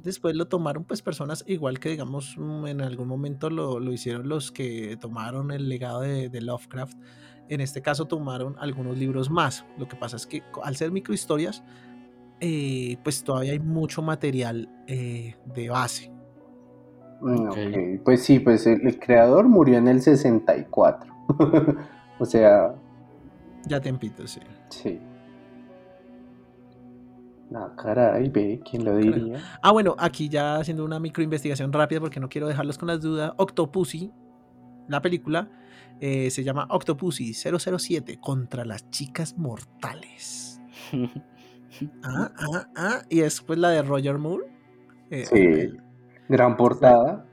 Después 0.03 0.35
lo 0.35 0.49
tomaron 0.49 0.83
pues 0.83 1.01
personas 1.01 1.45
igual 1.47 1.79
que 1.79 1.91
digamos 1.91 2.35
mm, 2.37 2.67
en 2.67 2.81
algún 2.81 3.07
momento 3.07 3.49
lo, 3.49 3.79
lo 3.79 3.93
hicieron 3.93 4.27
los 4.27 4.51
que 4.51 4.97
tomaron 4.99 5.49
el 5.51 5.69
legado 5.69 6.01
de, 6.01 6.27
de 6.27 6.41
Lovecraft. 6.41 6.97
En 7.51 7.59
este 7.59 7.81
caso 7.81 8.05
tomaron 8.05 8.55
algunos 8.59 8.97
libros 8.97 9.29
más. 9.29 9.65
Lo 9.77 9.85
que 9.85 9.97
pasa 9.97 10.15
es 10.15 10.25
que 10.25 10.41
al 10.63 10.77
ser 10.77 10.89
microhistorias, 10.91 11.63
eh, 12.39 12.95
pues 13.03 13.25
todavía 13.25 13.51
hay 13.51 13.59
mucho 13.59 14.01
material 14.01 14.69
eh, 14.87 15.35
de 15.53 15.69
base. 15.69 16.09
Mm, 17.19 17.47
Ok. 17.49 17.57
ok. 17.67 18.03
Pues 18.05 18.23
sí, 18.23 18.39
pues 18.39 18.65
el, 18.65 18.87
el 18.87 18.97
creador 18.97 19.49
murió 19.49 19.77
en 19.77 19.89
el 19.89 20.01
64. 20.01 21.13
o 22.19 22.25
sea, 22.25 22.73
Ya 23.65 23.81
tempito, 23.81 24.25
sí. 24.25 24.39
sí. 24.69 24.97
Ah, 27.53 27.69
caray, 27.75 28.29
ve, 28.29 28.61
¿quién 28.69 28.85
lo 28.85 28.95
diría? 28.95 29.41
Ah, 29.61 29.73
bueno, 29.73 29.93
aquí 29.99 30.29
ya 30.29 30.55
haciendo 30.55 30.85
una 30.85 31.01
microinvestigación 31.01 31.73
rápida 31.73 31.99
porque 31.99 32.21
no 32.21 32.29
quiero 32.29 32.47
dejarlos 32.47 32.77
con 32.77 32.87
las 32.87 33.01
dudas. 33.01 33.33
Octopussy, 33.35 34.09
la 34.87 35.01
película, 35.01 35.49
eh, 36.01 36.29
se 36.31 36.43
llama 36.43 36.67
Octopussy 36.69 37.33
007 37.33 38.19
contra 38.19 38.65
las 38.65 38.89
chicas 38.89 39.37
mortales. 39.37 40.59
Ah, 42.03 42.31
ah, 42.37 42.67
ah. 42.75 43.01
Y 43.09 43.21
después 43.21 43.57
la 43.57 43.69
de 43.69 43.81
Roger 43.81 44.19
Moore. 44.19 44.43
eh, 45.09 45.25
Sí, 45.25 45.77
gran 46.29 46.55
portada. 46.55 47.25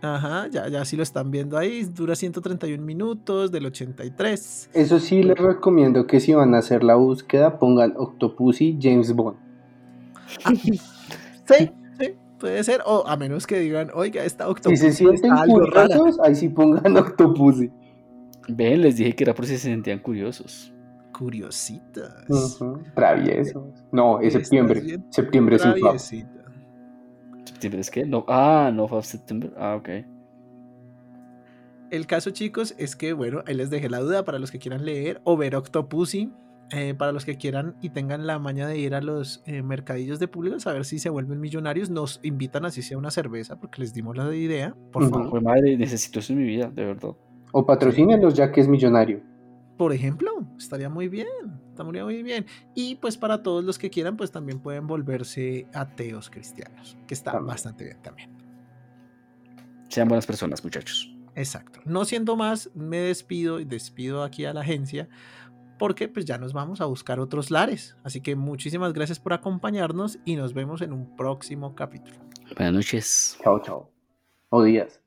Ajá, 0.00 0.48
ya, 0.48 0.68
ya 0.68 0.84
sí 0.84 0.96
lo 0.96 1.02
están 1.02 1.30
viendo 1.30 1.58
ahí. 1.58 1.84
Dura 1.84 2.14
131 2.14 2.82
minutos 2.82 3.50
del 3.50 3.66
83. 3.66 4.70
Eso 4.72 4.98
sí, 5.00 5.22
les 5.22 5.36
recomiendo 5.36 6.06
que 6.06 6.20
si 6.20 6.32
van 6.32 6.54
a 6.54 6.58
hacer 6.58 6.82
la 6.82 6.94
búsqueda 6.94 7.58
pongan 7.58 7.94
Octopussy 7.96 8.78
James 8.80 9.14
Bond. 9.14 9.36
Ah, 10.44 10.52
sí, 10.54 11.70
sí, 11.98 12.14
puede 12.38 12.64
ser. 12.64 12.80
O 12.86 13.06
a 13.06 13.16
menos 13.16 13.46
que 13.46 13.58
digan, 13.58 13.90
oiga, 13.92 14.24
esta 14.24 14.44
Si 14.44 14.50
Octopussy 14.50 14.76
se 14.76 14.92
sienten 14.92 15.32
curiosos, 15.46 16.20
ahí 16.20 16.34
sí 16.34 16.48
pongan 16.48 16.96
Octopussy. 16.96 17.70
Ven, 18.48 18.82
les 18.82 18.96
dije 18.96 19.14
que 19.14 19.24
era 19.24 19.34
por 19.34 19.46
si 19.46 19.56
se 19.56 19.68
sentían 19.70 19.98
curiosos. 19.98 20.72
Curiositas. 21.12 22.28
Ujú, 22.28 22.82
Traviesos. 22.94 23.84
No, 23.92 24.20
es 24.20 24.32
septiembre. 24.32 24.82
Septiembre 25.10 25.58
sin 25.58 25.70
FAP. 25.72 25.80
Traviesita. 25.80 26.44
¿Septiembre 27.44 27.80
es 27.80 27.90
qué? 27.90 28.04
No, 28.04 28.24
ah, 28.28 28.70
no 28.74 28.88
fue 28.88 29.02
September. 29.02 29.52
Ah, 29.56 29.76
ok. 29.76 29.88
El 31.90 32.06
caso, 32.06 32.30
chicos, 32.30 32.74
es 32.78 32.96
que, 32.96 33.12
bueno, 33.12 33.44
ahí 33.46 33.54
les 33.54 33.70
dejé 33.70 33.88
la 33.88 34.00
duda 34.00 34.24
para 34.24 34.38
los 34.38 34.50
que 34.50 34.58
quieran 34.58 34.84
leer 34.84 35.20
o 35.24 35.36
ver 35.36 35.54
Octopussy. 35.54 36.32
eh, 36.70 36.94
para 36.94 37.12
los 37.12 37.24
que 37.26 37.36
quieran 37.36 37.76
y 37.82 37.90
tengan 37.90 38.26
la 38.26 38.38
maña 38.38 38.66
de 38.66 38.78
ir 38.78 38.94
a 38.94 39.02
los 39.02 39.42
eh, 39.46 39.62
mercadillos 39.62 40.18
de 40.18 40.28
públicos 40.28 40.66
a 40.66 40.72
ver 40.72 40.86
si 40.86 40.98
se 40.98 41.10
vuelven 41.10 41.38
millonarios, 41.38 41.90
nos 41.90 42.20
invitan 42.22 42.64
así 42.64 42.80
sea 42.82 42.96
una 42.96 43.10
cerveza 43.10 43.60
porque 43.60 43.82
les 43.82 43.92
dimos 43.92 44.16
la 44.16 44.34
idea, 44.34 44.74
por 44.90 45.08
favor. 45.08 45.28
Pues 45.30 45.42
madre, 45.42 45.76
necesito 45.76 46.20
eso 46.20 46.32
en 46.32 46.38
mi 46.40 46.46
vida, 46.46 46.70
de 46.74 46.86
verdad. 46.86 47.14
O 47.56 47.64
patrocínenlos 47.64 48.34
ya 48.34 48.50
que 48.50 48.60
es 48.60 48.66
millonario. 48.66 49.22
Por 49.76 49.92
ejemplo, 49.92 50.44
estaría 50.58 50.88
muy 50.88 51.08
bien, 51.08 51.28
estaría 51.70 52.02
muy 52.02 52.24
bien. 52.24 52.46
Y 52.74 52.96
pues 52.96 53.16
para 53.16 53.44
todos 53.44 53.62
los 53.62 53.78
que 53.78 53.90
quieran, 53.90 54.16
pues 54.16 54.32
también 54.32 54.58
pueden 54.58 54.88
volverse 54.88 55.68
ateos 55.72 56.30
cristianos, 56.30 56.96
que 57.06 57.14
está 57.14 57.30
También. 57.30 57.46
bastante 57.46 57.84
bien 57.84 58.02
también. 58.02 58.30
Sean 59.88 60.08
buenas 60.08 60.26
personas, 60.26 60.64
muchachos. 60.64 61.14
Exacto. 61.36 61.78
No 61.84 62.04
siendo 62.04 62.34
más, 62.34 62.70
me 62.74 62.96
despido 62.98 63.60
y 63.60 63.64
despido 63.64 64.24
aquí 64.24 64.44
a 64.46 64.52
la 64.52 64.62
agencia 64.62 65.08
porque 65.78 66.08
pues 66.08 66.24
ya 66.24 66.38
nos 66.38 66.52
vamos 66.52 66.80
a 66.80 66.86
buscar 66.86 67.20
otros 67.20 67.52
lares. 67.52 67.96
Así 68.02 68.20
que 68.20 68.34
muchísimas 68.34 68.92
gracias 68.92 69.20
por 69.20 69.32
acompañarnos 69.32 70.18
y 70.24 70.34
nos 70.34 70.54
vemos 70.54 70.82
en 70.82 70.92
un 70.92 71.14
próximo 71.14 71.76
capítulo. 71.76 72.16
Buenas 72.56 72.74
noches. 72.74 73.38
Chao, 73.44 73.60
chao. 73.60 73.90
O 74.50 74.62
días. 74.64 75.00